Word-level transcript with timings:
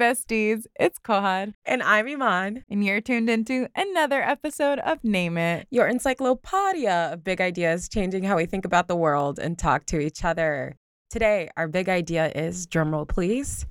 besties. 0.00 0.64
It's 0.78 0.98
Kohar. 0.98 1.52
And 1.66 1.82
I'm 1.82 2.08
Iman. 2.08 2.64
And 2.70 2.82
you're 2.82 3.02
tuned 3.02 3.28
into 3.28 3.68
another 3.76 4.22
episode 4.22 4.78
of 4.78 5.04
Name 5.04 5.36
It. 5.36 5.66
Your 5.70 5.86
encyclopedia 5.88 7.10
of 7.12 7.22
big 7.22 7.38
ideas 7.38 7.86
changing 7.86 8.24
how 8.24 8.38
we 8.38 8.46
think 8.46 8.64
about 8.64 8.88
the 8.88 8.96
world 8.96 9.38
and 9.38 9.58
talk 9.58 9.84
to 9.86 10.00
each 10.00 10.24
other. 10.24 10.78
Today, 11.10 11.50
our 11.58 11.68
big 11.68 11.90
idea 11.90 12.32
is 12.34 12.66
drumroll, 12.66 13.06
please. 13.06 13.66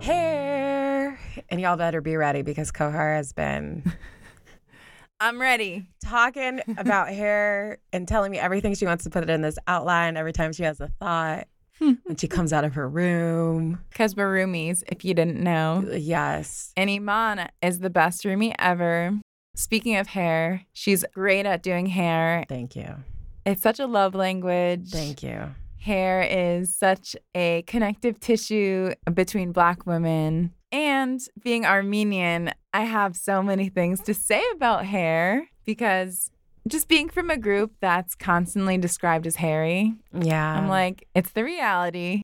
Hair. 0.00 1.18
And 1.50 1.60
y'all 1.60 1.76
better 1.76 2.00
be 2.00 2.16
ready 2.16 2.40
because 2.40 2.72
Kohar 2.72 3.14
has 3.14 3.34
been 3.34 3.92
I'm 5.20 5.40
ready. 5.40 5.86
talking 6.04 6.60
about 6.76 7.08
hair 7.20 7.78
and 7.92 8.06
telling 8.06 8.30
me 8.30 8.38
everything 8.38 8.74
she 8.74 8.86
wants 8.86 9.04
to 9.04 9.10
put 9.10 9.22
it 9.22 9.30
in 9.30 9.40
this 9.42 9.58
outline 9.66 10.16
every 10.16 10.32
time 10.32 10.52
she 10.52 10.62
has 10.64 10.80
a 10.80 10.88
thought 10.88 11.48
when 11.78 12.16
she 12.16 12.28
comes 12.28 12.52
out 12.52 12.64
of 12.64 12.74
her 12.74 12.88
room. 12.88 13.80
Because 13.90 14.14
we're 14.14 14.32
roomies, 14.32 14.82
if 14.88 15.04
you 15.04 15.14
didn't 15.14 15.42
know. 15.42 15.84
Yes. 15.92 16.72
And 16.76 16.90
Iman 16.90 17.48
is 17.62 17.78
the 17.80 17.90
best 17.90 18.24
roomie 18.24 18.54
ever. 18.58 19.18
Speaking 19.54 19.96
of 19.96 20.06
hair, 20.06 20.66
she's 20.74 21.04
great 21.14 21.46
at 21.46 21.62
doing 21.62 21.86
hair. 21.86 22.44
Thank 22.48 22.76
you. 22.76 22.96
It's 23.46 23.62
such 23.62 23.80
a 23.80 23.86
love 23.86 24.14
language. 24.14 24.90
Thank 24.90 25.22
you. 25.22 25.54
Hair 25.80 26.22
is 26.30 26.76
such 26.76 27.16
a 27.34 27.62
connective 27.66 28.18
tissue 28.20 28.92
between 29.14 29.52
Black 29.52 29.86
women. 29.86 30.52
And 30.72 31.20
being 31.42 31.64
Armenian, 31.64 32.52
I 32.72 32.84
have 32.84 33.16
so 33.16 33.42
many 33.42 33.68
things 33.68 34.00
to 34.02 34.14
say 34.14 34.42
about 34.54 34.84
hair 34.84 35.48
because 35.64 36.30
just 36.68 36.88
being 36.88 37.08
from 37.08 37.30
a 37.30 37.36
group 37.36 37.72
that's 37.80 38.14
constantly 38.14 38.76
described 38.76 39.26
as 39.26 39.36
hairy, 39.36 39.94
Yeah. 40.12 40.58
I'm 40.58 40.68
like, 40.68 41.06
it's 41.14 41.30
the 41.32 41.44
reality. 41.44 42.22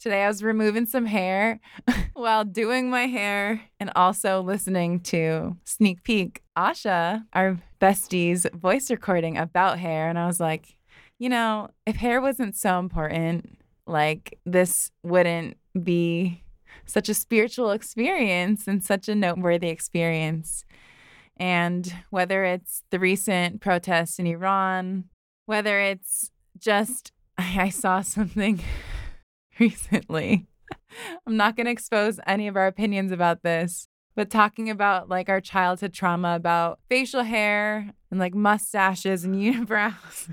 Today 0.00 0.24
I 0.24 0.28
was 0.28 0.42
removing 0.42 0.86
some 0.86 1.06
hair 1.06 1.60
while 2.14 2.44
doing 2.44 2.90
my 2.90 3.06
hair 3.06 3.62
and 3.78 3.90
also 3.94 4.40
listening 4.42 5.00
to 5.00 5.56
Sneak 5.64 6.02
Peek 6.02 6.42
Asha, 6.56 7.24
our 7.32 7.58
bestie's 7.78 8.46
voice 8.54 8.90
recording 8.90 9.36
about 9.38 9.78
hair. 9.78 10.08
And 10.08 10.18
I 10.18 10.26
was 10.26 10.40
like, 10.40 10.76
you 11.18 11.28
know, 11.28 11.68
if 11.86 11.96
hair 11.96 12.20
wasn't 12.20 12.56
so 12.56 12.78
important, 12.78 13.58
like 13.86 14.38
this 14.44 14.90
wouldn't 15.02 15.56
be 15.82 16.42
such 16.86 17.08
a 17.08 17.14
spiritual 17.14 17.70
experience 17.70 18.66
and 18.66 18.82
such 18.82 19.08
a 19.08 19.14
noteworthy 19.14 19.68
experience. 19.68 20.64
And 21.36 21.92
whether 22.10 22.44
it's 22.44 22.82
the 22.90 22.98
recent 22.98 23.60
protests 23.60 24.18
in 24.18 24.26
Iran, 24.26 25.04
whether 25.46 25.80
it's 25.80 26.30
just, 26.58 27.12
I 27.38 27.68
saw 27.70 28.00
something 28.00 28.60
recently. 29.58 30.46
I'm 31.26 31.36
not 31.36 31.56
going 31.56 31.66
to 31.66 31.72
expose 31.72 32.20
any 32.26 32.46
of 32.48 32.56
our 32.56 32.66
opinions 32.66 33.12
about 33.12 33.42
this, 33.42 33.88
but 34.14 34.30
talking 34.30 34.70
about 34.70 35.08
like 35.08 35.28
our 35.28 35.40
childhood 35.40 35.92
trauma 35.92 36.36
about 36.36 36.78
facial 36.88 37.22
hair 37.22 37.92
and 38.10 38.20
like 38.20 38.34
mustaches 38.34 39.24
and 39.24 39.34
unibrows. 39.34 40.30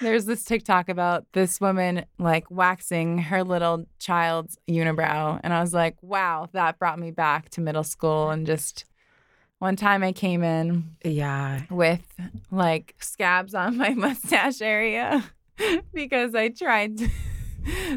There's 0.00 0.24
this 0.24 0.44
TikTok 0.44 0.88
about 0.88 1.26
this 1.32 1.60
woman 1.60 2.04
like 2.18 2.50
waxing 2.50 3.18
her 3.18 3.44
little 3.44 3.86
child's 3.98 4.58
unibrow. 4.68 5.40
And 5.42 5.52
I 5.52 5.60
was 5.60 5.74
like, 5.74 5.96
wow, 6.02 6.48
that 6.52 6.78
brought 6.78 6.98
me 6.98 7.10
back 7.10 7.50
to 7.50 7.60
middle 7.60 7.84
school. 7.84 8.30
And 8.30 8.46
just 8.46 8.84
one 9.58 9.76
time 9.76 10.02
I 10.02 10.12
came 10.12 10.42
in 10.42 10.96
yeah. 11.04 11.62
with 11.70 12.04
like 12.50 12.94
scabs 13.00 13.54
on 13.54 13.76
my 13.76 13.90
mustache 13.94 14.60
area 14.60 15.24
because 15.94 16.34
I 16.34 16.48
tried 16.48 16.98
to, 16.98 17.08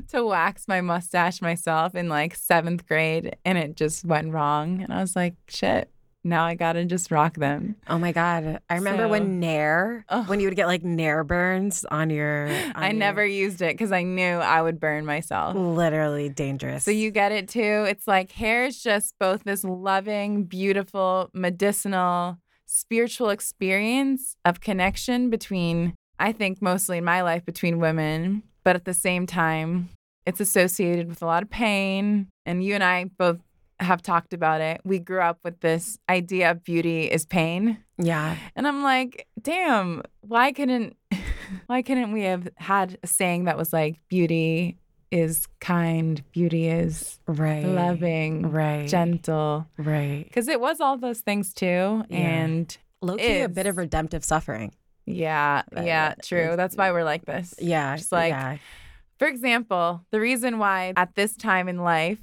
to 0.10 0.26
wax 0.26 0.68
my 0.68 0.82
mustache 0.82 1.42
myself 1.42 1.96
in 1.96 2.10
like 2.10 2.36
seventh 2.36 2.88
grade 2.88 3.36
and 3.46 3.58
it 3.58 3.76
just 3.76 4.06
went 4.06 4.34
wrong. 4.34 4.82
And 4.82 4.94
I 4.94 5.02
was 5.02 5.16
like, 5.16 5.36
shit, 5.48 5.90
now 6.24 6.44
I 6.46 6.56
gotta 6.56 6.85
just 6.85 7.12
rock 7.12 7.35
them. 7.35 7.75
Oh 7.88 7.97
my 7.97 8.12
God. 8.12 8.59
I 8.69 8.75
remember 8.75 9.03
So- 9.03 9.09
when 9.09 9.40
Nair, 9.40 10.06
when 10.28 10.40
you 10.40 10.47
would 10.47 10.56
get 10.56 10.68
like 10.68 10.84
Nair 10.84 11.24
burns 11.24 11.85
on 11.85 12.09
your. 12.09 12.47
on 12.47 12.72
I 12.75 12.90
your- 12.90 12.97
never 13.00 13.25
used 13.25 13.62
it 13.62 13.74
because 13.74 13.91
I 13.91 14.03
knew 14.03 14.24
I 14.38 14.62
would 14.62 14.80
burn 14.80 15.06
myself. 15.06 15.56
Literally 15.56 16.30
dangerous. 16.30 16.84
So 16.84 16.91
you 16.91 17.12
get 17.12 17.31
it 17.31 17.47
too. 17.47 17.85
It's 17.88 18.07
like 18.07 18.31
hair 18.31 18.66
is 18.66 18.81
just 18.84 19.16
both 19.19 19.44
this 19.44 19.63
loving, 19.63 20.44
beautiful, 20.44 21.30
medicinal, 21.34 22.38
spiritual 22.66 23.30
experience 23.30 24.36
of 24.46 24.62
connection 24.62 25.30
between, 25.30 25.94
I 26.19 26.31
think 26.31 26.62
mostly 26.62 26.97
in 27.00 27.03
my 27.06 27.22
life, 27.22 27.46
between 27.46 27.80
women, 27.80 28.44
but 28.63 28.75
at 28.75 28.86
the 28.86 28.94
same 28.94 29.25
time, 29.25 29.90
it's 30.25 30.40
associated 30.40 31.07
with 31.07 31.22
a 31.22 31.25
lot 31.25 31.44
of 31.44 31.50
pain. 31.50 32.28
And 32.46 32.63
you 32.63 32.75
and 32.75 32.84
I 32.84 33.06
both 33.06 33.40
have 33.80 34.02
talked 34.02 34.34
about 34.34 34.62
it. 34.62 34.82
We 34.84 35.00
grew 35.00 35.22
up 35.22 35.40
with 35.44 35.60
this 35.62 35.98
idea 36.10 36.52
of 36.52 36.64
beauty 36.64 37.06
is 37.06 37.26
pain. 37.26 37.78
Yeah. 37.98 38.36
And 38.56 38.68
I'm 38.68 38.84
like, 38.84 39.28
damn, 39.42 40.04
why 40.22 40.52
couldn't 40.52 40.96
why 41.68 41.82
couldn't 41.82 42.12
we 42.12 42.24
have 42.24 42.48
had 42.58 42.98
a 43.04 43.08
saying 43.08 43.46
that 43.46 43.58
was 43.58 43.72
like 43.74 43.96
beauty 44.10 44.78
is 45.12 45.48
kind, 45.60 46.22
beauty 46.32 46.68
is 46.68 47.20
Right. 47.26 47.66
loving, 47.66 48.52
Right. 48.52 48.88
gentle. 48.88 49.66
Right. 49.78 50.24
Because 50.26 50.48
it 50.48 50.62
was 50.62 50.80
all 50.80 50.98
those 50.98 51.22
things 51.22 51.54
too. 51.54 52.04
Yeah. 52.10 52.18
And 52.18 52.78
Low 53.02 53.16
key, 53.18 53.40
a 53.42 53.50
bit 53.50 53.66
of 53.66 53.78
redemptive 53.78 54.24
suffering. 54.24 54.74
yeah, 55.06 55.64
Right, 55.72 55.86
yeah, 55.88 56.14
true. 56.24 56.54
That's 56.56 56.76
why 56.76 56.92
we're 56.92 57.04
like 57.06 57.26
this. 57.26 57.56
Yeah. 57.60 57.96
Just 57.96 58.12
like- 58.12 58.32
yeah. 58.32 58.58
For 59.18 59.28
example, 59.28 60.06
the 60.12 60.20
reason 60.20 60.60
why 60.60 60.94
at 60.96 61.16
this 61.16 61.36
time 61.36 61.68
in 61.68 61.80
life, 61.80 62.20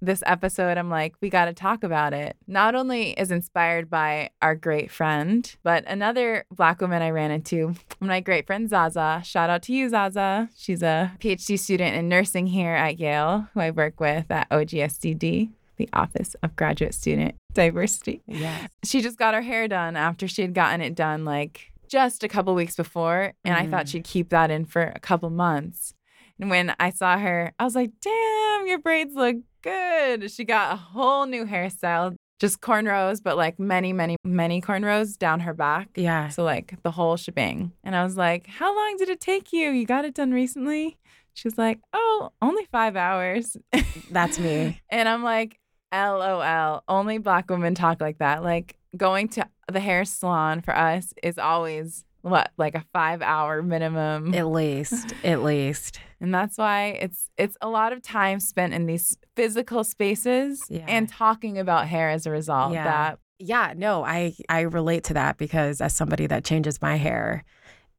this 0.00 0.22
episode, 0.26 0.78
I'm 0.78 0.88
like, 0.90 1.14
we 1.20 1.28
got 1.30 1.44
to 1.46 1.52
talk 1.52 1.82
about 1.84 2.12
it. 2.12 2.36
Not 2.46 2.74
only 2.74 3.12
is 3.12 3.30
inspired 3.30 3.90
by 3.90 4.30
our 4.40 4.54
great 4.54 4.90
friend, 4.90 5.52
but 5.62 5.84
another 5.86 6.44
Black 6.50 6.80
woman 6.80 7.02
I 7.02 7.10
ran 7.10 7.30
into, 7.30 7.74
my 8.00 8.20
great 8.20 8.46
friend 8.46 8.68
Zaza. 8.68 9.22
Shout 9.24 9.50
out 9.50 9.62
to 9.64 9.72
you, 9.72 9.88
Zaza. 9.88 10.48
She's 10.56 10.82
a 10.82 11.12
PhD 11.20 11.58
student 11.58 11.94
in 11.96 12.08
nursing 12.08 12.46
here 12.46 12.74
at 12.74 12.98
Yale, 12.98 13.48
who 13.54 13.60
I 13.60 13.70
work 13.70 14.00
with 14.00 14.30
at 14.30 14.48
OGSDD, 14.50 15.50
the 15.76 15.88
Office 15.92 16.34
of 16.42 16.56
Graduate 16.56 16.94
Student 16.94 17.34
Diversity 17.54 18.22
Yeah. 18.26 18.68
she 18.84 19.00
just 19.00 19.18
got 19.18 19.34
her 19.34 19.42
hair 19.42 19.66
done 19.66 19.96
after 19.96 20.28
she 20.28 20.42
had 20.42 20.54
gotten 20.54 20.80
it 20.80 20.94
done 20.94 21.24
like 21.24 21.72
just 21.88 22.22
a 22.22 22.28
couple 22.28 22.54
weeks 22.54 22.76
before 22.76 23.32
and 23.44 23.56
i 23.56 23.66
thought 23.66 23.86
Mhm. 23.86 23.88
she'd 23.90 24.04
keep 24.04 24.28
that 24.28 24.52
in 24.52 24.64
for 24.66 24.82
a 24.82 25.00
couple 25.00 25.30
months 25.30 25.94
and 26.40 26.50
when 26.50 26.74
i 26.80 26.90
saw 26.90 27.16
her 27.18 27.52
i 27.58 27.64
was 27.64 27.74
like 27.74 27.90
damn 28.00 28.66
your 28.66 28.78
braids 28.78 29.14
look 29.14 29.36
good 29.62 30.30
she 30.30 30.44
got 30.44 30.72
a 30.72 30.76
whole 30.76 31.26
new 31.26 31.44
hairstyle 31.44 32.14
just 32.38 32.60
cornrows 32.60 33.22
but 33.22 33.36
like 33.36 33.58
many 33.58 33.92
many 33.92 34.16
many 34.24 34.60
cornrows 34.62 35.18
down 35.18 35.40
her 35.40 35.52
back 35.54 35.88
Yeah. 35.94 36.28
so 36.28 36.42
like 36.42 36.82
the 36.82 36.90
whole 36.90 37.16
shebang 37.16 37.72
and 37.84 37.94
i 37.94 38.02
was 38.02 38.16
like 38.16 38.46
how 38.46 38.74
long 38.74 38.96
did 38.96 39.08
it 39.10 39.20
take 39.20 39.52
you 39.52 39.70
you 39.70 39.84
got 39.86 40.04
it 40.06 40.14
done 40.14 40.32
recently 40.32 40.96
she 41.34 41.46
was 41.46 41.58
like 41.58 41.78
oh 41.92 42.30
only 42.42 42.64
five 42.72 42.96
hours 42.96 43.56
That's 44.10 44.38
me. 44.40 44.80
and 44.90 45.08
I'm 45.08 45.22
like, 45.22 45.56
LOL. 45.92 46.82
Only 46.88 47.18
black 47.18 47.48
women 47.48 47.74
talk 47.76 48.00
like 48.00 48.18
that. 48.18 48.42
Like 48.42 48.76
going 48.96 49.28
to 49.30 49.46
the 49.72 49.78
hair 49.78 50.04
salon 50.04 50.60
for 50.62 50.76
us 50.76 51.14
is 51.22 51.38
always 51.38 52.04
what, 52.22 52.50
like 52.58 52.74
a 52.74 52.84
five 52.92 53.22
hour 53.22 53.62
minimum. 53.62 54.34
At 54.34 54.46
least. 54.48 55.14
At 55.24 55.42
least. 55.42 56.00
and 56.20 56.34
that's 56.34 56.58
why 56.58 56.98
it's 57.00 57.30
it's 57.38 57.56
a 57.62 57.68
lot 57.68 57.92
of 57.92 58.02
time 58.02 58.40
spent 58.40 58.74
in 58.74 58.86
these 58.86 59.16
physical 59.36 59.84
spaces 59.84 60.62
Yeah. 60.68 60.84
and 60.88 61.08
talking 61.08 61.58
about 61.58 61.86
hair 61.88 62.10
as 62.10 62.26
a 62.26 62.30
result. 62.30 62.72
Yeah. 62.74 62.84
That 62.84 63.18
Yeah, 63.38 63.72
no, 63.76 64.04
I 64.04 64.34
I 64.48 64.60
relate 64.62 65.04
to 65.04 65.14
that 65.14 65.38
because 65.38 65.80
as 65.80 65.94
somebody 65.96 66.26
that 66.26 66.44
changes 66.44 66.80
my 66.82 66.96
hair 66.96 67.44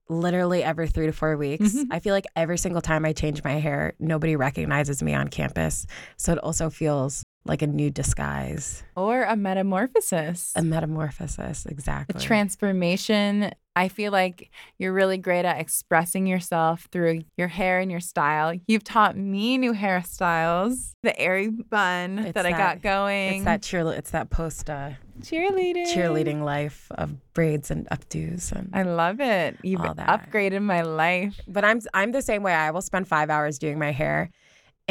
literally 0.09 0.61
every 0.63 0.87
3 0.89 1.05
to 1.05 1.13
4 1.13 1.37
weeks, 1.37 1.73
Mhm. 1.73 1.85
I 1.89 1.99
feel 1.99 2.13
like 2.13 2.25
every 2.35 2.57
single 2.57 2.81
time 2.81 3.05
I 3.05 3.13
change 3.13 3.43
my 3.43 3.53
hair, 3.53 3.93
nobody 3.99 4.35
recognizes 4.35 5.01
me 5.01 5.13
on 5.13 5.29
campus. 5.29 5.85
So 6.17 6.33
it 6.33 6.37
also 6.39 6.69
feels 6.69 7.23
like 7.45 7.61
a 7.61 7.67
new 7.67 7.89
disguise, 7.89 8.83
or 8.95 9.23
a 9.23 9.35
metamorphosis. 9.35 10.53
a 10.55 10.63
metamorphosis, 10.63 11.65
exactly. 11.65 12.19
a 12.19 12.21
transformation. 12.21 13.51
I 13.75 13.87
feel 13.87 14.11
like 14.11 14.49
you're 14.77 14.91
really 14.91 15.17
great 15.17 15.45
at 15.45 15.59
expressing 15.59 16.27
yourself 16.27 16.89
through 16.91 17.21
your 17.37 17.47
hair 17.47 17.79
and 17.79 17.89
your 17.89 18.01
style. 18.01 18.53
You've 18.67 18.83
taught 18.83 19.15
me 19.15 19.57
new 19.57 19.73
hairstyles, 19.73 20.91
the 21.03 21.17
airy 21.17 21.47
bun 21.49 22.19
It's 22.19 22.33
that, 22.33 22.45
I 22.45 22.51
got 22.51 22.81
going. 22.81 23.35
it's 23.35 23.45
that 23.45 23.61
cheer 23.61 23.87
it's 23.93 24.11
that 24.11 24.29
post 24.29 24.69
uh, 24.69 24.91
cheerleading. 25.21 25.87
cheerleading 25.87 26.43
life 26.43 26.87
of 26.91 27.15
braids 27.33 27.71
and 27.71 27.87
updos 27.89 28.51
and 28.51 28.69
I 28.73 28.83
love 28.83 29.21
it. 29.21 29.57
You've 29.63 29.81
that. 29.81 29.97
upgraded 29.97 30.61
my 30.61 30.81
life. 30.81 31.39
But 31.47 31.63
I'm 31.63 31.79
I'm 31.93 32.11
the 32.11 32.21
same 32.21 32.43
way. 32.43 32.53
I 32.53 32.71
will 32.71 32.81
spend 32.81 33.07
five 33.07 33.29
hours 33.29 33.57
doing 33.57 33.79
my 33.79 33.91
hair, 33.91 34.31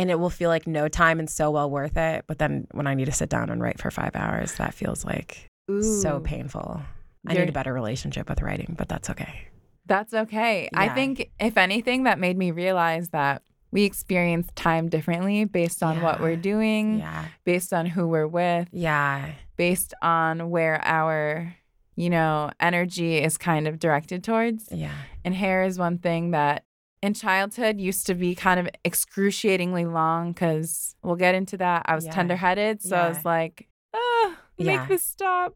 and 0.01 0.11
it 0.11 0.19
will 0.19 0.31
feel 0.31 0.49
like 0.49 0.67
no 0.67 0.89
time 0.89 1.19
and 1.19 1.29
so 1.29 1.51
well 1.51 1.71
worth 1.71 1.97
it. 1.97 2.25
But 2.27 2.39
then 2.39 2.67
when 2.73 2.87
I 2.87 2.95
need 2.95 3.05
to 3.07 3.13
sit 3.13 3.29
down 3.29 3.51
and 3.51 3.61
write 3.61 3.79
for 3.81 3.91
five 3.91 4.15
hours, 4.15 4.55
that 4.55 4.75
feels 4.75 5.05
like 5.05 5.47
so 5.83 6.21
painful. 6.21 6.81
I 7.27 7.33
You're- 7.33 7.45
need 7.45 7.51
a 7.51 7.53
better 7.53 7.73
relationship 7.73 8.29
with 8.29 8.41
writing, 8.43 8.75
but 8.79 8.89
that's 8.89 9.11
okay. 9.11 9.49
That's 9.87 10.15
okay. 10.15 10.69
I 10.75 10.89
think, 10.89 11.31
if 11.39 11.57
anything, 11.59 12.05
that 12.05 12.19
made 12.19 12.37
me 12.39 12.51
realize 12.51 13.11
that 13.11 13.43
we 13.73 13.85
experience 13.85 14.49
time 14.55 14.89
differently 14.89 15.45
based 15.45 15.83
on 15.83 16.01
what 16.01 16.21
we're 16.21 16.37
doing, 16.37 16.99
Yeah. 17.01 17.25
based 17.45 17.73
on 17.73 17.87
who 17.87 18.09
we're 18.09 18.27
with, 18.27 18.69
Yeah. 18.73 19.33
based 19.57 19.95
on 20.03 20.51
where 20.51 20.81
our, 20.85 21.55
you 21.97 22.09
know, 22.11 22.51
energy 22.59 23.19
is 23.19 23.37
kind 23.37 23.69
of 23.69 23.79
directed 23.79 24.25
towards. 24.25 24.69
Yeah. 24.73 24.95
And 25.25 25.35
hair 25.35 25.65
is 25.65 25.79
one 25.79 25.99
thing 25.99 26.31
that 26.33 26.65
in 27.03 27.15
childhood 27.15 27.81
used 27.81 28.07
to 28.07 28.15
be 28.15 28.35
kind 28.35 28.61
of 28.61 28.69
excruciatingly 28.85 29.87
long 29.87 30.33
because 30.33 30.95
we'll 31.03 31.17
get 31.17 31.35
into 31.35 31.57
that. 31.59 31.83
I 31.87 31.95
was 31.95 32.05
Yeah. 32.05 32.11
tender 32.13 32.37
headed. 32.37 32.83
So 32.83 32.97
I 32.97 33.09
was 33.09 33.25
like, 33.25 33.69
ah, 33.95 34.37
make 34.59 34.67
Yeah. 34.67 34.87
this 34.87 35.05
stop. 35.05 35.55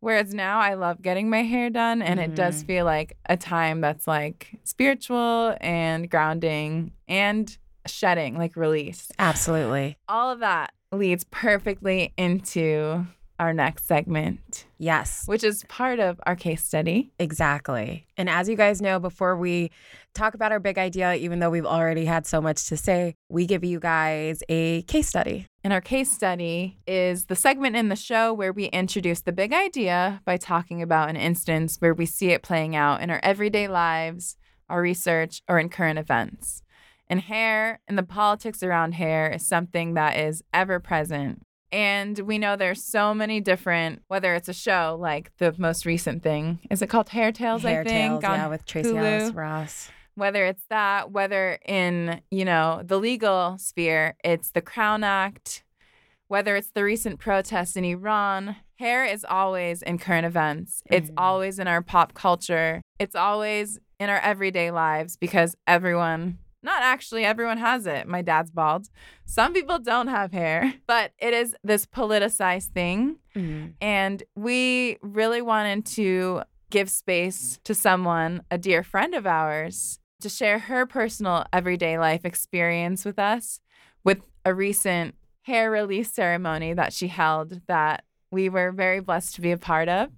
Whereas 0.00 0.32
now 0.32 0.60
I 0.60 0.74
love 0.74 1.02
getting 1.02 1.28
my 1.28 1.42
hair 1.42 1.70
done 1.70 2.02
and 2.02 2.20
it 2.20 2.36
does 2.36 2.62
Mhm. 2.62 2.66
feel 2.66 2.84
like 2.84 3.16
a 3.26 3.36
time 3.36 3.80
that's 3.80 4.06
like 4.06 4.56
spiritual 4.62 5.56
and 5.60 6.08
grounding 6.08 6.92
and 7.08 7.58
shedding, 7.86 8.36
like 8.38 8.54
release. 8.54 9.10
Absolutely. 9.18 9.96
All 10.08 10.30
of 10.30 10.38
that 10.38 10.72
leads 10.92 11.24
perfectly 11.24 12.12
into 12.16 13.06
our 13.38 13.52
next 13.52 13.86
segment, 13.86 14.66
Yes. 14.78 15.22
which 15.26 15.44
is 15.44 15.64
part 15.68 16.00
of 16.00 16.20
our 16.26 16.34
case 16.34 16.64
study. 16.64 17.12
Exactly. 17.18 18.06
And 18.16 18.28
as 18.28 18.48
you 18.48 18.56
guys 18.56 18.82
know, 18.82 18.98
before 18.98 19.36
we 19.36 19.70
talk 20.14 20.34
about 20.34 20.50
our 20.50 20.58
big 20.58 20.76
idea, 20.78 21.14
even 21.14 21.38
though 21.38 21.50
we've 21.50 21.64
already 21.66 22.04
had 22.04 22.26
so 22.26 22.40
much 22.40 22.66
to 22.68 22.76
say, 22.76 23.14
we 23.28 23.46
give 23.46 23.62
you 23.64 23.78
guys 23.78 24.42
a 24.48 24.82
case 24.82 25.08
study. 25.08 25.46
And 25.62 25.72
our 25.72 25.80
case 25.80 26.10
study 26.10 26.78
is 26.86 27.26
the 27.26 27.36
segment 27.36 27.76
in 27.76 27.88
the 27.88 27.96
show 27.96 28.32
where 28.32 28.52
we 28.52 28.64
introduce 28.66 29.20
the 29.20 29.32
big 29.32 29.52
idea 29.52 30.20
by 30.24 30.36
talking 30.36 30.82
about 30.82 31.08
an 31.10 31.16
instance 31.16 31.76
where 31.78 31.94
we 31.94 32.06
see 32.06 32.30
it 32.30 32.42
playing 32.42 32.74
out 32.74 33.00
in 33.00 33.10
our 33.10 33.20
everyday 33.22 33.68
lives, 33.68 34.36
our 34.68 34.80
research, 34.82 35.42
or 35.48 35.58
in 35.58 35.68
current 35.68 35.98
events. 35.98 36.62
And 37.10 37.20
hair 37.20 37.80
and 37.88 37.96
the 37.96 38.02
politics 38.02 38.62
around 38.62 38.92
hair 38.92 39.30
is 39.30 39.46
something 39.46 39.94
that 39.94 40.16
is 40.18 40.42
ever 40.52 40.78
present. 40.78 41.42
And 41.70 42.18
we 42.20 42.38
know 42.38 42.56
there's 42.56 42.82
so 42.82 43.12
many 43.14 43.40
different, 43.40 44.02
whether 44.08 44.34
it's 44.34 44.48
a 44.48 44.54
show 44.54 44.96
like 44.98 45.30
the 45.38 45.54
most 45.58 45.84
recent 45.84 46.22
thing, 46.22 46.60
is 46.70 46.80
it 46.82 46.86
called 46.88 47.10
Hair 47.10 47.32
Tales? 47.32 47.62
Hair 47.62 47.80
I 47.80 47.84
think 47.84 48.22
Tales, 48.22 48.22
yeah, 48.22 48.48
with 48.48 48.64
Tracee 48.64 48.88
Hulu 48.90 48.96
Ellis 49.24 49.34
Ross. 49.34 49.90
whether 50.14 50.46
it's 50.46 50.62
that, 50.70 51.10
whether 51.12 51.58
in, 51.66 52.20
you 52.30 52.44
know, 52.44 52.82
the 52.84 52.98
legal 52.98 53.56
sphere, 53.58 54.16
it's 54.24 54.50
the 54.50 54.62
Crown 54.62 55.04
Act, 55.04 55.62
whether 56.28 56.56
it's 56.56 56.70
the 56.70 56.82
recent 56.84 57.18
protests 57.20 57.76
in 57.76 57.84
Iran, 57.84 58.56
hair 58.78 59.04
is 59.04 59.24
always 59.28 59.82
in 59.82 59.98
current 59.98 60.24
events. 60.26 60.82
It's 60.90 61.10
Mhm. 61.10 61.14
always 61.18 61.58
in 61.58 61.68
our 61.68 61.82
pop 61.82 62.14
culture. 62.14 62.80
It's 62.98 63.14
always 63.14 63.78
in 64.00 64.08
our 64.08 64.20
everyday 64.20 64.70
lives 64.70 65.16
because 65.16 65.54
everyone, 65.66 66.38
not 66.62 66.82
actually 66.82 67.24
everyone 67.24 67.58
has 67.58 67.86
it. 67.86 68.06
My 68.06 68.22
dad's 68.22 68.50
bald. 68.50 68.88
Some 69.24 69.52
people 69.52 69.78
don't 69.78 70.08
have 70.08 70.32
hair, 70.32 70.74
but 70.86 71.12
it 71.18 71.32
is 71.34 71.54
this 71.62 71.86
politicized 71.86 72.68
thing. 72.72 73.16
Mhm. 73.34 73.74
And 73.80 74.22
we 74.34 74.98
really 75.02 75.42
wanted 75.42 75.86
to 75.96 76.42
give 76.70 76.90
space 76.90 77.58
to 77.64 77.74
someone, 77.74 78.42
a 78.50 78.58
dear 78.58 78.82
friend 78.82 79.14
of 79.14 79.26
ours, 79.26 80.00
to 80.20 80.28
share 80.28 80.58
her 80.58 80.84
personal 80.84 81.44
everyday 81.52 81.98
life 81.98 82.24
experience 82.24 83.04
with 83.04 83.18
us 83.18 83.60
with 84.04 84.20
a 84.44 84.52
recent 84.52 85.14
hair 85.42 85.70
release 85.70 86.12
ceremony 86.12 86.74
that 86.74 86.92
she 86.92 87.08
held 87.08 87.60
that 87.68 88.04
we 88.30 88.48
were 88.48 88.72
very 88.72 89.00
blessed 89.00 89.34
to 89.36 89.40
be 89.40 89.50
a 89.52 89.56
part 89.56 89.88
of. 89.88 90.10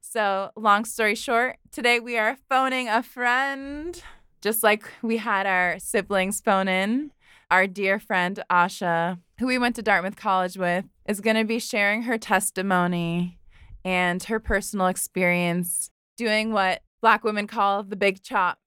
So, 0.00 0.50
long 0.56 0.84
story 0.84 1.14
short, 1.14 1.56
today 1.72 1.98
we 2.00 2.16
are 2.16 2.36
phoning 2.48 2.88
a 2.88 3.02
friend, 3.02 4.00
just 4.40 4.62
like 4.62 4.88
we 5.02 5.16
had 5.18 5.46
our 5.46 5.78
siblings 5.78 6.40
phone 6.40 6.68
in. 6.68 7.12
Our 7.50 7.66
dear 7.66 7.98
friend 7.98 8.42
Asha, 8.50 9.18
who 9.38 9.46
we 9.46 9.56
went 9.56 9.74
to 9.76 9.82
Dartmouth 9.82 10.16
College 10.16 10.58
with, 10.58 10.84
is 11.06 11.20
going 11.20 11.36
to 11.36 11.44
be 11.44 11.58
sharing 11.58 12.02
her 12.02 12.18
testimony 12.18 13.38
and 13.84 14.22
her 14.24 14.38
personal 14.38 14.88
experience 14.88 15.90
doing 16.18 16.52
what 16.52 16.82
Black 17.00 17.24
women 17.24 17.46
call 17.46 17.82
the 17.82 17.96
big 17.96 18.22
chop, 18.22 18.58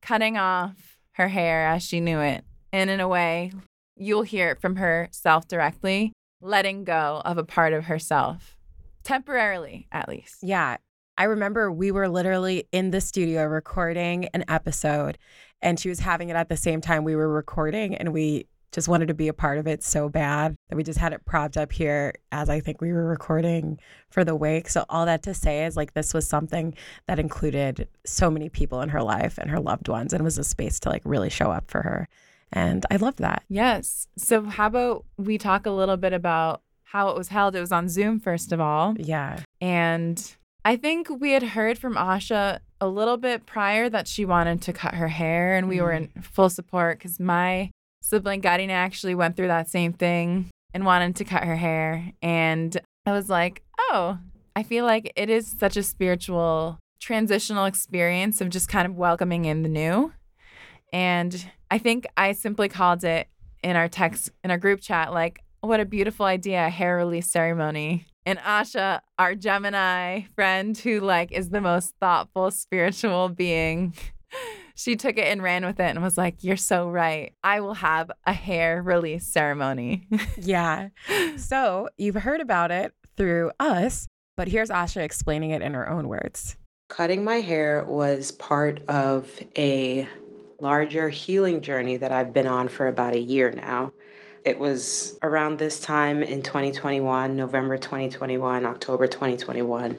cutting 0.00 0.38
off 0.38 0.98
her 1.12 1.28
hair 1.28 1.66
as 1.66 1.82
she 1.82 1.98
knew 1.98 2.20
it. 2.20 2.44
And 2.72 2.88
in 2.88 3.00
a 3.00 3.08
way, 3.08 3.52
you'll 3.96 4.22
hear 4.22 4.50
it 4.50 4.60
from 4.60 4.76
herself 4.76 5.48
directly, 5.48 6.12
letting 6.40 6.84
go 6.84 7.22
of 7.24 7.38
a 7.38 7.44
part 7.44 7.72
of 7.72 7.84
herself, 7.84 8.56
temporarily 9.02 9.88
at 9.90 10.08
least. 10.08 10.38
Yeah. 10.42 10.76
I 11.16 11.24
remember 11.24 11.70
we 11.70 11.92
were 11.92 12.08
literally 12.08 12.66
in 12.72 12.90
the 12.90 13.00
studio 13.00 13.44
recording 13.44 14.26
an 14.34 14.44
episode, 14.48 15.16
and 15.62 15.78
she 15.78 15.88
was 15.88 16.00
having 16.00 16.28
it 16.28 16.36
at 16.36 16.48
the 16.48 16.56
same 16.56 16.80
time 16.80 17.04
we 17.04 17.14
were 17.14 17.28
recording, 17.28 17.94
and 17.94 18.12
we 18.12 18.46
just 18.72 18.88
wanted 18.88 19.06
to 19.06 19.14
be 19.14 19.28
a 19.28 19.32
part 19.32 19.58
of 19.58 19.68
it 19.68 19.84
so 19.84 20.08
bad 20.08 20.56
that 20.68 20.74
we 20.74 20.82
just 20.82 20.98
had 20.98 21.12
it 21.12 21.24
propped 21.24 21.56
up 21.56 21.70
here 21.70 22.14
as 22.32 22.50
I 22.50 22.58
think 22.58 22.80
we 22.80 22.92
were 22.92 23.06
recording 23.06 23.78
for 24.10 24.24
the 24.24 24.34
wake. 24.34 24.68
So, 24.68 24.84
all 24.88 25.06
that 25.06 25.22
to 25.22 25.34
say 25.34 25.64
is 25.64 25.76
like 25.76 25.94
this 25.94 26.12
was 26.12 26.26
something 26.26 26.74
that 27.06 27.20
included 27.20 27.88
so 28.04 28.28
many 28.28 28.48
people 28.48 28.80
in 28.80 28.88
her 28.88 29.02
life 29.02 29.38
and 29.38 29.48
her 29.50 29.60
loved 29.60 29.88
ones, 29.88 30.12
and 30.12 30.24
was 30.24 30.38
a 30.38 30.44
space 30.44 30.80
to 30.80 30.88
like 30.88 31.02
really 31.04 31.30
show 31.30 31.52
up 31.52 31.70
for 31.70 31.82
her. 31.82 32.08
And 32.52 32.84
I 32.90 32.96
love 32.96 33.16
that. 33.16 33.44
Yes. 33.48 34.08
So, 34.16 34.42
how 34.42 34.66
about 34.66 35.04
we 35.16 35.38
talk 35.38 35.66
a 35.66 35.70
little 35.70 35.96
bit 35.96 36.12
about 36.12 36.62
how 36.82 37.10
it 37.10 37.16
was 37.16 37.28
held? 37.28 37.54
It 37.54 37.60
was 37.60 37.72
on 37.72 37.88
Zoom, 37.88 38.18
first 38.18 38.50
of 38.50 38.60
all. 38.60 38.96
Yeah. 38.98 39.38
And 39.60 40.34
I 40.66 40.76
think 40.76 41.10
we 41.10 41.32
had 41.32 41.42
heard 41.42 41.78
from 41.78 41.94
Asha 41.94 42.60
a 42.80 42.88
little 42.88 43.18
bit 43.18 43.44
prior 43.44 43.90
that 43.90 44.08
she 44.08 44.24
wanted 44.24 44.62
to 44.62 44.72
cut 44.72 44.94
her 44.94 45.08
hair, 45.08 45.56
and 45.56 45.68
we 45.68 45.80
were 45.80 45.92
mm-hmm. 45.92 46.16
in 46.16 46.22
full 46.22 46.48
support 46.48 46.98
because 46.98 47.20
my 47.20 47.70
sibling 48.02 48.40
Gadina 48.40 48.70
actually 48.70 49.14
went 49.14 49.36
through 49.36 49.48
that 49.48 49.68
same 49.68 49.92
thing 49.92 50.50
and 50.72 50.86
wanted 50.86 51.16
to 51.16 51.24
cut 51.24 51.44
her 51.44 51.56
hair. 51.56 52.12
And 52.22 52.76
I 53.04 53.12
was 53.12 53.28
like, 53.28 53.62
oh, 53.78 54.18
I 54.56 54.62
feel 54.62 54.86
like 54.86 55.12
it 55.16 55.28
is 55.28 55.54
such 55.58 55.76
a 55.76 55.82
spiritual 55.82 56.78
transitional 56.98 57.66
experience 57.66 58.40
of 58.40 58.48
just 58.48 58.68
kind 58.68 58.86
of 58.86 58.96
welcoming 58.96 59.44
in 59.44 59.62
the 59.62 59.68
new. 59.68 60.12
And 60.94 61.50
I 61.70 61.76
think 61.76 62.06
I 62.16 62.32
simply 62.32 62.70
called 62.70 63.04
it 63.04 63.28
in 63.62 63.76
our 63.76 63.88
text, 63.88 64.30
in 64.42 64.50
our 64.50 64.58
group 64.58 64.80
chat, 64.80 65.12
like, 65.12 65.40
what 65.60 65.80
a 65.80 65.84
beautiful 65.84 66.24
idea, 66.24 66.66
a 66.66 66.70
hair 66.70 66.96
release 66.96 67.30
ceremony. 67.30 68.06
And 68.26 68.38
Asha, 68.38 69.00
our 69.18 69.34
Gemini 69.34 70.22
friend 70.34 70.76
who 70.78 71.00
like 71.00 71.30
is 71.32 71.50
the 71.50 71.60
most 71.60 71.94
thoughtful 72.00 72.50
spiritual 72.50 73.28
being, 73.28 73.94
she 74.74 74.96
took 74.96 75.18
it 75.18 75.26
and 75.26 75.42
ran 75.42 75.64
with 75.64 75.78
it 75.78 75.90
and 75.90 76.02
was 76.02 76.16
like, 76.16 76.42
"You're 76.42 76.56
so 76.56 76.88
right. 76.88 77.34
I 77.44 77.60
will 77.60 77.74
have 77.74 78.10
a 78.26 78.32
hair 78.32 78.82
release 78.82 79.26
ceremony." 79.26 80.08
Yeah. 80.36 80.88
So 81.36 81.88
you've 81.98 82.14
heard 82.14 82.40
about 82.40 82.70
it 82.70 82.94
through 83.16 83.50
us, 83.58 84.06
but 84.36 84.48
here's 84.48 84.70
Asha 84.70 85.02
explaining 85.02 85.50
it 85.50 85.62
in 85.62 85.74
her 85.74 85.88
own 85.88 86.08
words. 86.08 86.56
Cutting 86.88 87.24
my 87.24 87.36
hair 87.36 87.84
was 87.84 88.30
part 88.32 88.80
of 88.88 89.28
a 89.58 90.08
larger 90.60 91.08
healing 91.08 91.60
journey 91.60 91.96
that 91.96 92.12
I've 92.12 92.32
been 92.32 92.46
on 92.46 92.68
for 92.68 92.86
about 92.86 93.14
a 93.14 93.20
year 93.20 93.50
now. 93.50 93.92
It 94.44 94.58
was 94.58 95.18
around 95.22 95.58
this 95.58 95.80
time 95.80 96.22
in 96.22 96.42
2021, 96.42 97.34
November 97.34 97.78
2021, 97.78 98.66
October 98.66 99.06
2021, 99.06 99.96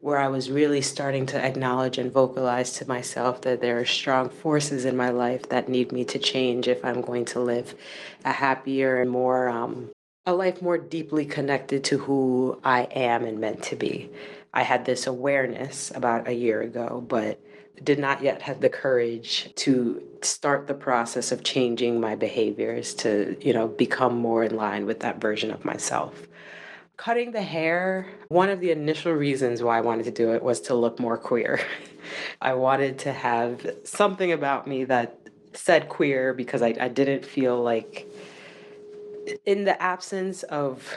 where 0.00 0.18
I 0.18 0.28
was 0.28 0.50
really 0.50 0.82
starting 0.82 1.24
to 1.26 1.42
acknowledge 1.42 1.96
and 1.96 2.12
vocalize 2.12 2.74
to 2.74 2.86
myself 2.86 3.40
that 3.40 3.62
there 3.62 3.78
are 3.78 3.86
strong 3.86 4.28
forces 4.28 4.84
in 4.84 4.98
my 4.98 5.08
life 5.08 5.48
that 5.48 5.70
need 5.70 5.92
me 5.92 6.04
to 6.04 6.18
change 6.18 6.68
if 6.68 6.84
I'm 6.84 7.00
going 7.00 7.24
to 7.26 7.40
live 7.40 7.74
a 8.22 8.32
happier 8.32 9.00
and 9.00 9.10
more, 9.10 9.48
um, 9.48 9.88
a 10.26 10.34
life 10.34 10.60
more 10.60 10.76
deeply 10.76 11.24
connected 11.24 11.82
to 11.84 11.96
who 11.96 12.60
I 12.62 12.82
am 12.90 13.24
and 13.24 13.40
meant 13.40 13.62
to 13.62 13.76
be. 13.76 14.10
I 14.52 14.62
had 14.62 14.84
this 14.84 15.06
awareness 15.06 15.90
about 15.94 16.28
a 16.28 16.34
year 16.34 16.60
ago, 16.60 17.02
but 17.08 17.40
did 17.82 17.98
not 17.98 18.22
yet 18.22 18.42
have 18.42 18.60
the 18.60 18.68
courage 18.68 19.50
to 19.56 20.02
start 20.22 20.66
the 20.66 20.74
process 20.74 21.32
of 21.32 21.44
changing 21.44 22.00
my 22.00 22.14
behaviors 22.14 22.94
to, 22.94 23.36
you 23.40 23.52
know, 23.52 23.68
become 23.68 24.16
more 24.16 24.44
in 24.44 24.56
line 24.56 24.86
with 24.86 25.00
that 25.00 25.20
version 25.20 25.50
of 25.50 25.64
myself. 25.64 26.26
Cutting 26.96 27.32
the 27.32 27.42
hair, 27.42 28.08
one 28.28 28.48
of 28.48 28.60
the 28.60 28.70
initial 28.70 29.12
reasons 29.12 29.62
why 29.62 29.78
I 29.78 29.82
wanted 29.82 30.04
to 30.04 30.10
do 30.10 30.32
it 30.32 30.42
was 30.42 30.60
to 30.62 30.74
look 30.74 30.98
more 30.98 31.18
queer. 31.18 31.60
I 32.40 32.54
wanted 32.54 32.98
to 33.00 33.12
have 33.12 33.66
something 33.84 34.32
about 34.32 34.66
me 34.66 34.84
that 34.84 35.18
said 35.52 35.88
queer 35.88 36.32
because 36.32 36.62
I, 36.62 36.74
I 36.80 36.88
didn't 36.88 37.24
feel 37.24 37.62
like, 37.62 38.06
in 39.44 39.64
the 39.64 39.80
absence 39.80 40.42
of 40.44 40.94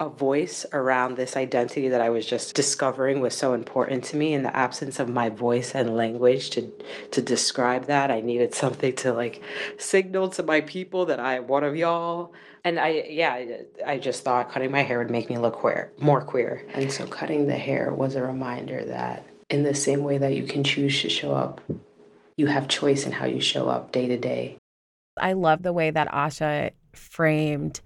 a 0.00 0.08
voice 0.08 0.64
around 0.72 1.16
this 1.16 1.36
identity 1.36 1.88
that 1.88 2.00
I 2.00 2.10
was 2.10 2.24
just 2.24 2.54
discovering 2.54 3.20
was 3.20 3.34
so 3.34 3.52
important 3.52 4.04
to 4.04 4.16
me 4.16 4.32
in 4.32 4.42
the 4.42 4.56
absence 4.56 5.00
of 5.00 5.08
my 5.08 5.28
voice 5.28 5.74
and 5.74 5.96
language 5.96 6.50
to 6.50 6.70
to 7.10 7.20
describe 7.20 7.86
that 7.86 8.10
I 8.10 8.20
needed 8.20 8.54
something 8.54 8.94
to 8.96 9.12
like 9.12 9.42
signal 9.76 10.28
to 10.30 10.42
my 10.42 10.60
people 10.60 11.06
that 11.06 11.18
I 11.18 11.36
am 11.36 11.48
one 11.48 11.64
of 11.64 11.74
y'all 11.74 12.32
and 12.64 12.78
I 12.78 13.06
yeah 13.08 13.32
I, 13.32 13.60
I 13.86 13.98
just 13.98 14.22
thought 14.22 14.52
cutting 14.52 14.70
my 14.70 14.82
hair 14.82 14.98
would 14.98 15.10
make 15.10 15.28
me 15.28 15.38
look 15.38 15.54
queer 15.54 15.92
more 15.98 16.22
queer 16.22 16.64
and 16.74 16.92
so 16.92 17.06
cutting 17.06 17.48
the 17.48 17.56
hair 17.56 17.92
was 17.92 18.14
a 18.14 18.22
reminder 18.22 18.84
that 18.84 19.24
in 19.50 19.62
the 19.62 19.74
same 19.74 20.02
way 20.02 20.18
that 20.18 20.34
you 20.34 20.44
can 20.44 20.62
choose 20.62 21.00
to 21.02 21.08
show 21.08 21.34
up. 21.34 21.60
You 22.36 22.46
have 22.46 22.68
choice 22.68 23.06
in 23.06 23.12
how 23.12 23.26
you 23.26 23.40
show 23.40 23.68
up 23.68 23.92
day 23.92 24.06
to 24.08 24.16
day. 24.16 24.58
I 25.16 25.32
love 25.32 25.62
the 25.62 25.72
way 25.72 25.90
that 25.90 26.08
Asha 26.08 26.72
framed 26.92 27.80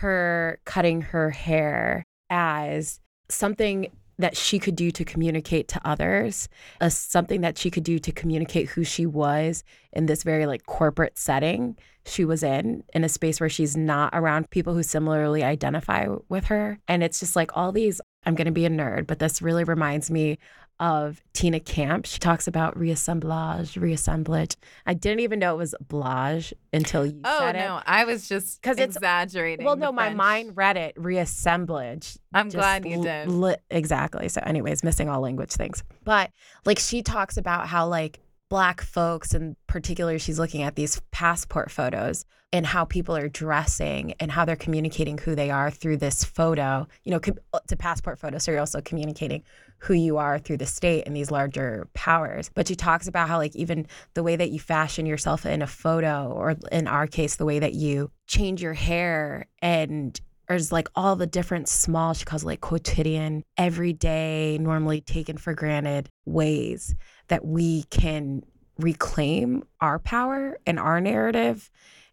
her 0.00 0.60
cutting 0.64 1.02
her 1.02 1.30
hair 1.30 2.04
as 2.28 3.00
something 3.28 3.90
that 4.18 4.36
she 4.36 4.58
could 4.58 4.76
do 4.76 4.90
to 4.90 5.04
communicate 5.04 5.66
to 5.68 5.80
others, 5.82 6.48
as 6.80 6.96
something 6.96 7.40
that 7.40 7.56
she 7.56 7.70
could 7.70 7.84
do 7.84 7.98
to 7.98 8.12
communicate 8.12 8.68
who 8.68 8.84
she 8.84 9.06
was 9.06 9.64
in 9.92 10.06
this 10.06 10.22
very 10.22 10.44
like 10.44 10.66
corporate 10.66 11.18
setting 11.18 11.76
she 12.06 12.24
was 12.24 12.42
in, 12.42 12.82
in 12.94 13.04
a 13.04 13.08
space 13.08 13.40
where 13.40 13.48
she's 13.48 13.76
not 13.76 14.10
around 14.12 14.50
people 14.50 14.74
who 14.74 14.82
similarly 14.82 15.42
identify 15.42 16.08
with 16.28 16.46
her. 16.46 16.80
And 16.88 17.02
it's 17.02 17.20
just 17.20 17.36
like 17.36 17.56
all 17.56 17.72
these, 17.72 18.00
I'm 18.24 18.34
going 18.34 18.46
to 18.46 18.52
be 18.52 18.66
a 18.66 18.70
nerd, 18.70 19.06
but 19.06 19.18
this 19.18 19.42
really 19.42 19.64
reminds 19.64 20.10
me 20.10 20.38
of 20.80 21.20
Tina 21.34 21.60
Campt. 21.60 22.08
She 22.08 22.18
talks 22.18 22.48
about 22.48 22.76
reassemblage, 22.76 23.76
reassemblage. 23.76 24.56
I 24.86 24.94
didn't 24.94 25.20
even 25.20 25.38
know 25.38 25.54
it 25.54 25.58
was 25.58 25.74
blage 25.86 26.52
until 26.72 27.06
you 27.06 27.20
oh, 27.22 27.38
said 27.38 27.52
no, 27.52 27.58
it. 27.60 27.64
Oh 27.64 27.68
no, 27.76 27.82
I 27.86 28.04
was 28.06 28.28
just 28.28 28.60
'Cause 28.62 28.78
it's- 28.78 28.96
exaggerating. 28.96 29.64
Well, 29.66 29.76
no, 29.76 29.92
my 29.92 30.12
mind 30.12 30.56
read 30.56 30.76
it 30.76 30.94
reassemblage. 30.96 32.18
I'm 32.34 32.48
glad 32.48 32.84
you 32.86 33.02
did. 33.02 33.28
li- 33.28 33.56
exactly. 33.70 34.28
So, 34.28 34.40
anyways, 34.44 34.82
missing 34.82 35.08
all 35.08 35.20
language 35.20 35.52
things. 35.52 35.84
But 36.04 36.30
like 36.64 36.78
she 36.78 37.02
talks 37.02 37.36
about 37.36 37.68
how 37.68 37.86
like 37.86 38.18
black 38.50 38.82
folks, 38.82 39.32
and 39.32 39.56
particularly 39.66 40.18
she's 40.18 40.38
looking 40.38 40.62
at 40.62 40.76
these 40.76 41.00
passport 41.12 41.70
photos 41.70 42.26
and 42.52 42.66
how 42.66 42.84
people 42.84 43.16
are 43.16 43.28
dressing 43.28 44.12
and 44.18 44.32
how 44.32 44.44
they're 44.44 44.56
communicating 44.56 45.16
who 45.16 45.36
they 45.36 45.50
are 45.50 45.70
through 45.70 45.96
this 45.96 46.24
photo. 46.24 46.86
You 47.04 47.12
know, 47.12 47.20
it's 47.54 47.72
a 47.72 47.76
passport 47.76 48.18
photo, 48.18 48.38
so 48.38 48.50
you're 48.50 48.60
also 48.60 48.80
communicating 48.80 49.44
who 49.78 49.94
you 49.94 50.16
are 50.16 50.38
through 50.38 50.56
the 50.56 50.66
state 50.66 51.04
and 51.06 51.14
these 51.14 51.30
larger 51.30 51.88
powers. 51.94 52.50
But 52.52 52.66
she 52.66 52.74
talks 52.74 53.06
about 53.06 53.28
how 53.28 53.38
like 53.38 53.54
even 53.54 53.86
the 54.14 54.24
way 54.24 54.34
that 54.34 54.50
you 54.50 54.58
fashion 54.58 55.06
yourself 55.06 55.46
in 55.46 55.62
a 55.62 55.66
photo, 55.66 56.32
or 56.32 56.56
in 56.72 56.88
our 56.88 57.06
case, 57.06 57.36
the 57.36 57.46
way 57.46 57.60
that 57.60 57.74
you 57.74 58.10
change 58.26 58.60
your 58.60 58.74
hair 58.74 59.46
and 59.62 60.20
there's 60.48 60.72
like 60.72 60.88
all 60.96 61.14
the 61.14 61.28
different 61.28 61.68
small, 61.68 62.12
she 62.12 62.24
calls 62.24 62.42
it 62.42 62.46
like 62.46 62.60
quotidian, 62.60 63.44
everyday, 63.56 64.58
normally 64.60 65.00
taken 65.00 65.38
for 65.38 65.54
granted 65.54 66.08
ways 66.24 66.92
that 67.30 67.44
we 67.44 67.82
can 67.84 68.42
reclaim 68.78 69.64
our 69.80 69.98
power 69.98 70.58
and 70.66 70.78
our 70.78 71.00
narrative 71.00 71.70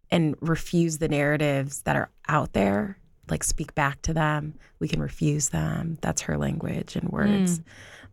and 0.09 0.35
refuse 0.41 0.97
the 0.99 1.07
narratives 1.07 1.81
that 1.83 1.95
are 1.95 2.09
out 2.29 2.53
there, 2.53 2.97
like 3.29 3.43
speak 3.43 3.75
back 3.75 4.01
to 4.03 4.13
them. 4.13 4.53
We 4.79 4.87
can 4.87 5.01
refuse 5.01 5.49
them. 5.49 5.97
That's 6.01 6.21
her 6.23 6.37
language 6.37 6.95
and 6.95 7.09
words. 7.09 7.57
Hmm. 7.57 7.63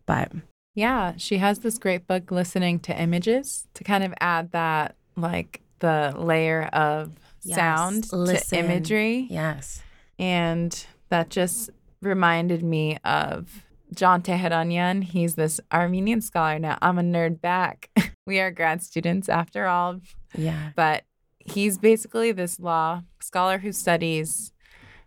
But 0.06 0.32
Yeah, 0.75 1.14
she 1.16 1.38
has 1.38 1.61
this 1.61 1.78
great 1.78 2.06
book, 2.06 2.30
Listening 2.30 2.80
to 2.80 3.00
Images, 3.00 3.68
to 3.75 3.84
kind 3.84 4.02
of 4.02 4.12
add 4.20 4.50
that, 4.52 4.96
like, 5.16 5.61
the 5.78 6.14
layer 6.16 6.64
of 6.73 7.12
Yes, 7.44 7.56
sound 7.56 8.12
listen. 8.12 8.58
to 8.58 8.64
imagery. 8.64 9.26
yes. 9.30 9.82
And 10.18 10.87
that 11.11 11.28
just 11.28 11.70
reminded 12.00 12.62
me 12.62 12.96
of 13.04 13.64
John 13.95 14.23
Tehranian. 14.23 15.03
He's 15.05 15.35
this 15.37 15.61
Armenian 15.73 16.21
scholar. 16.21 16.59
Now, 16.59 16.79
I'm 16.83 16.99
a 16.99 17.03
nerd 17.03 17.41
back. 17.41 17.91
we 18.27 18.41
are 18.41 18.51
grad 18.51 18.83
students 18.83 19.29
after 19.29 19.67
all, 19.67 20.01
Yeah. 20.37 20.71
but 20.77 21.05
he's 21.39 21.79
basically 21.79 22.33
this 22.33 22.59
law 22.59 23.03
scholar 23.21 23.59
who 23.59 23.73
studies 23.73 24.53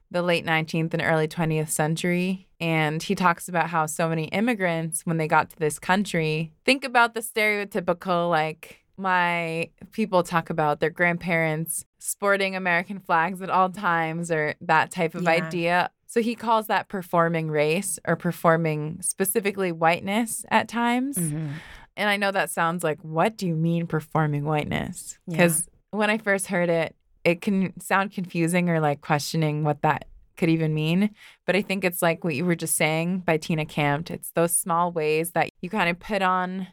the 0.09 0.21
late 0.21 0.45
19th 0.45 0.93
and 0.93 1.01
early 1.03 1.27
20th 1.27 1.69
century. 1.69 2.47
And 2.59 3.03
he 3.03 3.13
talks 3.13 3.49
about 3.49 3.69
how 3.69 3.85
so 3.85 4.07
many 4.09 4.25
immigrants, 4.25 5.01
when 5.05 5.17
they 5.17 5.27
got 5.27 5.49
to 5.51 5.59
this 5.59 5.77
country, 5.79 6.53
think 6.65 6.83
about 6.85 7.13
the 7.13 7.19
stereotypical, 7.21 8.29
like, 8.29 8.83
my 8.99 9.69
people 9.91 10.23
talk 10.23 10.49
about 10.49 10.79
their 10.79 10.89
grandparents 10.89 11.85
sporting 11.99 12.55
American 12.55 12.99
flags 12.99 13.41
at 13.43 13.49
all 13.51 13.69
times 13.69 14.31
or 14.31 14.55
that 14.61 14.89
type 14.89 15.13
of 15.13 15.21
Yeah. 15.23 15.29
idea. 15.29 15.89
So 16.07 16.21
he 16.21 16.35
calls 16.35 16.67
that 16.67 16.87
performing 16.87 17.51
race 17.51 17.99
or 18.07 18.15
performing 18.15 19.01
specifically 19.01 19.71
whiteness 19.71 20.45
at 20.49 20.67
times. 20.67 21.17
Mhm. 21.17 21.51
And 21.97 22.09
I 22.09 22.17
know 22.17 22.31
that 22.31 22.49
sounds 22.49 22.83
like, 22.83 22.99
what 23.01 23.37
do 23.37 23.45
you 23.45 23.55
mean 23.55 23.87
performing 23.87 24.45
whiteness? 24.45 25.19
Yeah. 25.27 25.37
Because 25.37 25.67
when 25.91 26.09
I 26.09 26.17
first 26.17 26.47
heard 26.47 26.69
it, 26.69 26.95
it 27.23 27.41
can 27.41 27.77
sound 27.79 28.13
confusing 28.13 28.69
or 28.69 28.79
like 28.79 29.01
questioning 29.01 29.63
what 29.63 29.81
that 29.81 30.05
could 30.37 30.49
even 30.49 30.73
mean. 30.73 31.09
But 31.45 31.55
I 31.55 31.61
think 31.61 31.83
it's 31.83 32.01
like 32.01 32.23
what 32.23 32.35
you 32.35 32.45
were 32.45 32.55
just 32.55 32.75
saying 32.75 33.19
by 33.25 33.37
Tina 33.37 33.65
Campt. 33.65 34.09
It's 34.09 34.31
those 34.31 34.55
small 34.55 34.91
ways 34.91 35.31
that 35.31 35.49
you 35.61 35.69
kind 35.69 35.89
of 35.89 35.99
put 35.99 36.21
on 36.21 36.67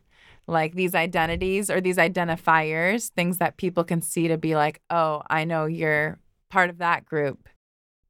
like 0.46 0.74
these 0.74 0.94
identities 0.94 1.70
or 1.70 1.80
these 1.80 1.96
identifiers, 1.96 3.08
things 3.08 3.38
that 3.38 3.56
people 3.56 3.82
can 3.82 4.02
see 4.02 4.28
to 4.28 4.36
be 4.36 4.54
like, 4.54 4.80
oh, 4.90 5.22
I 5.28 5.44
know 5.44 5.64
you're 5.64 6.18
part 6.50 6.70
of 6.70 6.78
that 6.78 7.06
group, 7.06 7.48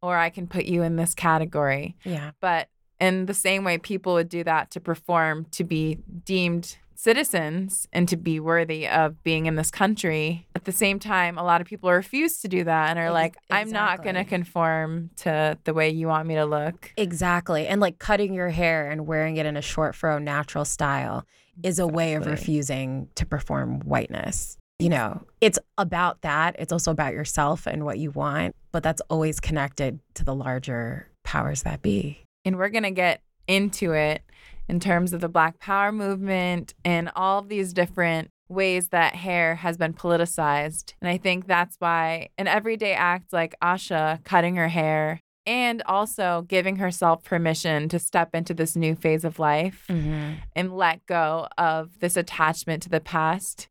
or 0.04 0.18
I 0.18 0.28
can 0.28 0.46
put 0.46 0.66
you 0.66 0.82
in 0.82 0.96
this 0.96 1.14
category. 1.14 1.96
Yeah. 2.04 2.32
But 2.40 2.68
in 3.00 3.26
the 3.26 3.34
same 3.34 3.64
way, 3.64 3.78
people 3.78 4.14
would 4.14 4.28
do 4.28 4.44
that 4.44 4.70
to 4.72 4.80
perform 4.80 5.46
to 5.52 5.64
be 5.64 5.98
deemed 6.24 6.76
citizens 6.94 7.88
and 7.92 8.08
to 8.08 8.16
be 8.16 8.38
worthy 8.38 8.86
of 8.86 9.22
being 9.22 9.46
in 9.46 9.56
this 9.56 9.70
country. 9.70 10.46
At 10.54 10.64
the 10.64 10.72
same 10.72 10.98
time, 10.98 11.38
a 11.38 11.42
lot 11.42 11.60
of 11.60 11.66
people 11.66 11.90
refuse 11.90 12.40
to 12.42 12.48
do 12.48 12.64
that 12.64 12.90
and 12.90 12.98
are 12.98 13.10
like, 13.10 13.36
I'm 13.50 13.70
not 13.70 14.02
going 14.02 14.14
to 14.14 14.24
conform 14.24 15.10
to 15.16 15.58
the 15.64 15.74
way 15.74 15.88
you 15.88 16.06
want 16.06 16.28
me 16.28 16.34
to 16.34 16.44
look. 16.44 16.92
Exactly. 16.96 17.66
And 17.66 17.80
like 17.80 17.98
cutting 17.98 18.34
your 18.34 18.50
hair 18.50 18.90
and 18.90 19.06
wearing 19.06 19.38
it 19.38 19.46
in 19.46 19.56
a 19.56 19.62
short 19.62 19.94
fro 19.94 20.18
natural 20.18 20.64
style 20.64 21.24
is 21.62 21.78
a 21.78 21.86
way 21.86 22.14
of 22.14 22.26
refusing 22.26 23.08
to 23.14 23.24
perform 23.24 23.80
whiteness. 23.80 24.58
You 24.78 24.88
know, 24.88 25.22
it's 25.40 25.58
about 25.78 26.22
that. 26.22 26.56
It's 26.58 26.72
also 26.72 26.90
about 26.90 27.14
yourself 27.14 27.66
and 27.66 27.84
what 27.84 27.98
you 27.98 28.10
want, 28.10 28.56
but 28.72 28.82
that's 28.82 29.00
always 29.08 29.38
connected 29.40 30.00
to 30.14 30.24
the 30.24 30.34
larger 30.34 31.08
powers 31.22 31.62
that 31.62 31.80
be. 31.80 32.24
And 32.44 32.56
we're 32.56 32.70
going 32.70 32.84
to 32.84 32.90
get 32.90 33.22
into 33.46 33.92
it 33.92 34.22
in 34.68 34.80
terms 34.80 35.12
of 35.12 35.20
the 35.20 35.28
Black 35.28 35.58
Power 35.58 35.92
movement 35.92 36.74
and 36.84 37.10
all 37.14 37.38
of 37.38 37.48
these 37.48 37.72
different 37.72 38.30
ways 38.48 38.88
that 38.88 39.14
hair 39.14 39.56
has 39.56 39.76
been 39.76 39.94
politicized. 39.94 40.94
And 41.00 41.08
I 41.08 41.18
think 41.18 41.46
that's 41.46 41.76
why 41.78 42.28
an 42.36 42.46
everyday 42.46 42.92
act 42.92 43.32
like 43.32 43.54
Asha 43.62 44.22
cutting 44.24 44.56
her 44.56 44.68
hair 44.68 45.20
and 45.46 45.82
also 45.86 46.44
giving 46.48 46.76
herself 46.76 47.22
permission 47.22 47.88
to 47.90 47.98
step 47.98 48.34
into 48.34 48.54
this 48.54 48.76
new 48.76 48.94
phase 48.94 49.24
of 49.24 49.38
life 49.38 49.84
mm-hmm. 49.88 50.34
and 50.56 50.76
let 50.76 51.04
go 51.06 51.48
of 51.58 51.98
this 52.00 52.16
attachment 52.16 52.82
to 52.82 52.88
the 52.88 53.00
past, 53.00 53.68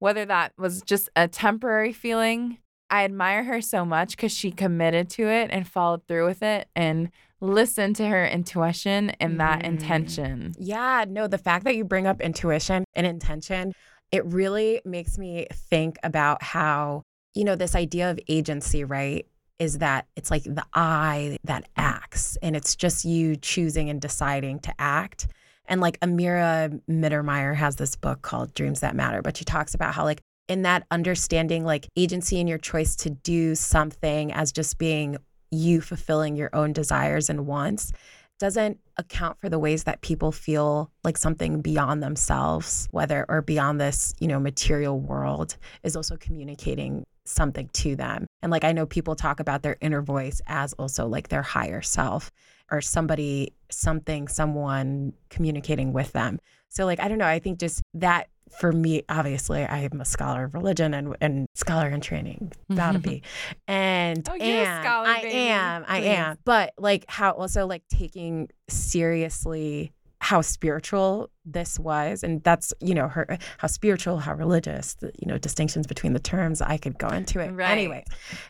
whether 0.00 0.24
that 0.24 0.52
was 0.58 0.82
just 0.82 1.08
a 1.14 1.28
temporary 1.28 1.92
feeling. 1.92 2.58
I 2.90 3.04
admire 3.04 3.44
her 3.44 3.60
so 3.60 3.84
much 3.84 4.16
because 4.16 4.32
she 4.32 4.50
committed 4.50 5.08
to 5.10 5.28
it 5.28 5.50
and 5.52 5.68
followed 5.68 6.04
through 6.08 6.26
with 6.26 6.42
it 6.42 6.68
and 6.74 7.10
listened 7.40 7.94
to 7.96 8.08
her 8.08 8.26
intuition 8.26 9.10
and 9.20 9.38
that 9.38 9.60
Mhm. 9.60 9.66
intention. 9.66 10.52
Yeah, 10.58 11.04
no, 11.08 11.28
the 11.28 11.38
fact 11.38 11.64
that 11.64 11.76
you 11.76 11.84
bring 11.84 12.06
up 12.08 12.20
intuition 12.20 12.84
and 12.94 13.06
intention, 13.06 13.72
it 14.10 14.24
really 14.26 14.82
makes 14.84 15.16
me 15.16 15.46
think 15.52 15.96
about 16.02 16.42
how, 16.42 17.02
you 17.34 17.44
know, 17.44 17.54
this 17.54 17.76
idea 17.76 18.10
of 18.10 18.18
agency, 18.28 18.82
right? 18.82 19.24
Is 19.60 19.78
that 19.78 20.06
it's 20.16 20.30
like 20.30 20.42
the 20.42 20.64
I 20.74 21.38
that 21.44 21.68
acts, 21.76 22.36
and 22.42 22.56
it's 22.56 22.74
just 22.74 23.04
you 23.04 23.36
choosing 23.36 23.88
and 23.88 24.00
deciding 24.00 24.58
to 24.60 24.74
act. 24.80 25.28
And 25.70 25.80
like 25.80 25.98
Amira 26.00 26.80
Mittermaier 26.90 27.54
has 27.54 27.76
this 27.76 27.94
book 27.96 28.20
called 28.22 28.52
Dreams 28.54 28.80
That 28.80 28.96
Matter, 28.96 29.22
but 29.22 29.36
she 29.36 29.44
talks 29.44 29.72
about 29.72 29.94
how, 29.94 30.04
like, 30.04 30.20
in 30.48 30.62
that 30.62 30.84
understanding, 30.90 31.64
like 31.64 31.86
agency 31.96 32.40
and 32.40 32.48
your 32.48 32.58
choice 32.58 32.96
to 32.96 33.10
do 33.10 33.54
something 33.54 34.32
as 34.32 34.50
just 34.50 34.78
being 34.78 35.16
you 35.52 35.80
fulfilling 35.80 36.34
your 36.34 36.50
own 36.52 36.72
desires 36.72 37.30
and 37.30 37.46
wants 37.46 37.92
doesn't 38.40 38.80
account 38.96 39.38
for 39.40 39.48
the 39.48 39.58
ways 39.58 39.84
that 39.84 40.00
people 40.00 40.32
feel 40.32 40.90
like 41.04 41.16
something 41.16 41.60
beyond 41.60 42.02
themselves, 42.02 42.88
whether 42.90 43.24
or 43.28 43.42
beyond 43.42 43.80
this, 43.80 44.14
you 44.18 44.26
know, 44.26 44.40
material 44.40 44.98
world 44.98 45.56
is 45.84 45.94
also 45.94 46.16
communicating 46.16 47.04
something 47.30 47.68
to 47.74 47.96
them. 47.96 48.26
And 48.42 48.50
like 48.50 48.64
I 48.64 48.72
know 48.72 48.86
people 48.86 49.14
talk 49.16 49.40
about 49.40 49.62
their 49.62 49.76
inner 49.80 50.02
voice 50.02 50.40
as 50.46 50.72
also 50.74 51.06
like 51.06 51.28
their 51.28 51.42
higher 51.42 51.82
self 51.82 52.30
or 52.70 52.80
somebody, 52.80 53.52
something, 53.70 54.28
someone 54.28 55.12
communicating 55.28 55.92
with 55.92 56.12
them. 56.12 56.38
So 56.68 56.84
like 56.84 57.00
I 57.00 57.08
don't 57.08 57.18
know, 57.18 57.26
I 57.26 57.38
think 57.38 57.58
just 57.58 57.82
that 57.94 58.28
for 58.58 58.72
me, 58.72 59.04
obviously, 59.08 59.64
I 59.64 59.88
am 59.92 60.00
a 60.00 60.04
scholar 60.04 60.42
of 60.44 60.54
religion 60.54 60.92
and, 60.92 61.16
and 61.20 61.46
scholar 61.54 61.88
in 61.88 62.00
training, 62.00 62.52
gotta 62.74 62.98
be. 62.98 63.08
Mm-hmm. 63.10 63.72
And 63.72 64.28
Oh, 64.28 64.34
you're 64.34 64.64
a 64.64 64.66
am, 64.66 64.82
scholar, 64.82 65.08
I 65.08 65.22
baby. 65.22 65.34
am, 65.36 65.84
I 65.86 66.00
Please. 66.00 66.06
am. 66.08 66.38
But 66.44 66.72
like 66.76 67.04
how 67.08 67.30
also 67.30 67.66
like 67.68 67.84
taking 67.88 68.48
seriously 68.68 69.92
how 70.22 70.40
spiritual 70.42 71.30
this 71.46 71.78
was 71.78 72.22
and 72.22 72.42
that's 72.44 72.72
you 72.80 72.94
know 72.94 73.08
her 73.08 73.38
how 73.58 73.66
spiritual 73.66 74.18
how 74.18 74.34
religious 74.34 74.94
the, 74.96 75.10
you 75.18 75.26
know 75.26 75.38
distinctions 75.38 75.86
between 75.86 76.12
the 76.12 76.18
terms 76.20 76.60
i 76.60 76.76
could 76.76 76.98
go 76.98 77.08
into 77.08 77.40
it 77.40 77.50
Right. 77.52 77.70
anyway 77.70 78.04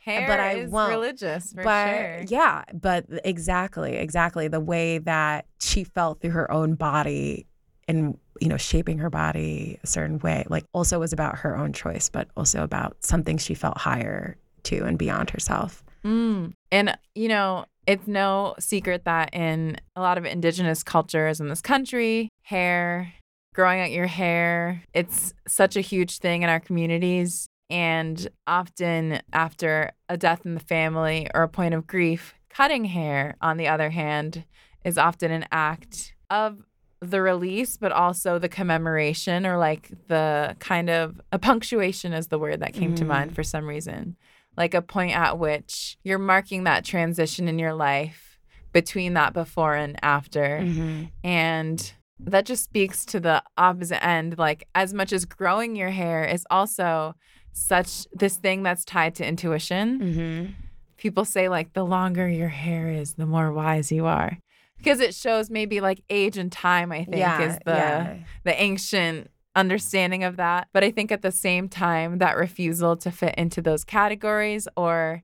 Hair 0.05 0.27
But 0.27 0.41
I 0.41 0.53
is 0.55 0.71
won't. 0.71 0.91
religious 0.91 1.53
for 1.53 1.63
but 1.63 1.97
sure. 1.97 2.23
yeah 2.29 2.65
but 2.75 3.07
exactly 3.25 3.97
exactly 3.97 4.49
the 4.49 4.61
way 4.61 4.99
that 4.99 5.47
she 5.61 5.85
felt 5.85 6.21
through 6.21 6.33
her 6.33 6.51
own 6.51 6.75
body 6.75 7.47
and 7.87 8.19
you 8.41 8.49
know 8.49 8.57
shaping 8.57 8.99
her 8.99 9.09
body 9.11 9.79
a 9.83 9.87
certain 9.87 10.19
way 10.19 10.45
like 10.51 10.65
also 10.73 10.99
was 10.99 11.13
about 11.13 11.39
her 11.39 11.57
own 11.57 11.73
choice 11.73 12.09
but 12.09 12.29
also 12.37 12.63
about 12.65 12.97
something 13.05 13.39
she 13.39 13.55
felt 13.55 13.79
higher 13.79 14.37
to 14.65 14.85
and 14.85 14.99
beyond 14.99 15.31
herself 15.31 15.85
Mm. 16.03 16.55
And, 16.73 16.97
you 17.15 17.29
know, 17.29 17.67
it's 17.91 18.07
no 18.07 18.55
secret 18.61 19.05
that 19.05 19.35
in 19.35 19.77
a 19.97 20.01
lot 20.01 20.17
of 20.17 20.25
indigenous 20.25 20.85
cultures 20.85 21.41
in 21.41 21.49
this 21.49 21.61
country, 21.61 22.29
hair, 22.43 23.13
growing 23.53 23.81
out 23.81 23.91
your 23.91 24.07
hair, 24.07 24.85
it's 24.95 25.35
such 25.49 25.75
a 25.75 25.81
huge 25.81 26.19
thing 26.19 26.43
in 26.43 26.49
our 26.49 26.61
communities. 26.61 27.49
And 27.69 28.29
often 28.47 29.21
after 29.33 29.91
a 30.09 30.17
death 30.17 30.47
in 30.47 30.55
the 30.55 30.61
family 30.61 31.27
or 31.35 31.43
a 31.43 31.49
point 31.49 31.75
of 31.75 31.89
grief, 31.89 32.35
cutting 32.49 32.85
hair, 32.85 33.35
on 33.41 33.57
the 33.57 33.67
other 33.67 33.91
hand, 33.91 34.45
is 34.85 34.97
often 34.97 35.33
an 35.33 35.47
act 35.51 36.15
of 36.31 36.59
the 37.01 37.21
release, 37.21 37.77
but 37.77 37.91
also 37.91 38.39
the 38.39 38.49
commemoration 38.49 39.45
or 39.45 39.59
like 39.59 39.91
the 40.07 40.55
kind 40.61 40.89
of 40.89 41.21
a 41.33 41.41
punctuation 41.41 42.13
is 42.13 42.29
the 42.29 42.39
word 42.39 42.61
that 42.61 42.73
came 42.73 42.95
to 42.95 43.03
mm-hmm. 43.03 43.09
mind 43.09 43.35
for 43.35 43.43
some 43.43 43.67
reason 43.67 44.17
like 44.57 44.75
a 44.75 44.83
point 44.83 45.17
at 45.17 45.39
which 45.39 45.97
you're 46.03 46.19
marking 46.19 46.65
that 46.65 46.85
transition 46.85 47.49
in 47.49 47.59
your 47.59 47.75
life 47.75 48.39
between 48.73 49.15
that 49.15 49.33
before 49.33 49.75
and 49.75 49.99
after. 50.03 50.61
Mm-hmm. 50.63 51.05
And 51.25 51.93
that 52.19 52.47
just 52.47 52.65
speaks 52.65 53.05
to 53.07 53.21
the 53.21 53.43
opposite 53.57 54.05
end. 54.05 54.39
Like, 54.39 54.69
as 54.75 54.93
much 54.93 55.13
as 55.13 55.25
growing 55.25 55.75
your 55.77 55.91
hair 55.91 56.25
is 56.25 56.47
also 56.51 57.15
such 57.53 58.07
this 58.13 58.37
thing 58.37 58.63
that's 58.63 58.85
tied 58.85 59.15
to 59.17 59.27
intuition, 59.27 60.01
Mm-hmm. 60.01 60.53
people 60.99 61.25
say, 61.25 61.49
like, 61.49 61.73
the 61.73 61.85
longer 61.85 62.29
your 62.29 62.49
hair 62.49 62.91
is, 62.91 63.15
the 63.15 63.27
more 63.27 63.53
wise 63.53 63.91
you 63.91 64.07
are. 64.07 64.39
Because 64.77 65.01
it 65.01 65.15
shows 65.15 65.51
maybe 65.51 65.81
like 65.81 66.03
age 66.09 66.39
and 66.39 66.51
time, 66.51 66.91
I 66.93 67.05
think, 67.05 67.17
yeah, 67.17 67.43
is 67.43 67.59
the 67.67 67.73
yeah. 67.73 68.17
the 68.45 68.63
ancient 68.63 69.31
understanding 69.57 70.25
of 70.25 70.37
that. 70.37 70.69
But 70.73 70.85
I 70.85 70.91
think 70.91 71.11
at 71.13 71.23
the 71.23 71.33
same 71.33 71.69
time, 71.69 72.19
that 72.19 72.37
refusal 72.37 72.97
to 72.99 73.11
fit 73.11 73.35
into 73.37 73.61
those 73.61 73.85
categories 73.85 74.69
or 74.77 75.23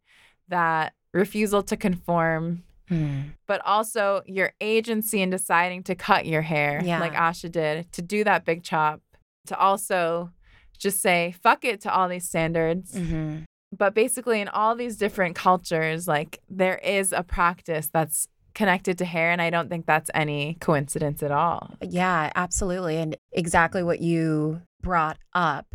that 0.48 0.94
refusal 1.12 1.62
to 1.64 1.76
conform, 1.76 2.62
Mm. 2.90 3.30
but 3.48 3.60
also 3.66 4.22
your 4.26 4.52
agency 4.60 5.20
in 5.20 5.28
deciding 5.30 5.82
to 5.84 5.96
cut 5.96 6.24
your 6.24 6.42
hair, 6.42 6.80
Yeah. 6.84 7.00
like 7.00 7.14
Asha 7.14 7.50
did, 7.50 7.90
to 7.92 8.02
do 8.02 8.22
that 8.22 8.44
big 8.44 8.62
chop, 8.62 9.00
to 9.46 9.58
also 9.58 10.30
just 10.78 11.00
say, 11.00 11.34
fuck 11.42 11.64
it 11.64 11.80
to 11.80 11.92
all 11.92 12.08
these 12.08 12.28
standards. 12.28 12.92
Mm-hmm. 12.94 13.38
But 13.76 13.92
basically, 13.94 14.40
in 14.40 14.46
all 14.46 14.76
these 14.76 14.96
different 14.96 15.34
cultures, 15.34 16.06
like 16.06 16.38
there 16.48 16.78
is 16.78 17.12
a 17.12 17.24
practice 17.24 17.88
that's 17.92 18.28
connected 18.56 18.96
to 18.98 19.04
hair. 19.04 19.30
And 19.30 19.40
I 19.40 19.50
don't 19.50 19.68
think 19.68 19.86
that's 19.86 20.10
any 20.14 20.56
coincidence 20.60 21.22
at 21.22 21.30
all. 21.30 21.74
Yeah, 21.82 22.32
absolutely. 22.34 22.96
And 22.96 23.16
exactly 23.30 23.82
what 23.82 24.00
you 24.00 24.62
brought 24.82 25.18
up 25.34 25.74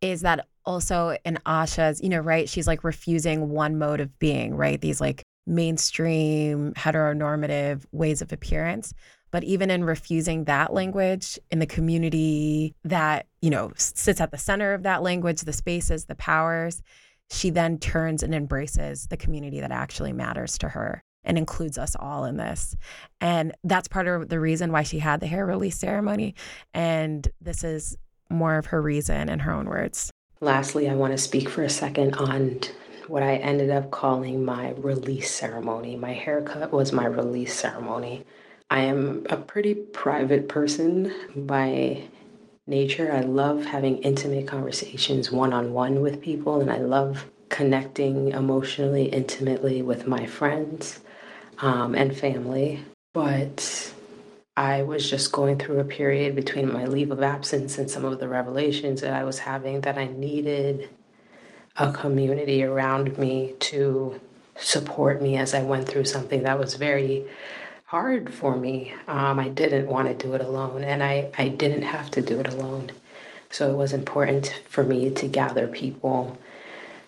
is 0.00 0.22
that 0.22 0.46
also 0.64 1.16
in 1.26 1.38
Asha's, 1.44 2.00
you 2.00 2.08
know, 2.08 2.18
right? 2.18 2.48
She's 2.48 2.66
like 2.66 2.84
refusing 2.84 3.50
one 3.50 3.78
mode 3.78 4.00
of 4.00 4.18
being, 4.18 4.56
right? 4.56 4.80
These 4.80 5.00
like 5.00 5.22
mainstream 5.46 6.72
heteronormative 6.72 7.84
ways 7.92 8.22
of 8.22 8.32
appearance. 8.32 8.94
But 9.30 9.44
even 9.44 9.70
in 9.70 9.84
refusing 9.84 10.44
that 10.44 10.72
language 10.72 11.38
in 11.50 11.58
the 11.58 11.66
community 11.66 12.74
that, 12.82 13.26
you 13.42 13.50
know, 13.50 13.72
sits 13.76 14.22
at 14.22 14.30
the 14.30 14.38
center 14.38 14.72
of 14.72 14.84
that 14.84 15.02
language, 15.02 15.42
the 15.42 15.52
spaces, 15.52 16.06
the 16.06 16.14
powers, 16.14 16.82
she 17.30 17.50
then 17.50 17.78
turns 17.78 18.22
and 18.22 18.34
embraces 18.34 19.06
the 19.08 19.18
community 19.18 19.60
that 19.60 19.70
actually 19.70 20.14
matters 20.14 20.56
to 20.58 20.68
her 20.70 21.04
and 21.24 21.38
includes 21.38 21.78
us 21.78 21.94
all 21.98 22.24
in 22.24 22.36
this. 22.36 22.76
And 23.20 23.54
that's 23.64 23.88
part 23.88 24.08
of 24.08 24.28
the 24.28 24.40
reason 24.40 24.72
why 24.72 24.82
she 24.82 24.98
had 24.98 25.20
the 25.20 25.26
hair 25.26 25.46
release 25.46 25.78
ceremony. 25.78 26.34
And 26.74 27.28
this 27.40 27.64
is 27.64 27.96
more 28.30 28.56
of 28.56 28.66
her 28.66 28.80
reason 28.80 29.28
in 29.28 29.40
her 29.40 29.52
own 29.52 29.66
words. 29.66 30.10
Lastly, 30.40 30.88
I 30.88 30.94
want 30.94 31.12
to 31.12 31.18
speak 31.18 31.48
for 31.48 31.62
a 31.62 31.68
second 31.70 32.14
on 32.14 32.60
what 33.08 33.22
I 33.22 33.36
ended 33.36 33.70
up 33.70 33.90
calling 33.90 34.44
my 34.44 34.70
release 34.78 35.30
ceremony. 35.30 35.96
My 35.96 36.12
haircut 36.12 36.72
was 36.72 36.92
my 36.92 37.06
release 37.06 37.54
ceremony. 37.54 38.24
I 38.70 38.82
am 38.82 39.26
a 39.28 39.36
pretty 39.36 39.74
private 39.74 40.48
person 40.48 41.12
by 41.34 42.04
nature. 42.68 43.12
I 43.12 43.20
love 43.20 43.64
having 43.64 43.98
intimate 43.98 44.46
conversations 44.46 45.32
one 45.32 45.52
on 45.52 45.72
one 45.72 46.00
with 46.00 46.22
people, 46.22 46.60
and 46.60 46.70
I 46.70 46.78
love 46.78 47.26
connecting 47.48 48.28
emotionally, 48.28 49.06
intimately 49.06 49.82
with 49.82 50.06
my 50.06 50.24
friends 50.24 51.00
um, 51.60 51.94
and 51.94 52.16
family. 52.16 52.84
But 53.12 53.92
I 54.56 54.82
was 54.82 55.08
just 55.08 55.32
going 55.32 55.58
through 55.58 55.80
a 55.80 55.84
period 55.84 56.34
between 56.34 56.72
my 56.72 56.84
leave 56.84 57.10
of 57.10 57.22
absence 57.22 57.78
and 57.78 57.90
some 57.90 58.04
of 58.04 58.20
the 58.20 58.28
revelations 58.28 59.00
that 59.00 59.12
I 59.12 59.24
was 59.24 59.40
having 59.40 59.80
that 59.82 59.98
I 59.98 60.06
needed 60.06 60.90
a 61.76 61.92
community 61.92 62.62
around 62.62 63.16
me 63.18 63.54
to 63.60 64.20
support 64.56 65.22
me 65.22 65.36
as 65.36 65.54
I 65.54 65.62
went 65.62 65.88
through 65.88 66.04
something 66.04 66.42
that 66.42 66.58
was 66.58 66.74
very 66.74 67.24
hard 67.86 68.32
for 68.32 68.56
me. 68.56 68.94
Um, 69.08 69.38
I 69.38 69.48
didn't 69.48 69.88
want 69.88 70.08
to 70.08 70.14
do 70.14 70.34
it 70.34 70.40
alone, 70.40 70.84
and 70.84 71.02
I, 71.02 71.30
I 71.38 71.48
didn't 71.48 71.82
have 71.82 72.10
to 72.12 72.20
do 72.20 72.38
it 72.38 72.52
alone. 72.52 72.92
So 73.50 73.70
it 73.70 73.76
was 73.76 73.92
important 73.92 74.62
for 74.68 74.84
me 74.84 75.10
to 75.10 75.26
gather 75.26 75.66
people. 75.66 76.38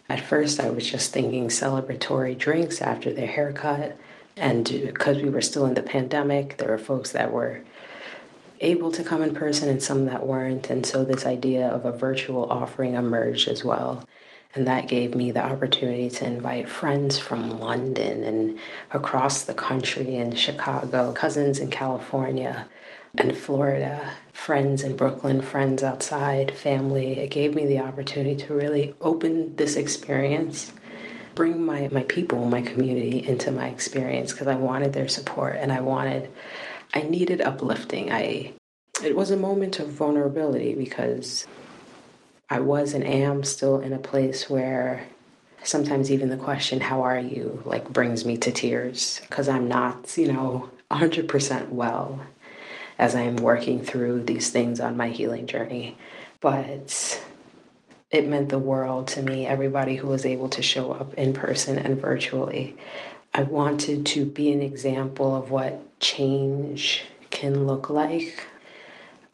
At 0.08 0.20
first, 0.20 0.58
I 0.58 0.70
was 0.70 0.90
just 0.90 1.12
thinking 1.12 1.48
celebratory 1.48 2.36
drinks 2.36 2.82
after 2.82 3.12
their 3.12 3.28
haircut. 3.28 3.96
And 4.36 4.64
because 4.64 5.18
we 5.18 5.28
were 5.28 5.42
still 5.42 5.66
in 5.66 5.74
the 5.74 5.82
pandemic, 5.82 6.56
there 6.56 6.70
were 6.70 6.78
folks 6.78 7.12
that 7.12 7.32
were 7.32 7.62
able 8.60 8.92
to 8.92 9.04
come 9.04 9.22
in 9.22 9.34
person 9.34 9.68
and 9.68 9.82
some 9.82 10.06
that 10.06 10.26
weren't. 10.26 10.70
And 10.70 10.86
so 10.86 11.04
this 11.04 11.26
idea 11.26 11.68
of 11.68 11.84
a 11.84 11.92
virtual 11.92 12.50
offering 12.50 12.94
emerged 12.94 13.48
as 13.48 13.64
well. 13.64 14.06
And 14.54 14.66
that 14.66 14.86
gave 14.86 15.14
me 15.14 15.30
the 15.30 15.44
opportunity 15.44 16.10
to 16.10 16.26
invite 16.26 16.68
friends 16.68 17.18
from 17.18 17.58
London 17.58 18.22
and 18.22 18.58
across 18.90 19.42
the 19.42 19.54
country 19.54 20.16
in 20.16 20.34
Chicago, 20.34 21.12
cousins 21.12 21.58
in 21.58 21.70
California 21.70 22.68
and 23.16 23.36
Florida, 23.36 24.10
friends 24.32 24.82
in 24.82 24.96
Brooklyn, 24.96 25.40
friends 25.40 25.82
outside, 25.82 26.56
family. 26.56 27.18
It 27.18 27.30
gave 27.30 27.54
me 27.54 27.66
the 27.66 27.80
opportunity 27.80 28.36
to 28.36 28.54
really 28.54 28.94
open 29.00 29.56
this 29.56 29.76
experience, 29.76 30.72
bring 31.34 31.64
my, 31.64 31.88
my 31.90 32.02
people, 32.04 32.44
my 32.44 32.62
community 32.62 33.26
into 33.26 33.50
my 33.50 33.68
experience 33.68 34.32
because 34.32 34.46
I 34.46 34.54
wanted 34.54 34.92
their 34.92 35.08
support 35.08 35.56
and 35.56 35.72
I 35.72 35.80
wanted, 35.80 36.30
I 36.94 37.02
needed 37.02 37.40
uplifting. 37.40 38.12
I, 38.12 38.52
it 39.02 39.16
was 39.16 39.30
a 39.30 39.36
moment 39.36 39.78
of 39.78 39.88
vulnerability 39.88 40.74
because 40.74 41.46
I 42.50 42.60
was 42.60 42.92
and 42.92 43.04
am 43.04 43.44
still 43.44 43.80
in 43.80 43.92
a 43.92 43.98
place 43.98 44.50
where 44.50 45.06
sometimes 45.62 46.10
even 46.10 46.28
the 46.28 46.36
question, 46.36 46.80
How 46.80 47.02
are 47.02 47.18
you? 47.18 47.62
like 47.64 47.88
brings 47.92 48.24
me 48.24 48.36
to 48.38 48.52
tears 48.52 49.20
because 49.28 49.48
I'm 49.48 49.68
not, 49.68 50.16
you 50.18 50.32
know, 50.32 50.70
100% 50.90 51.68
well 51.70 52.20
as 52.98 53.14
I 53.14 53.22
am 53.22 53.36
working 53.36 53.82
through 53.82 54.24
these 54.24 54.50
things 54.50 54.80
on 54.80 54.96
my 54.96 55.08
healing 55.08 55.46
journey. 55.46 55.96
But 56.40 57.22
it 58.12 58.28
meant 58.28 58.50
the 58.50 58.58
world 58.58 59.08
to 59.08 59.22
me, 59.22 59.46
everybody 59.46 59.96
who 59.96 60.06
was 60.06 60.26
able 60.26 60.50
to 60.50 60.62
show 60.62 60.92
up 60.92 61.14
in 61.14 61.32
person 61.32 61.78
and 61.78 61.98
virtually. 61.98 62.76
I 63.32 63.42
wanted 63.44 64.04
to 64.06 64.26
be 64.26 64.52
an 64.52 64.60
example 64.60 65.34
of 65.34 65.50
what 65.50 65.98
change 65.98 67.04
can 67.30 67.66
look 67.66 67.88
like. 67.88 68.46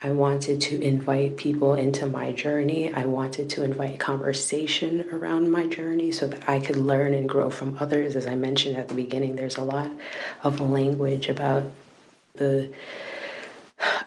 I 0.01 0.12
wanted 0.12 0.61
to 0.61 0.81
invite 0.81 1.37
people 1.37 1.75
into 1.75 2.07
my 2.07 2.31
journey. 2.31 2.95
I 2.95 3.05
wanted 3.07 3.51
to 3.51 3.64
invite 3.64 3.99
conversation 3.99 5.05
around 5.12 5.51
my 5.51 5.67
journey 5.67 6.12
so 6.12 6.29
that 6.29 6.49
I 6.49 6.61
could 6.61 6.77
learn 6.77 7.14
and 7.14 7.29
grow 7.29 7.51
from 7.51 7.77
others. 7.81 8.14
As 8.14 8.29
I 8.29 8.37
mentioned 8.37 8.77
at 8.77 8.87
the 8.87 8.95
beginning, 8.95 9.35
there's 9.35 9.57
a 9.57 9.64
lot 9.64 9.91
of 10.45 10.61
language 10.61 11.29
about 11.29 11.64
the 12.35 12.73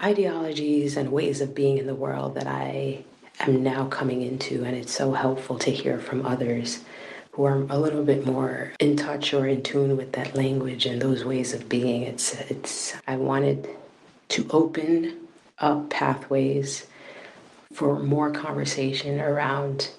ideologies 0.02 0.96
and 0.96 1.12
ways 1.12 1.42
of 1.42 1.54
being 1.54 1.78
in 1.78 1.88
the 1.88 1.96
world 1.96 2.36
that 2.36 2.48
I 2.48 3.04
am 3.48 3.64
now 3.64 3.88
coming 3.88 4.22
into, 4.22 4.64
and 4.64 4.76
it's 4.76 4.94
so 4.94 5.14
helpful 5.14 5.58
to 5.60 5.72
hear 5.72 6.00
from 6.00 6.26
others 6.26 6.82
who 7.32 7.44
are 7.46 7.66
a 7.70 7.80
little 7.80 8.04
bit 8.04 8.26
more 8.26 8.74
in 8.80 8.96
touch 8.96 9.34
or 9.34 9.48
in 9.48 9.64
tune 9.64 9.96
with 9.96 10.12
that 10.14 10.36
language 10.36 10.86
and 10.86 11.02
those 11.02 11.24
ways 11.24 11.54
of 11.54 11.70
being. 11.70 12.04
It's 12.04 12.34
it's 12.52 12.94
I 13.08 13.16
wanted 13.16 13.70
to 14.30 14.48
open 14.52 15.28
up 15.60 15.90
pathways 15.90 16.88
for 17.74 18.00
more 18.00 18.32
conversation 18.32 19.20
around 19.20 19.90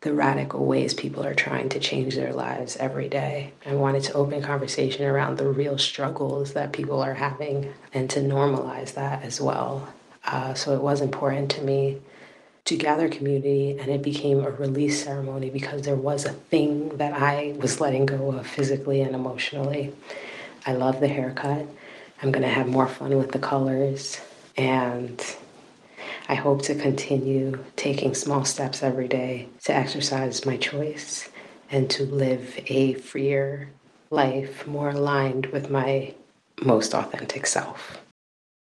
the 0.00 0.12
radical 0.12 0.64
ways 0.64 0.94
people 0.94 1.24
are 1.24 1.34
trying 1.34 1.68
to 1.68 1.80
change 1.80 2.14
their 2.14 2.32
lives 2.32 2.76
every 2.76 3.08
day. 3.08 3.52
I 3.64 3.74
wanted 3.74 4.04
to 4.04 4.12
open 4.12 4.42
conversation 4.42 5.04
around 5.04 5.36
the 5.36 5.48
real 5.48 5.78
struggles 5.78 6.52
that 6.52 6.72
people 6.72 7.00
are 7.02 7.14
having 7.14 7.72
and 7.92 8.08
to 8.10 8.20
normalize 8.20 8.94
that 8.94 9.22
as 9.24 9.40
well. 9.40 9.88
Uh, 10.24 10.54
so 10.54 10.74
it 10.74 10.80
was 10.82 11.00
important 11.00 11.50
to 11.52 11.62
me 11.62 12.00
to 12.66 12.76
gather 12.76 13.08
community, 13.08 13.78
and 13.78 13.90
it 13.90 14.02
became 14.02 14.44
a 14.44 14.50
release 14.50 15.04
ceremony 15.04 15.50
because 15.50 15.82
there 15.82 15.96
was 15.96 16.24
a 16.24 16.32
thing 16.32 16.96
that 16.98 17.12
I 17.14 17.54
was 17.58 17.80
letting 17.80 18.06
go 18.06 18.32
of 18.32 18.46
physically 18.46 19.00
and 19.00 19.14
emotionally. 19.14 19.92
I 20.66 20.72
love 20.72 21.00
the 21.00 21.08
haircut. 21.08 21.64
I'm 22.22 22.32
gonna 22.32 22.48
have 22.48 22.66
more 22.66 22.88
fun 22.88 23.16
with 23.16 23.32
the 23.32 23.38
colors. 23.38 24.20
And 24.56 25.22
I 26.28 26.34
hope 26.34 26.62
to 26.62 26.74
continue 26.74 27.64
taking 27.76 28.14
small 28.14 28.44
steps 28.44 28.82
every 28.82 29.06
day 29.06 29.48
to 29.64 29.74
exercise 29.74 30.44
my 30.44 30.56
choice 30.56 31.28
and 31.70 31.88
to 31.90 32.04
live 32.04 32.58
a 32.66 32.94
freer 32.94 33.68
life 34.10 34.66
more 34.66 34.90
aligned 34.90 35.46
with 35.46 35.70
my 35.70 36.14
most 36.62 36.94
authentic 36.94 37.46
self. 37.46 38.02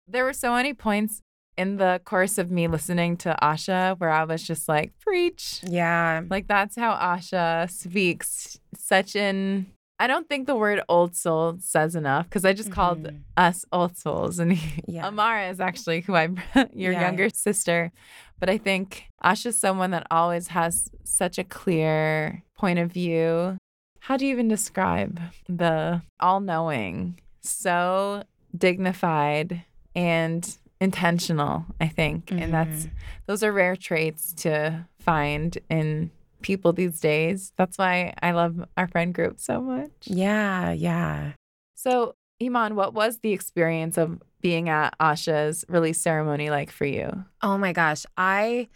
There 0.09 0.25
were 0.25 0.33
so 0.33 0.55
many 0.55 0.73
points 0.73 1.23
in 1.61 1.77
the 1.77 2.01
course 2.13 2.37
of 2.39 2.51
me 2.51 2.67
listening 2.77 3.17
to 3.25 3.37
Asha 3.51 3.99
where 4.01 4.11
I 4.11 4.25
was 4.25 4.43
just 4.51 4.65
like, 4.69 4.89
preach. 5.07 5.61
Yeah. 5.81 6.23
Like 6.35 6.47
that's 6.49 6.77
how 6.77 6.93
Asha 7.13 7.71
speaks. 7.71 8.59
Such 8.77 9.15
an 9.17 9.67
I 10.03 10.07
don't 10.07 10.27
think 10.31 10.47
the 10.47 10.57
word 10.57 10.81
old 10.89 11.15
soul 11.15 11.59
says 11.61 11.95
enough 11.95 12.25
because 12.27 12.47
I 12.47 12.55
just 12.55 12.73
called 12.73 13.03
Mhm. 13.03 13.21
us 13.37 13.59
old 13.71 13.99
souls. 13.99 14.39
And 14.39 14.57
Yeah. 14.97 15.07
Amara 15.09 15.51
is 15.51 15.61
actually 15.61 16.01
who 16.01 16.15
I'm 16.15 16.35
your 16.85 16.93
Yeah. 16.95 17.03
younger 17.07 17.29
sister. 17.29 17.93
But 18.41 18.49
I 18.49 18.57
think 18.57 18.87
Asha's 19.23 19.61
someone 19.61 19.91
that 19.91 20.07
always 20.11 20.47
has 20.59 20.91
such 21.05 21.37
a 21.39 21.45
clear 21.45 22.43
point 22.57 22.79
of 22.79 22.91
view. 22.91 23.59
How 24.07 24.17
do 24.17 24.25
you 24.25 24.33
even 24.33 24.49
describe 24.49 25.21
the 25.47 26.01
all 26.19 26.41
knowing, 26.41 27.21
so 27.43 28.23
dignified 28.57 29.65
and 29.95 30.57
intentional, 30.81 31.67
I 31.81 31.89
think. 31.89 32.31
And 32.31 32.53
that's 32.53 32.85
mm-hmm. 32.85 32.95
those 33.27 33.43
are 33.43 33.53
rare 33.53 33.77
traits 33.77 34.33
to 34.35 34.87
find 34.99 35.57
in 35.69 36.11
people 36.43 36.73
these 36.73 37.01
days. 37.01 37.53
That's 37.57 37.79
why 37.79 38.15
I 38.23 38.33
love 38.33 38.65
our 38.77 38.89
friend 38.89 39.15
group 39.15 39.41
so 39.41 39.61
much. 39.61 39.91
Yeah, 40.05 40.73
yeah. 40.73 41.33
So, 41.75 42.15
Iman, 42.43 42.75
what 42.75 42.95
was 42.95 43.19
the 43.19 43.33
experience 43.33 43.99
of 43.99 44.23
being 44.41 44.69
at 44.69 44.95
Asha's 44.99 45.65
release 45.69 46.01
ceremony 46.01 46.51
like 46.51 46.71
for 46.71 46.87
you? 46.87 47.25
Oh 47.43 47.59
my 47.59 47.73
gosh. 47.73 48.07
I 48.17 48.69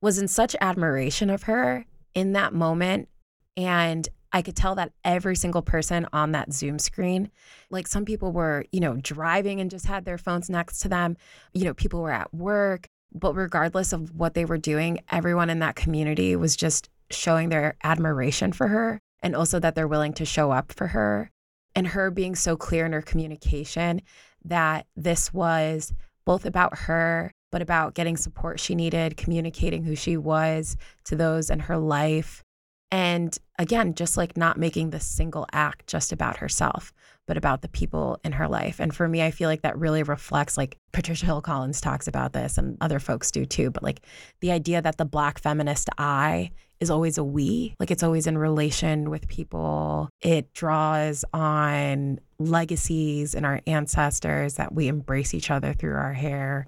was 0.00 0.18
in 0.18 0.28
such 0.28 0.54
admiration 0.60 1.30
of 1.30 1.44
her 1.44 1.86
in 2.14 2.32
that 2.32 2.52
moment. 2.52 3.08
And 3.56 4.06
I 4.36 4.42
could 4.42 4.54
tell 4.54 4.74
that 4.74 4.92
every 5.02 5.34
single 5.34 5.62
person 5.62 6.06
on 6.12 6.32
that 6.32 6.52
Zoom 6.52 6.78
screen, 6.78 7.30
like 7.70 7.86
some 7.86 8.04
people 8.04 8.32
were, 8.32 8.66
you 8.70 8.80
know, 8.80 8.96
driving 8.96 9.62
and 9.62 9.70
just 9.70 9.86
had 9.86 10.04
their 10.04 10.18
phones 10.18 10.50
next 10.50 10.80
to 10.80 10.90
them. 10.90 11.16
You 11.54 11.64
know, 11.64 11.72
people 11.72 12.02
were 12.02 12.12
at 12.12 12.34
work. 12.34 12.86
But 13.14 13.32
regardless 13.32 13.94
of 13.94 14.14
what 14.14 14.34
they 14.34 14.44
were 14.44 14.58
doing, 14.58 15.00
everyone 15.10 15.48
in 15.48 15.60
that 15.60 15.74
community 15.74 16.36
was 16.36 16.54
just 16.54 16.90
showing 17.08 17.48
their 17.48 17.78
admiration 17.82 18.52
for 18.52 18.68
her 18.68 19.00
and 19.22 19.34
also 19.34 19.58
that 19.58 19.74
they're 19.74 19.88
willing 19.88 20.12
to 20.12 20.26
show 20.26 20.50
up 20.50 20.70
for 20.70 20.88
her. 20.88 21.30
And 21.74 21.86
her 21.86 22.10
being 22.10 22.34
so 22.34 22.58
clear 22.58 22.84
in 22.84 22.92
her 22.92 23.00
communication 23.00 24.02
that 24.44 24.86
this 24.94 25.32
was 25.32 25.94
both 26.26 26.44
about 26.44 26.76
her, 26.80 27.32
but 27.50 27.62
about 27.62 27.94
getting 27.94 28.18
support 28.18 28.60
she 28.60 28.74
needed, 28.74 29.16
communicating 29.16 29.84
who 29.84 29.96
she 29.96 30.18
was 30.18 30.76
to 31.04 31.16
those 31.16 31.48
in 31.48 31.60
her 31.60 31.78
life. 31.78 32.42
And 32.90 33.36
again, 33.58 33.94
just 33.94 34.16
like 34.16 34.36
not 34.36 34.58
making 34.58 34.90
this 34.90 35.04
single 35.04 35.46
act 35.52 35.88
just 35.88 36.12
about 36.12 36.36
herself, 36.36 36.92
but 37.26 37.36
about 37.36 37.62
the 37.62 37.68
people 37.68 38.20
in 38.24 38.32
her 38.32 38.46
life. 38.46 38.78
And 38.78 38.94
for 38.94 39.08
me, 39.08 39.22
I 39.22 39.32
feel 39.32 39.48
like 39.48 39.62
that 39.62 39.76
really 39.78 40.04
reflects, 40.04 40.56
like 40.56 40.78
Patricia 40.92 41.26
Hill 41.26 41.42
Collins 41.42 41.80
talks 41.80 42.06
about 42.06 42.32
this 42.32 42.58
and 42.58 42.76
other 42.80 43.00
folks 43.00 43.32
do 43.32 43.44
too, 43.44 43.70
but 43.70 43.82
like 43.82 44.02
the 44.40 44.52
idea 44.52 44.80
that 44.80 44.98
the 44.98 45.04
Black 45.04 45.40
feminist 45.40 45.90
I 45.98 46.52
is 46.78 46.90
always 46.90 47.18
a 47.18 47.24
we, 47.24 47.74
like 47.80 47.90
it's 47.90 48.02
always 48.02 48.26
in 48.26 48.38
relation 48.38 49.10
with 49.10 49.26
people. 49.26 50.08
It 50.20 50.52
draws 50.52 51.24
on 51.32 52.20
legacies 52.38 53.34
and 53.34 53.44
our 53.46 53.60
ancestors 53.66 54.54
that 54.54 54.74
we 54.74 54.86
embrace 54.86 55.34
each 55.34 55.50
other 55.50 55.72
through 55.72 55.96
our 55.96 56.12
hair, 56.12 56.66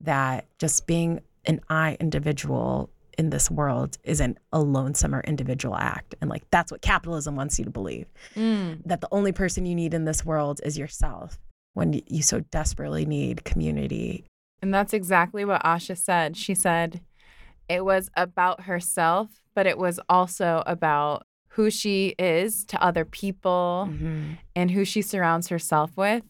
that 0.00 0.46
just 0.58 0.86
being 0.86 1.20
an 1.44 1.60
I 1.68 1.96
individual 2.00 2.88
in 3.18 3.30
this 3.30 3.50
world 3.50 3.98
isn't 4.04 4.38
a 4.52 4.60
lonesome 4.60 5.14
or 5.14 5.20
individual 5.20 5.76
act. 5.76 6.14
And 6.20 6.30
like 6.30 6.48
that's 6.50 6.70
what 6.70 6.80
capitalism 6.80 7.36
wants 7.36 7.58
you 7.58 7.64
to 7.64 7.70
believe 7.70 8.06
mm. 8.34 8.80
that 8.86 9.00
the 9.00 9.08
only 9.10 9.32
person 9.32 9.66
you 9.66 9.74
need 9.74 9.92
in 9.92 10.04
this 10.04 10.24
world 10.24 10.60
is 10.64 10.78
yourself 10.78 11.38
when 11.74 12.00
you 12.06 12.22
so 12.22 12.40
desperately 12.40 13.04
need 13.04 13.44
community. 13.44 14.24
And 14.62 14.72
that's 14.72 14.94
exactly 14.94 15.44
what 15.44 15.62
Asha 15.64 15.96
said. 15.96 16.36
She 16.36 16.54
said 16.54 17.00
it 17.68 17.84
was 17.84 18.10
about 18.16 18.62
herself, 18.62 19.28
but 19.54 19.66
it 19.66 19.78
was 19.78 20.00
also 20.08 20.62
about 20.66 21.26
who 21.50 21.70
she 21.70 22.14
is 22.18 22.64
to 22.66 22.82
other 22.82 23.04
people 23.04 23.88
mm-hmm. 23.90 24.32
and 24.54 24.70
who 24.70 24.84
she 24.84 25.02
surrounds 25.02 25.48
herself 25.48 25.96
with. 25.96 26.22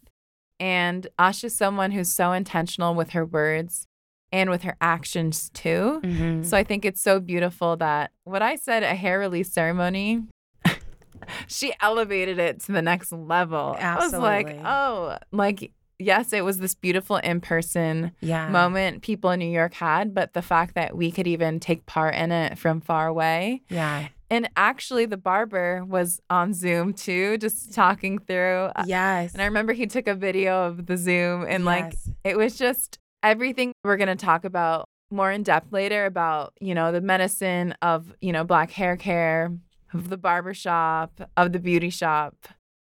And 0.58 1.06
Asha's 1.18 1.54
someone 1.54 1.92
who's 1.92 2.08
so 2.08 2.32
intentional 2.32 2.94
with 2.94 3.10
her 3.10 3.24
words 3.24 3.87
and 4.32 4.50
with 4.50 4.62
her 4.62 4.76
actions 4.80 5.50
too. 5.50 6.00
Mm-hmm. 6.04 6.42
So 6.42 6.56
I 6.56 6.64
think 6.64 6.84
it's 6.84 7.00
so 7.00 7.20
beautiful 7.20 7.76
that 7.78 8.10
what 8.24 8.42
I 8.42 8.56
said 8.56 8.82
a 8.82 8.94
hair 8.94 9.18
release 9.18 9.52
ceremony, 9.52 10.24
she 11.46 11.72
elevated 11.80 12.38
it 12.38 12.60
to 12.64 12.72
the 12.72 12.82
next 12.82 13.12
level. 13.12 13.76
I 13.78 13.96
was 13.96 14.12
like, 14.12 14.56
oh, 14.64 15.18
like, 15.32 15.72
yes, 15.98 16.32
it 16.32 16.44
was 16.44 16.58
this 16.58 16.74
beautiful 16.74 17.16
in 17.16 17.40
person 17.40 18.12
Yeah. 18.20 18.48
moment 18.48 19.02
people 19.02 19.30
in 19.30 19.40
New 19.40 19.50
York 19.50 19.74
had, 19.74 20.14
but 20.14 20.32
the 20.34 20.42
fact 20.42 20.74
that 20.74 20.96
we 20.96 21.10
could 21.10 21.26
even 21.26 21.58
take 21.60 21.86
part 21.86 22.14
in 22.14 22.30
it 22.32 22.58
from 22.58 22.80
far 22.80 23.06
away. 23.06 23.62
Yeah. 23.68 24.08
And 24.30 24.48
actually, 24.58 25.06
the 25.06 25.16
barber 25.16 25.84
was 25.86 26.20
on 26.28 26.52
Zoom 26.52 26.92
too, 26.92 27.38
just 27.38 27.72
talking 27.72 28.18
through. 28.18 28.68
uh, 28.76 28.84
Yes. 28.86 29.32
And 29.32 29.40
I 29.40 29.46
remember 29.46 29.72
he 29.72 29.86
took 29.86 30.06
a 30.06 30.14
video 30.14 30.66
of 30.66 30.84
the 30.84 30.98
Zoom 30.98 31.46
and 31.48 31.64
like 31.64 31.94
it 32.24 32.36
was 32.36 32.56
just 32.58 32.98
everything 33.22 33.72
we're 33.84 33.96
going 33.96 34.08
to 34.08 34.16
talk 34.16 34.44
about 34.44 34.86
more 35.10 35.30
in 35.32 35.42
depth 35.42 35.72
later 35.72 36.04
about, 36.06 36.52
you 36.60 36.74
know, 36.74 36.92
the 36.92 37.00
medicine 37.00 37.74
of, 37.82 38.12
you 38.20 38.32
know, 38.32 38.44
black 38.44 38.70
hair 38.70 38.96
care, 38.96 39.50
of 39.94 40.10
the 40.10 40.18
barber 40.18 40.52
shop, 40.52 41.18
of 41.36 41.52
the 41.52 41.58
beauty 41.58 41.88
shop. 41.90 42.34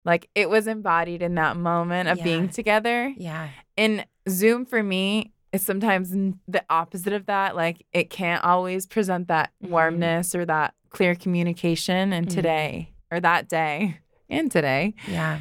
Like 0.04 0.30
it 0.36 0.50
was 0.50 0.68
embodied 0.68 1.22
in 1.22 1.36
that 1.36 1.56
moment 1.56 2.10
of 2.10 2.18
Yeah. 2.18 2.24
being 2.26 2.50
together. 2.50 3.13
Yeah. 3.15 3.50
And 3.78 4.06
Zoom 4.28 4.65
for 4.65 4.84
me 4.84 5.32
is 5.54 5.65
sometimes 5.65 6.12
the 6.48 6.63
opposite 6.70 7.13
of 7.13 7.26
that. 7.28 7.56
Like 7.56 7.86
it 7.94 8.10
can't 8.10 8.44
always 8.44 8.86
present 8.86 9.30
that 9.30 9.52
Mhm. 9.63 9.70
warmness 9.70 10.36
or 10.36 10.46
that 10.46 10.74
clear 10.89 11.15
communication. 11.15 12.12
And 12.12 12.28
Mhm. 12.28 12.32
today, 12.34 12.94
or 13.12 13.20
that 13.22 13.48
day, 13.48 14.00
and 14.30 14.52
today, 14.52 14.94
Yeah. 15.08 15.39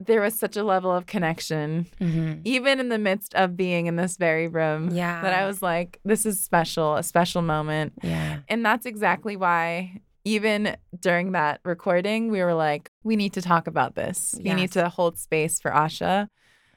There 0.00 0.20
was 0.20 0.38
such 0.38 0.56
a 0.56 0.62
level 0.62 0.92
of 0.92 1.06
connection, 1.06 1.86
Mm-hmm. 2.00 2.40
even 2.44 2.78
in 2.80 2.88
the 2.88 2.98
midst 2.98 3.34
of 3.34 3.56
being 3.56 3.86
in 3.86 3.96
this 3.96 4.16
very 4.16 4.46
room, 4.48 4.90
Yeah. 4.90 5.20
that 5.22 5.34
I 5.34 5.46
was 5.46 5.60
like, 5.62 5.98
this 6.04 6.24
is 6.24 6.40
special, 6.40 6.96
a 6.96 7.02
special 7.02 7.42
moment. 7.42 7.94
Yeah. 8.02 8.38
And 8.48 8.64
that's 8.64 8.86
exactly 8.86 9.36
why, 9.36 10.00
even 10.24 10.76
during 11.00 11.32
that 11.32 11.60
recording, 11.64 12.30
we 12.30 12.42
were 12.42 12.54
like, 12.54 12.90
we 13.02 13.16
need 13.16 13.32
to 13.32 13.42
talk 13.42 13.66
about 13.66 13.94
this. 13.94 14.34
We 14.42 14.52
need 14.54 14.72
to 14.72 14.88
hold 14.88 15.18
space 15.18 15.58
for 15.60 15.70
Asha 15.70 16.28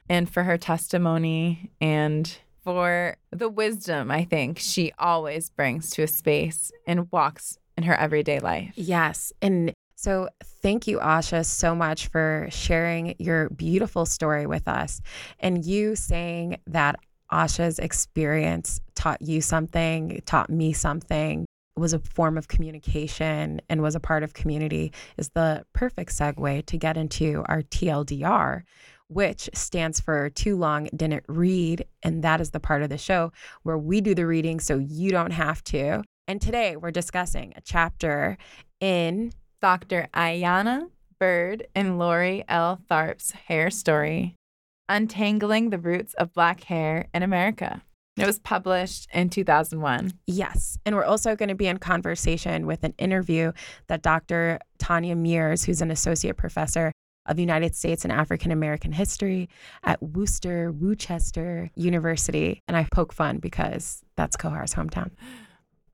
and 0.08 0.28
for 0.28 0.42
her 0.42 0.58
testimony 0.58 1.70
and 1.80 2.36
for 2.64 3.16
the 3.30 3.48
wisdom 3.48 4.10
I 4.10 4.24
think 4.24 4.58
she 4.58 4.92
always 4.98 5.50
brings 5.50 5.90
to 5.90 6.02
a 6.02 6.06
space 6.06 6.70
and 6.86 7.10
walks 7.10 7.58
in 7.76 7.82
her 7.84 7.94
everyday 7.94 8.38
life. 8.38 8.72
Yes. 8.76 9.32
And 9.42 9.72
so 10.02 10.28
thank 10.42 10.88
you, 10.88 10.98
Asha, 10.98 11.46
so 11.46 11.76
much 11.76 12.08
for 12.08 12.48
sharing 12.50 13.14
your 13.20 13.50
beautiful 13.50 14.04
story 14.04 14.46
with 14.46 14.66
us 14.66 15.00
and 15.38 15.64
you 15.64 15.94
saying 15.94 16.58
that 16.66 16.96
Asha's 17.30 17.78
experience 17.78 18.80
taught 18.96 19.22
you 19.22 19.40
something, 19.40 20.20
taught 20.26 20.50
me 20.50 20.72
something, 20.72 21.46
was 21.76 21.92
a 21.92 22.00
form 22.00 22.36
of 22.36 22.48
communication 22.48 23.60
and 23.68 23.80
was 23.80 23.94
a 23.94 24.00
part 24.00 24.24
of 24.24 24.34
community 24.34 24.92
is 25.18 25.28
the 25.36 25.64
perfect 25.72 26.10
segue 26.10 26.66
to 26.66 26.76
get 26.76 26.96
into 26.96 27.44
our 27.46 27.62
TLDR, 27.62 28.64
which 29.06 29.48
stands 29.54 30.00
for 30.00 30.30
Too 30.30 30.56
Long 30.56 30.88
Didn't 30.96 31.24
Read. 31.28 31.86
And 32.02 32.24
that 32.24 32.40
is 32.40 32.50
the 32.50 32.58
part 32.58 32.82
of 32.82 32.88
the 32.88 32.98
show 32.98 33.32
where 33.62 33.78
we 33.78 34.00
do 34.00 34.16
the 34.16 34.26
reading 34.26 34.58
so 34.58 34.78
you 34.78 35.12
don't 35.12 35.30
have 35.30 35.62
to. 35.64 36.02
And 36.26 36.40
today 36.40 36.76
we're 36.76 36.90
discussing 36.90 37.52
a 37.54 37.60
chapter 37.60 38.36
in 38.80 39.32
Dr. 39.62 40.08
Ayana 40.12 40.88
Byrd 41.20 41.68
and 41.76 41.96
Lori 41.96 42.44
L. 42.48 42.80
Tharp's 42.90 43.30
hair 43.30 43.70
story, 43.70 44.34
Untangling 44.88 45.70
the 45.70 45.78
Roots 45.78 46.14
of 46.14 46.34
Black 46.34 46.64
Hair 46.64 47.06
in 47.14 47.22
America. 47.22 47.80
It 48.16 48.26
was 48.26 48.40
published 48.40 49.08
in 49.14 49.30
2001. 49.30 50.12
Yes. 50.26 50.78
And 50.84 50.96
we're 50.96 51.04
also 51.04 51.36
going 51.36 51.48
to 51.48 51.54
be 51.54 51.68
in 51.68 51.78
conversation 51.78 52.66
with 52.66 52.82
an 52.82 52.92
interview 52.98 53.52
that 53.86 54.02
Dr. 54.02 54.58
Tanya 54.78 55.14
Mears, 55.14 55.64
who's 55.64 55.80
an 55.80 55.92
associate 55.92 56.36
professor 56.36 56.90
of 57.26 57.38
United 57.38 57.76
States 57.76 58.04
and 58.04 58.12
African 58.12 58.50
American 58.50 58.90
history 58.90 59.48
at 59.84 60.02
Worcester, 60.02 60.72
Worcester 60.72 61.70
University. 61.76 62.60
And 62.66 62.76
I 62.76 62.86
poke 62.92 63.12
fun 63.12 63.38
because 63.38 64.02
that's 64.16 64.36
Kohar's 64.36 64.74
hometown. 64.74 65.12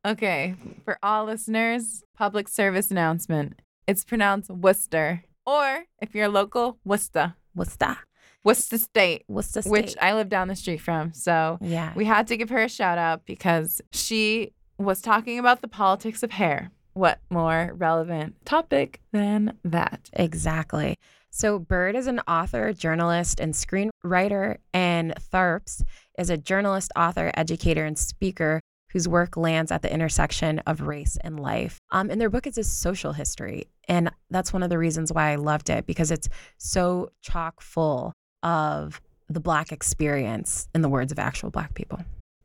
Okay, 0.06 0.54
for 0.84 0.98
all 1.02 1.24
listeners, 1.24 2.02
public 2.16 2.48
service 2.48 2.90
announcement. 2.90 3.60
It's 3.86 4.04
pronounced 4.04 4.50
Worcester, 4.50 5.24
or 5.44 5.84
if 6.00 6.14
you're 6.14 6.28
local, 6.28 6.78
Worcester. 6.84 7.34
What's 7.54 7.76
that? 7.76 7.98
Worcester 8.44 8.78
State, 8.78 9.24
Worcester 9.28 9.62
State. 9.62 9.72
which 9.72 9.94
I 10.00 10.14
live 10.14 10.28
down 10.28 10.48
the 10.48 10.56
street 10.56 10.78
from. 10.78 11.12
So 11.12 11.58
yeah. 11.60 11.92
we 11.94 12.04
had 12.04 12.28
to 12.28 12.36
give 12.36 12.50
her 12.50 12.62
a 12.62 12.68
shout 12.68 12.98
out 12.98 13.26
because 13.26 13.80
she 13.92 14.52
was 14.78 15.00
talking 15.00 15.38
about 15.38 15.60
the 15.60 15.68
politics 15.68 16.22
of 16.22 16.30
hair. 16.30 16.70
What 16.94 17.20
more 17.30 17.72
relevant 17.74 18.36
topic 18.44 19.00
than 19.12 19.58
that? 19.64 20.10
Exactly. 20.12 20.96
So, 21.30 21.58
Byrd 21.58 21.94
is 21.94 22.06
an 22.06 22.20
author, 22.26 22.72
journalist, 22.72 23.38
and 23.38 23.52
screenwriter, 23.52 24.56
and 24.72 25.14
Tharps 25.32 25.84
is 26.18 26.30
a 26.30 26.38
journalist, 26.38 26.90
author, 26.96 27.30
educator, 27.34 27.84
and 27.84 27.98
speaker 27.98 28.60
whose 28.92 29.08
work 29.08 29.36
lands 29.36 29.70
at 29.70 29.82
the 29.82 29.92
intersection 29.92 30.60
of 30.60 30.80
race 30.80 31.18
and 31.22 31.38
life. 31.40 31.78
Um, 31.90 32.10
and 32.10 32.20
their 32.20 32.30
book 32.30 32.46
is 32.46 32.58
a 32.58 32.64
social 32.64 33.12
history. 33.12 33.68
And 33.88 34.10
that's 34.30 34.52
one 34.52 34.62
of 34.62 34.70
the 34.70 34.78
reasons 34.78 35.12
why 35.12 35.30
I 35.30 35.36
loved 35.36 35.70
it 35.70 35.86
because 35.86 36.10
it's 36.10 36.28
so 36.58 37.10
chock 37.22 37.60
full 37.60 38.12
of 38.42 39.00
the 39.28 39.40
Black 39.40 39.72
experience, 39.72 40.68
in 40.74 40.80
the 40.82 40.88
words 40.88 41.12
of 41.12 41.18
actual 41.18 41.50
Black 41.50 41.74
people. 41.74 42.00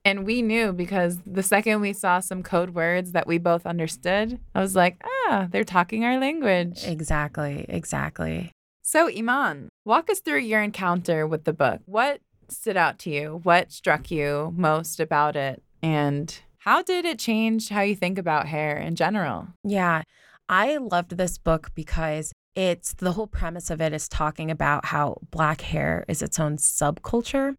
And 0.06 0.26
we 0.26 0.42
knew 0.42 0.74
because 0.74 1.20
the 1.26 1.44
second 1.44 1.80
we 1.80 1.94
saw 1.94 2.20
some 2.20 2.44
code 2.44 2.72
words 2.72 3.14
that 3.14 3.26
we 3.26 3.38
both 3.38 3.66
understood, 3.66 4.38
I 4.54 4.60
was 4.60 4.76
like, 4.76 5.02
ah, 5.06 5.48
they're 5.50 5.64
talking 5.64 6.04
our 6.04 6.20
language. 6.20 6.84
Exactly, 6.86 7.66
exactly. 7.70 8.52
So, 8.82 9.10
Iman, 9.10 9.70
walk 9.86 10.10
us 10.10 10.20
through 10.20 10.40
your 10.40 10.62
encounter 10.62 11.26
with 11.26 11.46
the 11.46 11.54
book. 11.54 11.80
What 11.86 12.20
stood 12.50 12.76
out 12.76 13.00
to 13.00 13.10
you? 13.10 13.40
What 13.44 13.72
struck 13.72 14.12
you 14.12 14.54
most 14.58 15.00
about 15.00 15.38
it? 15.38 15.64
And 15.84 16.40
how 16.60 16.82
did 16.82 17.04
it 17.04 17.20
change 17.20 17.68
how 17.70 17.82
you 17.82 17.96
think 17.96 18.18
about 18.18 18.48
hair 18.48 18.78
in 18.78 18.96
general? 18.96 19.50
Yeah, 19.66 20.04
I 20.48 20.78
loved 20.78 21.18
this 21.18 21.38
book 21.38 21.72
because 21.76 22.32
it's 22.56 22.94
the 22.94 23.12
whole 23.12 23.28
premise 23.28 23.70
of 23.70 23.82
it 23.82 23.94
is 23.94 24.08
talking 24.08 24.50
about 24.50 24.86
how 24.86 25.18
black 25.30 25.62
hair 25.62 26.06
is 26.08 26.22
its 26.22 26.40
own 26.40 26.56
subculture. 26.58 27.56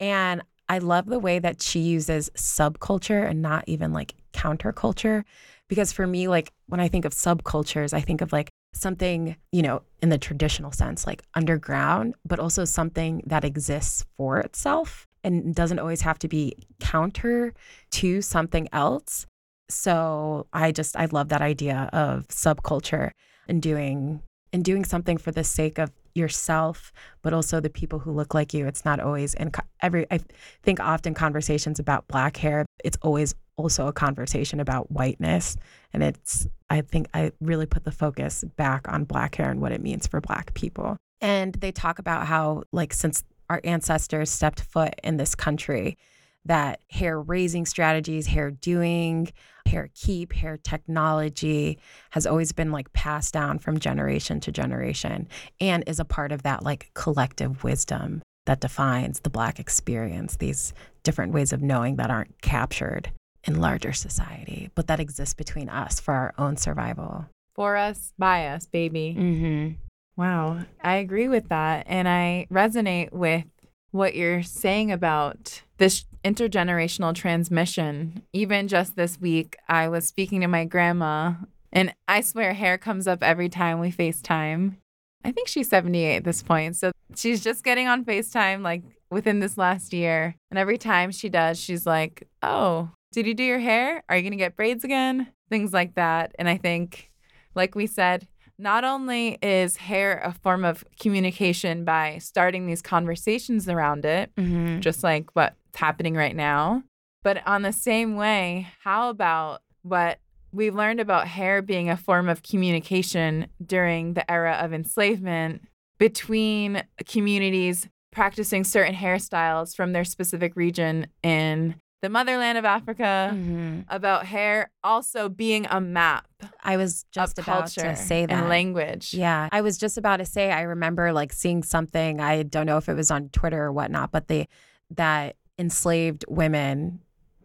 And 0.00 0.42
I 0.68 0.78
love 0.78 1.06
the 1.06 1.18
way 1.18 1.38
that 1.38 1.60
she 1.60 1.80
uses 1.80 2.30
subculture 2.30 3.28
and 3.28 3.42
not 3.42 3.64
even 3.66 3.92
like 3.92 4.14
counterculture. 4.32 5.24
Because 5.68 5.92
for 5.92 6.06
me, 6.06 6.28
like 6.28 6.52
when 6.66 6.80
I 6.80 6.88
think 6.88 7.04
of 7.04 7.12
subcultures, 7.12 7.92
I 7.92 8.00
think 8.00 8.20
of 8.20 8.32
like 8.32 8.48
something, 8.72 9.36
you 9.52 9.62
know, 9.62 9.82
in 10.00 10.08
the 10.08 10.18
traditional 10.18 10.72
sense, 10.72 11.06
like 11.06 11.22
underground, 11.34 12.14
but 12.24 12.38
also 12.38 12.64
something 12.64 13.22
that 13.26 13.44
exists 13.44 14.04
for 14.16 14.38
itself 14.38 15.06
and 15.26 15.54
doesn't 15.54 15.80
always 15.80 16.00
have 16.02 16.18
to 16.20 16.28
be 16.28 16.54
counter 16.80 17.52
to 17.90 18.22
something 18.22 18.68
else. 18.72 19.26
So 19.68 20.46
I 20.52 20.72
just 20.72 20.96
I 20.96 21.06
love 21.06 21.28
that 21.30 21.42
idea 21.42 21.90
of 21.92 22.28
subculture 22.28 23.10
and 23.48 23.60
doing 23.60 24.22
and 24.52 24.64
doing 24.64 24.84
something 24.84 25.18
for 25.18 25.32
the 25.32 25.42
sake 25.42 25.78
of 25.78 25.90
yourself, 26.14 26.92
but 27.22 27.34
also 27.34 27.60
the 27.60 27.68
people 27.68 27.98
who 27.98 28.12
look 28.12 28.32
like 28.32 28.54
you. 28.54 28.66
It's 28.66 28.84
not 28.84 29.00
always 29.00 29.34
and 29.34 29.54
every. 29.82 30.06
I 30.10 30.20
think 30.62 30.78
often 30.78 31.12
conversations 31.12 31.80
about 31.80 32.06
black 32.06 32.36
hair. 32.36 32.64
It's 32.84 32.96
always 33.02 33.34
also 33.56 33.88
a 33.88 33.92
conversation 33.92 34.60
about 34.60 34.90
whiteness, 34.92 35.56
and 35.92 36.02
it's. 36.02 36.46
I 36.70 36.80
think 36.80 37.08
I 37.14 37.32
really 37.40 37.66
put 37.66 37.84
the 37.84 37.92
focus 37.92 38.44
back 38.56 38.88
on 38.88 39.04
black 39.04 39.34
hair 39.34 39.50
and 39.50 39.60
what 39.60 39.72
it 39.72 39.80
means 39.80 40.06
for 40.06 40.20
black 40.20 40.54
people. 40.54 40.96
And 41.20 41.54
they 41.54 41.72
talk 41.72 41.98
about 41.98 42.26
how, 42.26 42.64
like, 42.72 42.92
since 42.92 43.22
our 43.50 43.60
ancestors 43.64 44.30
stepped 44.30 44.60
foot 44.60 44.94
in 45.02 45.16
this 45.16 45.34
country, 45.34 45.96
that 46.44 46.80
hair 46.90 47.20
raising 47.20 47.66
strategies, 47.66 48.26
hair 48.26 48.50
doing, 48.50 49.28
hair 49.66 49.90
keep, 49.94 50.32
hair 50.32 50.56
technology 50.56 51.78
has 52.10 52.26
always 52.26 52.52
been 52.52 52.70
like 52.70 52.92
passed 52.92 53.34
down 53.34 53.58
from 53.58 53.78
generation 53.78 54.40
to 54.40 54.52
generation 54.52 55.28
and 55.60 55.82
is 55.86 55.98
a 55.98 56.04
part 56.04 56.32
of 56.32 56.42
that 56.44 56.62
like 56.62 56.90
collective 56.94 57.64
wisdom 57.64 58.22
that 58.46 58.60
defines 58.60 59.20
the 59.20 59.30
Black 59.30 59.58
experience, 59.58 60.36
these 60.36 60.72
different 61.02 61.32
ways 61.32 61.52
of 61.52 61.62
knowing 61.62 61.96
that 61.96 62.10
aren't 62.10 62.40
captured 62.42 63.10
in 63.44 63.60
larger 63.60 63.92
society, 63.92 64.70
but 64.74 64.86
that 64.86 65.00
exist 65.00 65.36
between 65.36 65.68
us 65.68 66.00
for 66.00 66.14
our 66.14 66.34
own 66.38 66.56
survival. 66.56 67.26
For 67.54 67.76
us, 67.76 68.12
by 68.18 68.48
us, 68.48 68.66
baby. 68.66 69.16
Mm-hmm. 69.18 69.85
Wow. 70.16 70.64
I 70.82 70.96
agree 70.96 71.28
with 71.28 71.48
that. 71.48 71.84
And 71.88 72.08
I 72.08 72.46
resonate 72.50 73.12
with 73.12 73.44
what 73.90 74.14
you're 74.14 74.42
saying 74.42 74.92
about 74.92 75.62
this 75.78 76.04
intergenerational 76.24 77.14
transmission. 77.14 78.22
Even 78.32 78.68
just 78.68 78.96
this 78.96 79.20
week, 79.20 79.56
I 79.68 79.88
was 79.88 80.06
speaking 80.06 80.40
to 80.40 80.48
my 80.48 80.64
grandma, 80.64 81.34
and 81.72 81.94
I 82.08 82.20
swear 82.22 82.54
hair 82.54 82.78
comes 82.78 83.06
up 83.06 83.22
every 83.22 83.48
time 83.48 83.78
we 83.78 83.92
FaceTime. 83.92 84.76
I 85.24 85.32
think 85.32 85.48
she's 85.48 85.68
78 85.68 86.16
at 86.16 86.24
this 86.24 86.42
point. 86.42 86.76
So 86.76 86.92
she's 87.14 87.42
just 87.42 87.64
getting 87.64 87.88
on 87.88 88.04
FaceTime 88.04 88.62
like 88.62 88.82
within 89.10 89.40
this 89.40 89.58
last 89.58 89.92
year. 89.92 90.36
And 90.50 90.58
every 90.58 90.78
time 90.78 91.10
she 91.10 91.28
does, 91.28 91.58
she's 91.58 91.84
like, 91.84 92.28
Oh, 92.42 92.90
did 93.12 93.26
you 93.26 93.34
do 93.34 93.42
your 93.42 93.58
hair? 93.58 94.04
Are 94.08 94.16
you 94.16 94.22
going 94.22 94.32
to 94.32 94.36
get 94.36 94.56
braids 94.56 94.84
again? 94.84 95.28
Things 95.50 95.72
like 95.72 95.94
that. 95.96 96.34
And 96.38 96.48
I 96.48 96.56
think, 96.56 97.10
like 97.54 97.74
we 97.74 97.86
said, 97.86 98.28
not 98.58 98.84
only 98.84 99.38
is 99.42 99.76
hair 99.76 100.18
a 100.24 100.32
form 100.32 100.64
of 100.64 100.84
communication 101.00 101.84
by 101.84 102.18
starting 102.18 102.66
these 102.66 102.82
conversations 102.82 103.68
around 103.68 104.04
it, 104.04 104.30
Mm-hmm. 104.36 104.80
just 104.80 105.02
like 105.02 105.28
what's 105.34 105.56
happening 105.74 106.14
right 106.14 106.34
now, 106.36 106.82
but 107.22 107.46
on 107.46 107.62
the 107.62 107.72
same 107.72 108.16
way, 108.16 108.66
how 108.82 109.10
about 109.10 109.62
what 109.82 110.18
we 110.52 110.70
learned 110.70 111.00
about 111.00 111.26
hair 111.28 111.60
being 111.60 111.90
a 111.90 111.96
form 111.96 112.28
of 112.28 112.42
communication 112.42 113.46
during 113.64 114.14
the 114.14 114.30
era 114.30 114.54
of 114.62 114.72
enslavement 114.72 115.60
between 115.98 116.82
communities 117.06 117.88
practicing 118.12 118.64
certain 118.64 118.94
hairstyles 118.94 119.74
from 119.76 119.92
their 119.92 120.04
specific 120.04 120.56
region 120.56 121.06
in 121.22 121.74
the 122.02 122.08
motherland 122.08 122.58
of 122.58 122.64
Africa? 122.64 123.30
Mm-hmm. 123.32 123.80
About 123.88 124.26
hair 124.26 124.70
also 124.84 125.28
being 125.28 125.66
a 125.70 125.80
map 125.80 126.26
I 126.62 126.76
was 126.76 127.04
just 127.12 127.38
about 127.38 127.68
to 127.68 127.96
say 127.96 128.26
that. 128.26 128.48
language. 128.48 129.14
Yeah, 129.14 129.48
I 129.52 129.60
was 129.62 129.78
just 129.78 129.96
about 129.96 130.18
to 130.18 130.24
say. 130.24 130.50
I 130.52 130.62
remember 130.62 131.12
like 131.12 131.32
seeing 131.32 131.62
something. 131.62 132.20
I 132.20 132.42
don't 132.42 132.66
know 132.66 132.76
if 132.76 132.88
it 132.88 132.94
was 132.94 133.10
on 133.10 133.28
Twitter 133.30 133.62
or 133.62 133.72
whatnot, 133.72 134.12
but 134.12 134.28
they 134.28 134.48
that 134.90 135.36
enslaved 135.58 136.24
women 136.28 137.00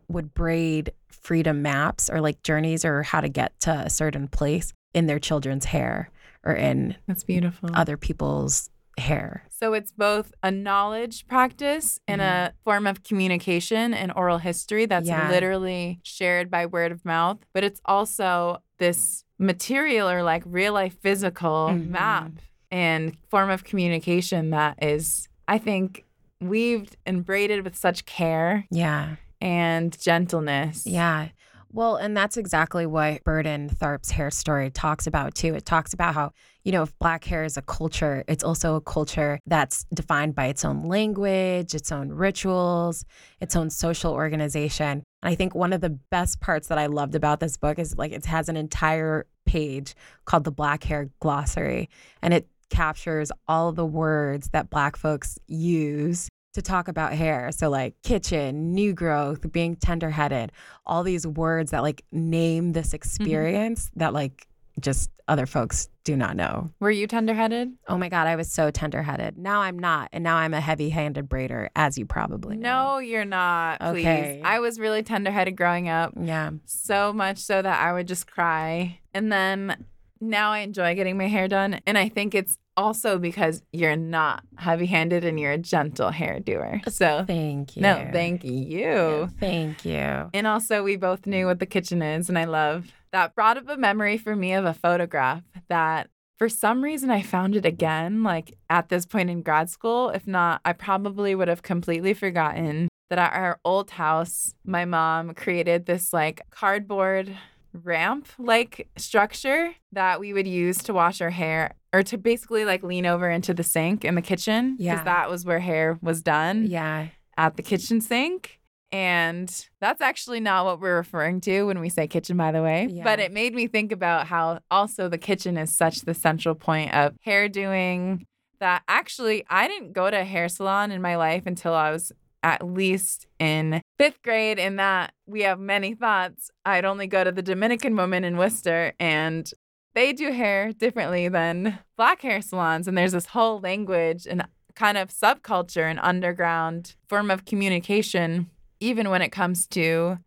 would 0.07 0.33
braid 0.33 0.91
freedom 1.07 1.61
maps 1.61 2.09
or 2.09 2.19
like 2.19 2.43
journeys 2.43 2.83
or 2.83 3.03
how 3.03 3.21
to 3.21 3.29
get 3.29 3.57
to 3.61 3.71
a 3.71 3.89
certain 3.89 4.27
place 4.27 4.73
in 4.93 5.07
their 5.07 5.19
children's 5.19 5.65
hair 5.65 6.09
or 6.43 6.53
in 6.53 6.95
That's 7.07 7.23
beautiful. 7.23 7.69
other 7.73 7.95
people's 7.95 8.69
hair. 8.97 9.43
So 9.49 9.73
it's 9.73 9.91
both 9.91 10.33
a 10.43 10.51
knowledge 10.51 11.27
practice 11.27 11.99
and 12.07 12.21
a 12.21 12.53
form 12.63 12.87
of 12.87 13.03
communication 13.03 13.93
and 13.93 14.11
oral 14.15 14.37
history 14.39 14.85
that's 14.85 15.07
Yeah. 15.07 15.29
literally 15.29 15.99
shared 16.03 16.49
by 16.51 16.65
word 16.65 16.91
of 16.91 17.03
mouth, 17.05 17.37
but 17.53 17.63
it's 17.63 17.81
also 17.85 18.61
this 18.79 19.23
material 19.39 20.09
or 20.09 20.23
like 20.23 20.43
real 20.45 20.73
life 20.73 20.97
physical 21.01 21.69
Mhm. 21.71 21.87
map 21.89 22.31
and 22.69 23.15
form 23.29 23.49
of 23.49 23.63
communication 23.63 24.49
that 24.51 24.77
is, 24.83 25.27
I 25.47 25.57
think, 25.57 26.05
weaved 26.39 26.95
and 27.05 27.25
braided 27.25 27.63
with 27.63 27.75
such 27.75 28.05
care 28.05 28.65
Yeah. 28.71 29.15
and 29.39 29.97
gentleness. 29.99 30.85
Yeah. 30.85 31.29
Well, 31.73 31.95
and 31.95 32.15
that's 32.17 32.35
exactly 32.35 32.85
what 32.85 33.23
Byrd 33.23 33.47
and 33.47 33.69
Tharp's 33.69 34.11
hair 34.11 34.29
story 34.29 34.69
talks 34.69 35.07
about 35.07 35.35
too. 35.35 35.55
It 35.55 35.65
talks 35.65 35.93
about 35.93 36.13
how, 36.13 36.31
you 36.65 36.73
know, 36.73 36.83
if 36.83 36.97
black 36.99 37.23
hair 37.23 37.45
is 37.45 37.55
a 37.55 37.61
culture, 37.61 38.25
it's 38.27 38.43
also 38.43 38.75
a 38.75 38.81
culture 38.81 39.39
that's 39.45 39.85
defined 39.93 40.35
by 40.35 40.47
its 40.47 40.65
own 40.65 40.83
language, 40.83 41.73
its 41.73 41.91
own 41.91 42.09
rituals, 42.09 43.05
its 43.39 43.55
own 43.55 43.69
social 43.69 44.11
organization. 44.11 45.03
And 45.23 45.31
I 45.31 45.35
think 45.35 45.55
one 45.55 45.71
of 45.71 45.79
the 45.79 45.89
best 45.89 46.41
parts 46.41 46.67
that 46.67 46.77
I 46.77 46.87
loved 46.87 47.15
about 47.15 47.39
this 47.39 47.55
book 47.55 47.79
is 47.79 47.97
like 47.97 48.11
it 48.11 48.25
has 48.25 48.49
an 48.49 48.57
entire 48.57 49.25
page 49.45 49.95
called 50.25 50.43
the 50.43 50.51
Black 50.51 50.83
Hair 50.83 51.09
Glossary, 51.21 51.89
and 52.21 52.33
it 52.33 52.47
captures 52.69 53.31
all 53.47 53.71
the 53.71 53.85
words 53.85 54.49
that 54.49 54.69
black 54.69 54.95
folks 54.95 55.37
use 55.47 56.27
to 56.53 56.61
talk 56.61 56.87
about 56.87 57.13
hair. 57.13 57.51
So 57.51 57.69
like 57.69 57.95
kitchen, 58.03 58.73
new 58.73 58.93
growth, 58.93 59.51
being 59.51 59.75
tender-headed, 59.75 60.51
all 60.85 61.03
these 61.03 61.25
words 61.25 61.71
that 61.71 61.81
like 61.81 62.03
name 62.11 62.73
this 62.73 62.87
mm-hmm. 62.87 62.95
experience 62.95 63.89
that 63.95 64.13
like 64.13 64.47
just 64.79 65.11
other 65.27 65.45
folks 65.45 65.89
do 66.03 66.15
not 66.15 66.35
know. 66.35 66.71
Were 66.79 66.91
you 66.91 67.07
tenderheaded? 67.07 67.73
Oh 67.87 67.97
my 67.97 68.09
god, 68.09 68.27
I 68.27 68.35
was 68.35 68.51
so 68.51 68.71
tender-headed. 68.71 69.37
Now 69.37 69.61
I'm 69.61 69.77
not, 69.77 70.09
and 70.11 70.23
now 70.23 70.37
I'm 70.37 70.53
a 70.53 70.59
heavy-handed 70.59 71.29
braider 71.29 71.69
as 71.75 71.97
you 71.97 72.05
probably 72.05 72.57
know. 72.57 72.95
No, 72.95 72.99
you're 72.99 73.25
not. 73.25 73.79
Please. 73.79 74.01
Okay. 74.01 74.41
I 74.43 74.59
was 74.59 74.79
really 74.79 75.03
tenderheaded 75.03 75.55
growing 75.55 75.89
up. 75.89 76.13
Yeah. 76.19 76.51
so 76.65 77.13
much 77.13 77.37
so 77.37 77.61
that 77.61 77.79
I 77.79 77.93
would 77.93 78.07
just 78.07 78.27
cry. 78.27 78.99
And 79.13 79.31
then 79.31 79.85
now 80.19 80.51
I 80.51 80.59
enjoy 80.59 80.95
getting 80.95 81.17
my 81.17 81.27
hair 81.27 81.47
done. 81.47 81.79
And 81.85 81.97
I 81.97 82.09
think 82.09 82.35
it's 82.35 82.57
also 82.81 83.17
because 83.17 83.61
you're 83.71 83.95
not 83.95 84.43
heavy 84.57 84.87
handed 84.87 85.23
and 85.23 85.39
you're 85.39 85.51
a 85.53 85.57
gentle 85.57 86.09
hair 86.09 86.39
doer. 86.39 86.81
So, 86.89 87.23
Thank 87.25 87.75
you. 87.75 87.81
no, 87.81 88.09
thank 88.11 88.43
you. 88.43 89.29
Thank 89.39 89.85
you. 89.85 90.29
And 90.33 90.47
also, 90.47 90.83
we 90.83 90.97
both 90.97 91.25
knew 91.25 91.45
what 91.45 91.59
the 91.59 91.65
kitchen 91.65 92.01
is. 92.01 92.27
And 92.27 92.37
I 92.37 92.45
love 92.45 92.91
that 93.11 93.35
brought 93.35 93.57
up 93.57 93.69
a 93.69 93.77
memory 93.77 94.17
for 94.17 94.35
me 94.35 94.53
of 94.53 94.65
a 94.65 94.73
photograph 94.73 95.43
that 95.69 96.09
for 96.37 96.49
some 96.49 96.83
reason 96.83 97.11
I 97.11 97.21
found 97.21 97.55
it 97.55 97.65
again, 97.65 98.23
like 98.23 98.57
at 98.69 98.89
this 98.89 99.05
point 99.05 99.29
in 99.29 99.41
grad 99.41 99.69
school. 99.69 100.09
If 100.09 100.25
not, 100.25 100.61
I 100.65 100.73
probably 100.73 101.35
would 101.35 101.47
have 101.47 101.61
completely 101.61 102.13
forgotten 102.13 102.87
that 103.09 103.19
at 103.19 103.33
our 103.33 103.59
old 103.63 103.91
house, 103.91 104.55
my 104.65 104.85
mom 104.85 105.33
created 105.33 105.85
this 105.85 106.13
like 106.13 106.41
cardboard 106.49 107.37
ramp 107.73 108.27
like 108.37 108.89
structure 108.97 109.73
that 109.91 110.19
we 110.19 110.33
would 110.33 110.47
use 110.47 110.77
to 110.79 110.93
wash 110.93 111.21
our 111.21 111.29
hair 111.29 111.73
or 111.93 112.03
to 112.03 112.17
basically 112.17 112.65
like 112.65 112.83
lean 112.83 113.05
over 113.05 113.29
into 113.29 113.53
the 113.53 113.63
sink 113.63 114.05
in 114.05 114.15
the 114.15 114.21
kitchen. 114.21 114.75
Yeah. 114.79 114.93
Because 114.95 115.05
that 115.05 115.29
was 115.29 115.45
where 115.45 115.59
hair 115.59 115.99
was 116.01 116.21
done 116.21 116.65
Yeah. 116.67 117.07
at 117.37 117.57
the 117.57 117.63
kitchen 117.63 118.01
sink. 118.01 118.59
And 118.93 119.49
that's 119.79 120.01
actually 120.01 120.41
not 120.41 120.65
what 120.65 120.81
we're 120.81 120.97
referring 120.97 121.39
to 121.41 121.63
when 121.63 121.79
we 121.79 121.87
say 121.87 122.07
kitchen, 122.07 122.35
by 122.35 122.51
the 122.51 122.61
way. 122.61 123.01
But 123.03 123.19
it 123.21 123.31
made 123.31 123.53
me 123.55 123.67
think 123.67 123.93
about 123.93 124.27
how 124.27 124.59
also 124.69 125.07
the 125.07 125.17
kitchen 125.17 125.57
is 125.57 125.73
such 125.73 126.01
the 126.01 126.13
central 126.13 126.55
point 126.55 126.93
of 126.93 127.15
hair 127.21 127.47
doing 127.47 128.25
that 128.59 128.83
actually 128.87 129.43
I 129.49 129.67
didn't 129.67 129.93
go 129.93 130.11
to 130.11 130.19
a 130.19 130.25
hair 130.25 130.47
salon 130.49 130.91
in 130.91 131.01
my 131.01 131.15
life 131.15 131.43
until 131.45 131.73
I 131.73 131.89
was 131.91 132.11
at 132.43 132.65
least 132.65 133.27
in 133.39 133.81
fifth 133.99 134.21
grade, 134.23 134.57
in 134.59 134.75
that 134.77 135.13
we 135.27 135.41
have 135.43 135.59
many 135.59 135.93
thoughts. 135.93 136.49
I'd 136.65 136.85
only 136.85 137.05
go 137.07 137.23
to 137.23 137.31
the 137.31 137.41
Dominican 137.43 137.95
woman 137.95 138.23
in 138.23 138.35
Worcester 138.35 138.93
and 138.99 139.49
they 139.93 140.13
do 140.13 140.31
hair 140.31 140.71
differently 140.73 141.27
than 141.27 141.79
black 141.97 142.21
hair 142.21 142.41
salons. 142.41 142.87
And 142.87 142.97
there's 142.97 143.11
this 143.11 143.27
whole 143.27 143.59
language 143.59 144.25
and 144.29 144.45
kind 144.75 144.97
of 144.97 145.09
subculture 145.09 145.89
and 145.89 145.99
underground 146.01 146.95
form 147.09 147.29
of 147.29 147.45
communication, 147.45 148.49
even 148.79 149.09
when 149.09 149.21
it 149.21 149.29
comes 149.29 149.67
to 149.67 150.17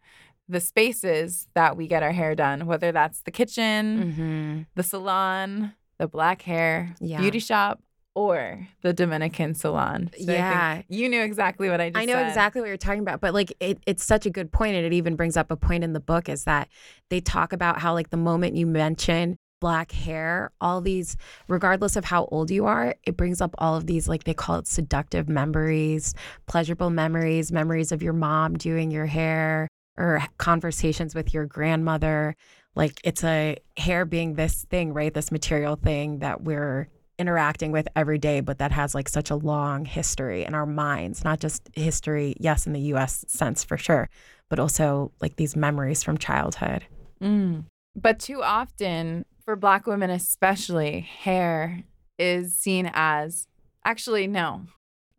the 0.48 0.60
spaces 0.60 1.48
that 1.54 1.76
we 1.76 1.86
get 1.88 2.02
our 2.02 2.12
hair 2.12 2.34
done, 2.34 2.66
whether 2.66 2.92
that's 2.92 3.22
the 3.22 3.30
kitchen, 3.30 3.98
Mm-hmm. 3.98 4.62
the 4.74 4.82
salon, 4.82 5.72
the 5.98 6.06
black 6.06 6.42
hair 6.42 6.94
Yeah. 7.00 7.18
beauty 7.20 7.38
shop, 7.38 7.80
or 8.14 8.68
the 8.82 8.92
Dominican 8.92 9.54
salon. 9.54 10.10
So 10.18 10.30
Yeah. 10.30 10.82
you 10.88 11.08
knew 11.08 11.22
exactly 11.22 11.70
what 11.70 11.80
I 11.80 11.88
just 11.88 12.02
I 12.02 12.04
know 12.04 12.18
said. 12.18 12.26
exactly 12.28 12.60
what 12.60 12.68
you're 12.68 12.76
talking 12.76 13.00
about, 13.00 13.20
but 13.22 13.32
like 13.32 13.52
it, 13.58 13.78
it's 13.86 14.04
such 14.04 14.26
a 14.26 14.30
good 14.30 14.52
point, 14.52 14.76
and 14.76 14.84
it 14.84 14.92
even 14.92 15.16
brings 15.16 15.36
up 15.38 15.50
a 15.50 15.56
point 15.56 15.82
in 15.82 15.94
the 15.94 16.00
book 16.00 16.28
is 16.28 16.44
that 16.44 16.68
they 17.08 17.20
talk 17.20 17.52
about 17.54 17.80
how 17.80 17.94
like 17.94 18.10
the 18.10 18.16
moment 18.18 18.54
you 18.54 18.66
mention 18.66 19.36
black 19.64 19.92
hair, 19.92 20.50
all 20.60 20.82
these, 20.82 21.16
regardless 21.48 21.96
of 21.96 22.04
how 22.04 22.26
old 22.26 22.50
you 22.50 22.66
are, 22.66 22.94
it 23.04 23.16
brings 23.16 23.40
up 23.40 23.54
all 23.56 23.74
of 23.74 23.86
these 23.86 24.06
like 24.06 24.24
they 24.24 24.34
call 24.34 24.58
it 24.58 24.66
seductive 24.66 25.26
memories, 25.26 26.14
pleasurable 26.46 26.90
memories, 26.90 27.50
memories 27.50 27.90
of 27.90 28.02
your 28.02 28.12
mom 28.12 28.58
doing 28.58 28.90
your 28.90 29.06
hair, 29.06 29.66
or 29.96 30.22
conversations 30.36 31.14
with 31.14 31.32
your 31.32 31.46
grandmother. 31.46 32.36
Like 32.74 33.00
it's 33.04 33.24
a 33.24 33.56
hair 33.78 34.04
being 34.04 34.34
this 34.34 34.66
thing, 34.68 34.92
right? 34.92 35.14
This 35.14 35.32
material 35.32 35.76
thing 35.76 36.18
that 36.18 36.42
we're 36.42 36.88
interacting 37.18 37.72
with 37.72 37.88
every 37.96 38.18
day, 38.18 38.40
but 38.40 38.58
that 38.58 38.70
has 38.70 38.94
like 38.94 39.08
such 39.08 39.30
a 39.30 39.34
long 39.34 39.86
history 39.86 40.44
in 40.44 40.54
our 40.54 40.66
minds, 40.66 41.24
not 41.24 41.40
just 41.40 41.70
history, 41.72 42.36
yes, 42.38 42.66
in 42.66 42.74
the 42.74 42.92
US 42.92 43.24
sense 43.28 43.64
for 43.64 43.78
sure, 43.78 44.10
but 44.50 44.58
also 44.58 45.10
like 45.22 45.36
these 45.36 45.56
memories 45.56 46.02
from 46.02 46.18
childhood. 46.18 46.84
Mm. 47.22 47.64
But 47.96 48.18
too 48.18 48.42
often, 48.42 49.24
for 49.44 49.56
Black 49.56 49.86
women 49.86 50.10
especially, 50.10 51.00
hair 51.00 51.84
is 52.18 52.54
seen 52.54 52.90
as 52.92 53.46
actually, 53.84 54.26
no. 54.26 54.62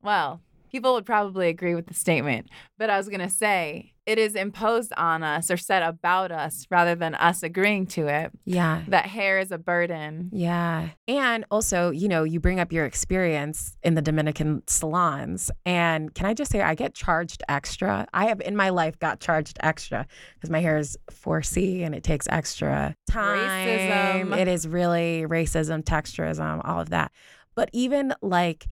Well, 0.01 0.41
people 0.71 0.93
would 0.93 1.05
probably 1.05 1.49
agree 1.49 1.75
with 1.75 1.87
the 1.87 1.93
statement, 1.93 2.49
but 2.77 2.89
I 2.89 2.97
was 2.97 3.07
going 3.09 3.21
to 3.21 3.29
say 3.29 3.93
it 4.05 4.17
is 4.19 4.35
imposed 4.35 4.93
on 4.97 5.23
us 5.23 5.49
or 5.49 5.57
said 5.57 5.81
about 5.83 6.31
us 6.31 6.65
rather 6.69 6.93
than 6.95 7.15
us 7.15 7.41
agreeing 7.43 7.87
to 7.87 8.07
it 8.07 8.31
Yeah. 8.45 8.83
that 8.87 9.05
hair 9.07 9.39
is 9.39 9.51
a 9.51 9.57
burden. 9.57 10.29
Yeah. 10.31 10.89
And 11.07 11.43
also, 11.49 11.89
you 11.89 12.07
know, 12.07 12.23
you 12.23 12.39
bring 12.39 12.59
up 12.59 12.71
your 12.71 12.85
experience 12.85 13.77
in 13.83 13.95
the 13.95 14.01
Dominican 14.01 14.61
salons. 14.67 15.49
And 15.65 16.13
can 16.13 16.25
I 16.27 16.33
just 16.33 16.51
say, 16.51 16.61
I 16.61 16.75
get 16.75 16.93
charged 16.93 17.41
extra. 17.49 18.05
I 18.13 18.25
have 18.25 18.41
in 18.41 18.55
my 18.55 18.69
life 18.69 18.99
got 18.99 19.19
charged 19.19 19.57
extra 19.61 20.05
because 20.35 20.49
my 20.49 20.59
hair 20.61 20.77
is 20.77 20.95
4C 21.11 21.83
and 21.83 21.95
it 21.95 22.03
takes 22.03 22.27
extra 22.29 22.95
time. 23.09 24.29
Racism. 24.29 24.37
It 24.37 24.47
is 24.47 24.67
really 24.67 25.25
racism, 25.27 25.83
texturism, 25.83 26.61
all 26.63 26.79
of 26.79 26.89
that. 26.91 27.11
But 27.55 27.69
even 27.73 28.13
like, 28.21 28.67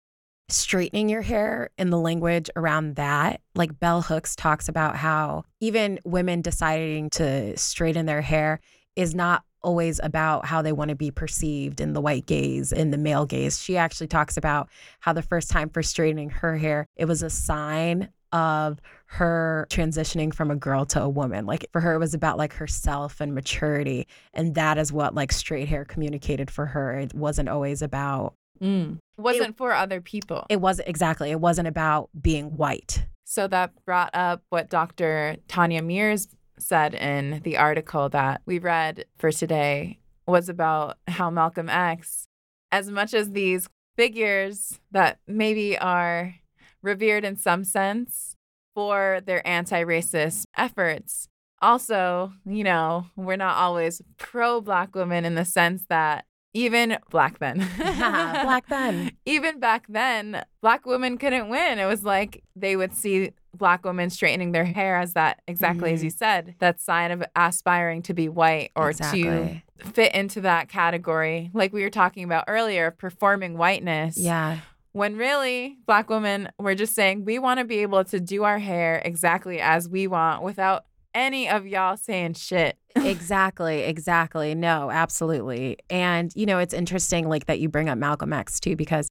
straightening 0.52 1.10
your 1.10 1.22
hair 1.22 1.70
in 1.78 1.90
the 1.90 1.98
language 1.98 2.50
around 2.56 2.96
that. 2.96 3.42
Like 3.56 3.80
Bell 3.80 4.02
Hooks 4.02 4.36
talks 4.36 4.68
about 4.70 4.96
how 4.96 5.46
even 5.60 6.00
women 6.06 6.42
deciding 6.42 7.10
to 7.12 7.58
straighten 7.58 8.06
their 8.06 8.22
hair 8.22 8.60
is 8.96 9.16
not 9.16 9.44
always 9.62 10.00
about 10.02 10.46
how 10.46 10.62
they 10.62 10.72
want 10.72 10.90
to 10.90 10.96
be 10.96 11.12
perceived 11.12 11.82
in 11.82 11.94
the 11.94 12.02
white 12.02 12.26
gaze, 12.26 12.72
in 12.72 12.92
the 12.92 12.98
male 12.98 13.26
gaze. 13.26 13.62
She 13.62 13.78
actually 13.78 14.08
talks 14.08 14.38
about 14.38 14.70
how 15.00 15.14
the 15.14 15.22
first 15.22 15.50
time 15.50 15.70
for 15.70 15.84
straightening 15.84 16.30
her 16.30 16.58
hair, 16.58 16.86
it 16.96 17.06
was 17.06 17.24
a 17.24 17.30
sign 17.30 18.10
of 18.32 18.80
her 19.08 19.68
transitioning 19.72 20.34
from 20.34 20.52
a 20.52 20.56
girl 20.56 20.86
to 20.86 21.02
a 21.02 21.10
woman. 21.10 21.46
Like 21.46 21.66
for 21.72 21.82
her, 21.82 21.96
it 21.96 22.00
was 22.00 22.14
about 22.14 22.38
like 22.38 22.54
herself 22.54 23.20
and 23.20 23.34
maturity. 23.34 24.08
And 24.34 24.56
that 24.56 24.78
is 24.78 24.94
what 24.94 25.16
like 25.16 25.32
straight 25.32 25.68
hair 25.68 25.84
communicated 25.84 26.52
for 26.52 26.68
her. 26.68 26.94
It 26.94 27.14
wasn't 27.14 27.50
always 27.50 27.82
about 27.82 28.36
Mm. 28.62 28.98
Wasn't 29.18 29.58
for 29.58 29.74
other 29.74 30.02
people. 30.02 30.46
it 30.50 30.62
wasn't 30.62 30.88
exactly. 30.88 31.32
It 31.32 31.40
wasn't 31.40 31.68
about 31.68 32.10
being 32.20 32.56
white. 32.58 33.06
So 33.26 33.48
that 33.48 33.72
brought 33.86 34.10
up 34.14 34.42
what 34.50 34.70
Dr. 34.70 35.38
Tanya 35.48 35.82
Mears 35.82 36.28
said 36.58 36.94
in 36.94 37.42
the 37.44 37.58
article 37.58 38.10
that 38.10 38.42
we 38.46 38.60
read 38.60 39.06
for 39.18 39.32
today 39.32 40.00
was 40.28 40.50
about 40.50 40.98
how 41.08 41.30
Malcolm 41.30 41.70
X, 41.70 42.28
as 42.72 42.90
much 42.90 43.14
as 43.14 43.32
these 43.32 43.68
figures 43.98 44.80
that 44.92 45.20
maybe 45.28 45.78
are 45.78 46.36
revered 46.82 47.24
in 47.24 47.36
some 47.36 47.64
sense 47.64 48.36
for 48.74 49.22
their 49.26 49.46
anti 49.48 49.84
racist 49.84 50.44
efforts, 50.58 51.28
also, 51.62 52.32
you 52.46 52.64
know, 52.64 53.08
we're 53.16 53.36
not 53.36 53.58
always 53.58 54.02
pro 54.18 54.62
Black 54.62 54.96
women 54.96 55.26
in 55.26 55.36
the 55.36 55.46
sense 55.46 55.86
that 55.90 56.26
even 56.54 56.98
black 57.12 57.40
men. 57.40 57.66
Black 57.78 58.70
men. 58.70 59.12
Even 59.26 59.60
back 59.60 59.86
then, 59.88 60.44
black 60.62 60.86
women 60.86 61.18
couldn't 61.18 61.50
win. 61.50 61.78
It 61.80 61.86
was 61.86 62.04
like 62.04 62.44
they 62.56 62.76
would 62.76 62.94
see 62.94 63.32
black 63.56 63.86
women 63.86 64.10
straightening 64.10 64.52
their 64.52 64.66
hair 64.66 64.98
as 64.98 65.14
that, 65.14 65.42
exactly 65.48 65.94
as 65.94 66.02
Mhm. 66.02 66.04
you 66.06 66.10
said, 66.10 66.56
that 66.60 66.80
sign 66.80 67.12
of 67.12 67.24
aspiring 67.36 68.02
to 68.04 68.14
be 68.14 68.30
white 68.30 68.72
or 68.76 68.90
Exactly. 68.90 69.64
to 69.80 69.86
fit 69.92 70.14
into 70.16 70.42
that 70.42 70.70
category. 70.70 71.50
Like 71.54 71.72
we 71.74 71.84
were 71.84 71.90
talking 71.90 72.24
about 72.24 72.46
earlier, 72.48 72.92
performing 72.92 73.58
whiteness. 73.58 74.18
Yeah. 74.18 74.58
When 74.92 75.18
really, 75.18 75.78
black 75.86 76.10
women 76.10 76.50
were 76.58 76.74
just 76.76 76.96
saying, 76.96 77.26
we 77.26 77.38
want 77.38 77.60
to 77.60 77.64
be 77.66 77.80
able 77.80 78.04
to 78.06 78.20
do 78.20 78.44
our 78.44 78.58
hair 78.58 79.02
exactly 79.06 79.60
as 79.62 79.88
we 79.88 80.08
want 80.08 80.42
without 80.42 80.86
any 81.14 81.50
of 81.50 81.68
y'all 81.68 81.98
saying 81.98 82.34
shit. 82.34 82.78
exactly, 82.96 83.82
exactly. 83.82 84.56
No, 84.56 84.90
absolutely. 84.92 85.78
And 85.90 86.32
you 86.36 86.46
know, 86.46 86.60
it's 86.60 86.74
interesting 86.74 87.28
like 87.30 87.46
that 87.46 87.60
you 87.60 87.70
bring 87.70 87.90
up 87.90 87.98
Malcolm 87.98 88.34
X 88.34 88.60
too 88.60 88.76
because 88.76 89.10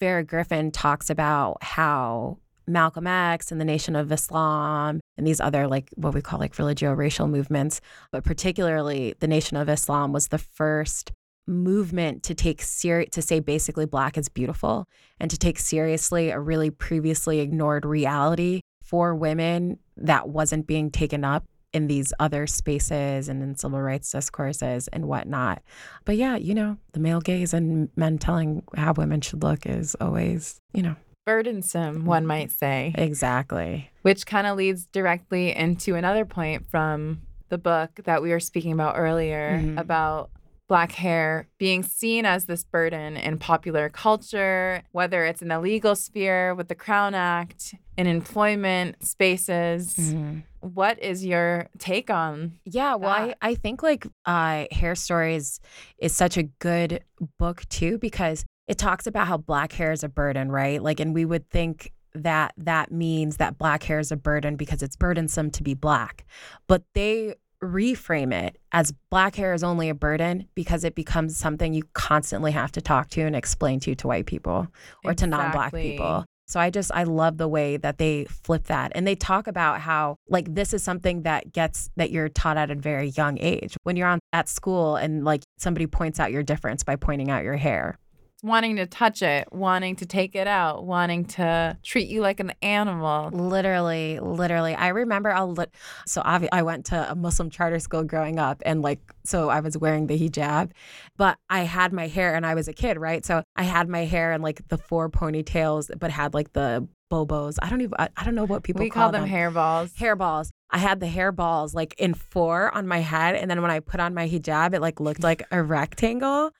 Farah 0.00 0.26
Griffin 0.26 0.70
talks 0.70 1.10
about 1.10 1.62
how 1.62 2.38
Malcolm 2.66 3.06
X 3.06 3.50
and 3.50 3.60
the 3.60 3.64
Nation 3.64 3.96
of 3.96 4.12
Islam 4.12 5.00
and 5.16 5.26
these 5.26 5.40
other 5.40 5.66
like 5.66 5.90
what 5.96 6.14
we 6.14 6.20
call 6.20 6.38
like 6.38 6.56
religio 6.58 6.92
racial 6.92 7.26
movements, 7.26 7.80
but 8.12 8.24
particularly 8.24 9.14
the 9.20 9.28
Nation 9.28 9.56
of 9.56 9.68
Islam 9.68 10.12
was 10.12 10.28
the 10.28 10.38
first 10.38 11.12
movement 11.46 12.22
to 12.22 12.34
take 12.34 12.62
ser- 12.62 13.06
to 13.06 13.20
say 13.20 13.40
basically 13.40 13.86
black 13.86 14.16
is 14.16 14.28
beautiful 14.28 14.86
and 15.18 15.30
to 15.30 15.38
take 15.38 15.58
seriously 15.58 16.30
a 16.30 16.38
really 16.38 16.70
previously 16.70 17.40
ignored 17.40 17.84
reality 17.84 18.60
for 18.82 19.14
women 19.14 19.78
that 20.00 20.28
wasn't 20.28 20.66
being 20.66 20.90
taken 20.90 21.24
up 21.24 21.44
in 21.72 21.86
these 21.86 22.12
other 22.18 22.46
spaces 22.48 23.28
and 23.28 23.42
in 23.42 23.54
civil 23.54 23.80
rights 23.80 24.10
discourses 24.10 24.88
and 24.88 25.06
whatnot. 25.06 25.62
But 26.04 26.16
yeah, 26.16 26.34
you 26.36 26.52
know, 26.54 26.78
the 26.92 27.00
male 27.00 27.20
gaze 27.20 27.54
and 27.54 27.88
men 27.94 28.18
telling 28.18 28.64
how 28.76 28.92
women 28.94 29.20
should 29.20 29.42
look 29.42 29.66
is 29.66 29.94
always, 30.00 30.58
you 30.72 30.82
know, 30.82 30.96
Burdensome, 31.26 32.06
one 32.06 32.26
might 32.26 32.50
say. 32.50 32.92
exactly. 32.98 33.90
which 34.02 34.26
kind 34.26 34.46
of 34.46 34.56
leads 34.56 34.86
directly 34.86 35.54
into 35.54 35.94
another 35.94 36.24
point 36.24 36.66
from 36.70 37.20
the 37.50 37.58
book 37.58 37.90
that 38.04 38.22
we 38.22 38.30
were 38.30 38.40
speaking 38.40 38.72
about 38.72 38.94
earlier 38.96 39.60
Mhm. 39.62 39.78
about 39.78 40.30
black 40.68 40.92
hair 40.92 41.46
being 41.58 41.82
seen 41.82 42.24
as 42.24 42.46
this 42.46 42.64
burden 42.64 43.16
in 43.16 43.38
popular 43.38 43.88
culture, 43.88 44.82
whether 44.92 45.24
it's 45.24 45.42
in 45.42 45.48
the 45.48 45.60
legal 45.60 45.94
sphere 45.94 46.54
with 46.54 46.68
the 46.68 46.74
Crown 46.74 47.12
Act, 47.14 47.74
in 48.00 48.06
employment 48.06 49.04
spaces. 49.04 49.94
Mhm. 49.96 50.42
What 50.60 51.02
is 51.02 51.24
your 51.24 51.68
take 51.78 52.08
on? 52.10 52.58
Yeah, 52.64 52.94
well, 52.94 53.10
I. 53.10 53.34
I 53.42 53.54
think 53.54 53.82
like 53.82 54.06
uh, 54.24 54.64
Hair 54.72 54.94
Stories 54.94 55.60
is 55.98 56.14
such 56.14 56.36
a 56.38 56.44
good 56.44 57.04
book 57.38 57.68
too 57.68 57.98
because 57.98 58.44
it 58.66 58.78
talks 58.78 59.06
about 59.06 59.26
how 59.26 59.36
black 59.36 59.72
hair 59.72 59.92
is 59.92 60.02
a 60.02 60.08
burden, 60.08 60.50
right? 60.50 60.82
Like, 60.82 60.98
and 61.00 61.14
we 61.14 61.24
would 61.24 61.48
think 61.50 61.92
that 62.14 62.54
that 62.56 62.90
means 62.90 63.36
that 63.36 63.58
black 63.58 63.82
hair 63.82 63.98
is 63.98 64.10
a 64.10 64.16
burden 64.16 64.56
because 64.56 64.82
it's 64.82 64.96
burdensome 64.96 65.50
to 65.50 65.62
be 65.62 65.74
black. 65.74 66.24
But 66.68 66.82
they 66.94 67.34
reframe 67.62 68.32
it 68.32 68.56
as 68.72 68.92
black 69.10 69.34
hair 69.36 69.52
is 69.52 69.62
only 69.62 69.90
a 69.90 69.94
burden 69.94 70.48
because 70.54 70.82
it 70.82 70.94
becomes 70.94 71.36
something 71.36 71.74
you 71.74 71.82
constantly 71.92 72.52
have 72.52 72.72
to 72.72 72.80
talk 72.80 73.10
to 73.10 73.20
and 73.20 73.36
explain 73.36 73.78
to 73.80 73.94
to 73.94 74.06
white 74.06 74.24
people 74.26 74.66
or 75.04 75.12
to 75.14 75.26
non-black 75.26 75.72
people. 75.74 76.24
So 76.50 76.58
I 76.58 76.68
just 76.68 76.90
I 76.92 77.04
love 77.04 77.38
the 77.38 77.46
way 77.46 77.76
that 77.76 77.98
they 77.98 78.24
flip 78.24 78.64
that 78.64 78.90
and 78.96 79.06
they 79.06 79.14
talk 79.14 79.46
about 79.46 79.80
how 79.80 80.16
like 80.28 80.52
this 80.52 80.74
is 80.74 80.82
something 80.82 81.22
that 81.22 81.52
gets 81.52 81.90
that 81.96 82.10
you're 82.10 82.28
taught 82.28 82.56
at 82.56 82.72
a 82.72 82.74
very 82.74 83.10
young 83.10 83.38
age. 83.40 83.76
When 83.84 83.94
you're 83.94 84.08
on 84.08 84.18
at 84.32 84.48
school 84.48 84.96
and 84.96 85.24
like 85.24 85.42
somebody 85.58 85.86
points 85.86 86.18
out 86.18 86.32
your 86.32 86.42
difference 86.42 86.82
by 86.82 86.96
pointing 86.96 87.30
out 87.30 87.44
your 87.44 87.56
hair. 87.56 87.98
Wanting 88.42 88.76
to 88.76 88.86
touch 88.86 89.22
it, 89.22 89.48
wanting 89.52 89.96
to 89.96 90.06
take 90.06 90.34
it 90.34 90.46
out, 90.46 90.84
wanting 90.84 91.24
to 91.26 91.76
treat 91.82 92.08
you 92.08 92.20
like 92.20 92.40
an 92.40 92.52
animal. 92.62 93.30
Literally, 93.30 94.18
literally. 94.20 94.74
I 94.74 94.88
remember 94.88 95.30
a 95.30 95.44
lit- 95.44 95.74
so 96.06 96.22
obvi- 96.22 96.48
I 96.52 96.62
went 96.62 96.86
to 96.86 97.10
a 97.10 97.14
Muslim 97.14 97.50
charter 97.50 97.78
school 97.78 98.04
growing 98.04 98.38
up 98.38 98.62
and 98.64 98.82
like 98.82 99.00
so 99.24 99.48
I 99.48 99.60
was 99.60 99.76
wearing 99.76 100.06
the 100.06 100.18
hijab, 100.18 100.70
but 101.16 101.38
I 101.48 101.60
had 101.60 101.92
my 101.92 102.08
hair 102.08 102.34
and 102.34 102.46
I 102.46 102.54
was 102.54 102.68
a 102.68 102.72
kid, 102.72 102.98
right? 102.98 103.24
So 103.24 103.42
I 103.56 103.62
had 103.64 103.88
my 103.88 104.04
hair 104.04 104.32
and 104.32 104.42
like 104.42 104.66
the 104.68 104.78
four 104.78 105.10
ponytails 105.10 105.90
but 105.98 106.10
had 106.10 106.34
like 106.34 106.52
the 106.52 106.88
bobos. 107.10 107.56
I 107.60 107.68
don't 107.68 107.80
even 107.80 107.94
I, 107.98 108.08
I 108.16 108.24
don't 108.24 108.34
know 108.34 108.44
what 108.44 108.62
people 108.62 108.80
we 108.80 108.90
call 108.90 109.12
them 109.12 109.28
hairballs. 109.28 109.92
hairballs. 109.94 110.50
I 110.70 110.78
had 110.78 111.00
the 111.00 111.06
hairballs 111.06 111.74
like 111.74 111.94
in 111.98 112.14
four 112.14 112.72
on 112.74 112.86
my 112.86 113.00
head, 113.00 113.34
and 113.34 113.50
then 113.50 113.60
when 113.60 113.70
I 113.70 113.80
put 113.80 114.00
on 114.00 114.14
my 114.14 114.28
hijab, 114.28 114.72
it 114.72 114.80
like 114.80 115.00
looked 115.00 115.22
like 115.22 115.42
a 115.50 115.62
rectangle. 115.62 116.52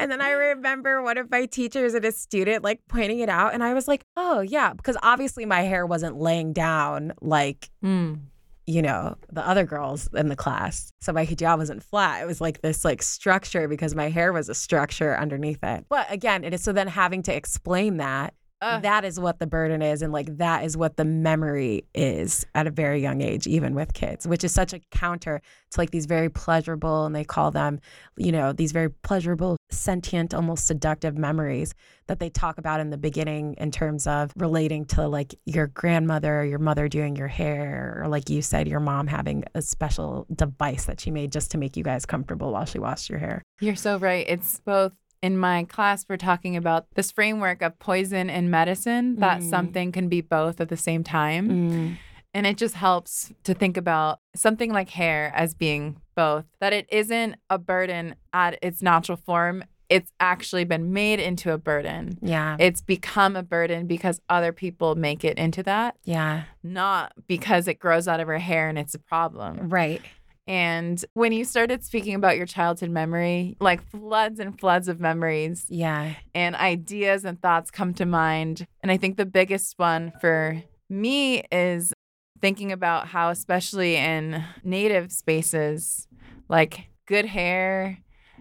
And 0.00 0.10
then 0.10 0.20
I 0.20 0.30
remember 0.30 1.02
one 1.02 1.18
of 1.18 1.30
my 1.30 1.46
teachers 1.46 1.94
and 1.94 2.04
a 2.04 2.10
student 2.12 2.64
like 2.64 2.80
pointing 2.88 3.20
it 3.20 3.28
out, 3.28 3.52
and 3.54 3.62
I 3.62 3.74
was 3.74 3.86
like, 3.86 4.02
"Oh 4.16 4.40
yeah," 4.40 4.72
because 4.72 4.96
obviously 5.02 5.44
my 5.44 5.60
hair 5.60 5.86
wasn't 5.86 6.16
laying 6.16 6.52
down 6.52 7.12
like 7.20 7.70
Mm. 7.84 8.20
you 8.66 8.82
know 8.82 9.16
the 9.30 9.46
other 9.46 9.64
girls 9.64 10.08
in 10.14 10.28
the 10.28 10.36
class. 10.36 10.90
So 11.00 11.12
my 11.12 11.26
hijab 11.26 11.58
wasn't 11.58 11.82
flat; 11.82 12.22
it 12.22 12.26
was 12.26 12.40
like 12.40 12.62
this 12.62 12.84
like 12.84 13.02
structure 13.02 13.68
because 13.68 13.94
my 13.94 14.08
hair 14.08 14.32
was 14.32 14.48
a 14.48 14.54
structure 14.54 15.16
underneath 15.16 15.62
it. 15.62 15.84
But 15.88 16.10
again, 16.10 16.44
it 16.44 16.54
is 16.54 16.62
so 16.62 16.72
then 16.72 16.88
having 16.88 17.22
to 17.24 17.34
explain 17.34 17.98
that 17.98 18.34
Ugh. 18.62 18.82
that 18.82 19.04
is 19.04 19.18
what 19.18 19.38
the 19.38 19.46
burden 19.46 19.82
is 19.82 20.02
and 20.02 20.12
like 20.12 20.38
that 20.38 20.64
is 20.64 20.76
what 20.76 20.96
the 20.96 21.04
memory 21.04 21.84
is 21.94 22.46
at 22.54 22.66
a 22.66 22.70
very 22.70 23.00
young 23.00 23.20
age 23.20 23.46
even 23.46 23.74
with 23.74 23.92
kids 23.94 24.26
which 24.26 24.44
is 24.44 24.52
such 24.52 24.72
a 24.72 24.80
counter 24.90 25.40
to 25.70 25.80
like 25.80 25.90
these 25.90 26.06
very 26.06 26.28
pleasurable 26.28 27.06
and 27.06 27.14
they 27.14 27.24
call 27.24 27.50
them 27.50 27.80
you 28.16 28.32
know 28.32 28.52
these 28.52 28.72
very 28.72 28.90
pleasurable 28.90 29.56
sentient 29.70 30.34
almost 30.34 30.66
seductive 30.66 31.16
memories 31.16 31.74
that 32.06 32.18
they 32.18 32.28
talk 32.28 32.58
about 32.58 32.80
in 32.80 32.90
the 32.90 32.98
beginning 32.98 33.54
in 33.58 33.70
terms 33.70 34.06
of 34.06 34.32
relating 34.36 34.84
to 34.84 35.06
like 35.06 35.34
your 35.46 35.68
grandmother 35.68 36.40
or 36.40 36.44
your 36.44 36.58
mother 36.58 36.88
doing 36.88 37.14
your 37.16 37.28
hair 37.28 38.00
or 38.02 38.08
like 38.08 38.28
you 38.28 38.42
said 38.42 38.66
your 38.66 38.80
mom 38.80 39.06
having 39.06 39.44
a 39.54 39.62
special 39.62 40.26
device 40.34 40.86
that 40.86 41.00
she 41.00 41.10
made 41.10 41.30
just 41.30 41.50
to 41.50 41.58
make 41.58 41.76
you 41.76 41.84
guys 41.84 42.04
comfortable 42.04 42.52
while 42.52 42.64
she 42.64 42.78
washed 42.78 43.08
your 43.08 43.18
hair 43.18 43.42
You're 43.60 43.76
so 43.76 43.98
right. 43.98 44.26
It's 44.28 44.60
both 44.60 44.92
in 45.22 45.36
my 45.36 45.64
class, 45.64 46.06
we're 46.08 46.16
talking 46.16 46.56
about 46.56 46.86
this 46.94 47.10
framework 47.12 47.62
of 47.62 47.78
poison 47.78 48.30
and 48.30 48.50
medicine, 48.50 49.16
that 49.16 49.40
Mm. 49.40 49.50
something 49.50 49.92
can 49.92 50.08
be 50.08 50.20
both 50.20 50.60
at 50.60 50.68
the 50.68 50.76
same 50.76 51.04
time. 51.04 51.98
And 52.32 52.46
it 52.46 52.56
just 52.56 52.76
helps 52.76 53.32
to 53.44 53.54
think 53.54 53.76
about 53.76 54.20
something 54.36 54.72
like 54.72 54.90
hair 54.90 55.32
as 55.34 55.52
being 55.54 55.96
both, 56.14 56.44
that 56.60 56.72
it 56.72 56.86
isn't 56.90 57.34
a 57.50 57.58
burden 57.58 58.14
at 58.32 58.56
its 58.62 58.80
natural 58.82 59.16
form. 59.16 59.64
It's 59.88 60.12
actually 60.20 60.62
been 60.64 60.92
made 60.92 61.18
into 61.18 61.52
a 61.52 61.58
burden. 61.58 62.16
yeah 62.22 62.56
It's 62.60 62.80
become 62.80 63.34
a 63.34 63.42
burden 63.42 63.88
because 63.88 64.20
other 64.28 64.52
people 64.52 64.94
make 64.94 65.24
it 65.24 65.36
into 65.38 65.62
that, 65.64 65.96
yeah 66.04 66.44
not 66.62 67.12
because 67.26 67.66
it 67.66 67.78
grows 67.80 68.06
out 68.06 68.20
of 68.20 68.28
her 68.28 68.38
hair 68.38 68.68
and 68.68 68.78
it's 68.78 68.94
a 68.94 68.98
problem. 69.00 69.68
right 69.68 70.00
And 70.46 71.04
when 71.14 71.32
you 71.32 71.44
started 71.44 71.84
speaking 71.84 72.14
about 72.14 72.36
your 72.36 72.46
childhood 72.46 72.90
memory, 72.90 73.56
like 73.60 73.82
floods 73.82 74.40
and 74.40 74.58
floods 74.58 74.88
of 74.88 74.98
memories 74.98 75.66
yeah 75.68 76.14
and 76.34 76.56
ideas 76.56 77.24
and 77.24 77.40
thoughts 77.40 77.70
come 77.70 77.94
to 77.94 78.06
mind. 78.06 78.66
And 78.82 78.90
I 78.90 78.96
think 78.96 79.16
the 79.16 79.26
biggest 79.26 79.74
one 79.78 80.12
for 80.20 80.62
me 80.88 81.44
is 81.52 81.92
thinking 82.40 82.72
about 82.72 83.06
how, 83.06 83.30
especially 83.30 83.96
in 83.96 84.44
native 84.64 85.12
spaces, 85.12 86.08
like 86.48 86.86
good 87.06 87.26
hair 87.26 87.98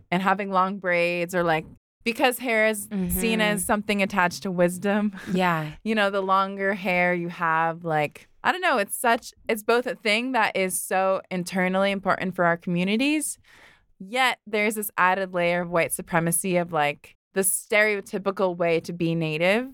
and 0.09 0.23
having 0.23 0.49
long 0.49 0.79
braids, 0.79 1.35
or 1.35 1.43
like 1.43 1.65
because 2.03 2.39
hair 2.39 2.67
is 2.67 2.87
seen 3.09 3.39
Mhm. 3.39 3.41
as 3.41 3.65
something 3.65 4.01
attached 4.01 4.43
to 4.43 4.51
wisdom, 4.51 5.13
yeah 5.31 5.71
you 5.83 5.95
know, 5.95 6.09
the 6.09 6.21
longer 6.21 6.73
hair 6.73 7.13
you 7.13 7.29
have, 7.29 7.83
like, 7.83 8.27
I 8.43 8.51
don't 8.51 8.61
know, 8.61 8.77
it's 8.77 8.97
such, 8.97 9.33
it's 9.47 9.63
both 9.63 9.85
a 9.85 9.95
thing 9.95 10.31
that 10.33 10.55
is 10.55 10.81
so 10.81 11.21
internally 11.29 11.91
important 11.91 12.35
for 12.35 12.45
our 12.45 12.57
communities, 12.57 13.37
yet 13.99 14.39
there's 14.47 14.75
this 14.75 14.91
added 14.97 15.33
layer 15.33 15.61
of 15.61 15.69
white 15.69 15.91
supremacy 15.93 16.55
of 16.57 16.71
like 16.71 17.15
the 17.33 17.41
stereotypical 17.41 18.55
way 18.55 18.79
to 18.81 18.93
be 18.93 19.13
native 19.15 19.67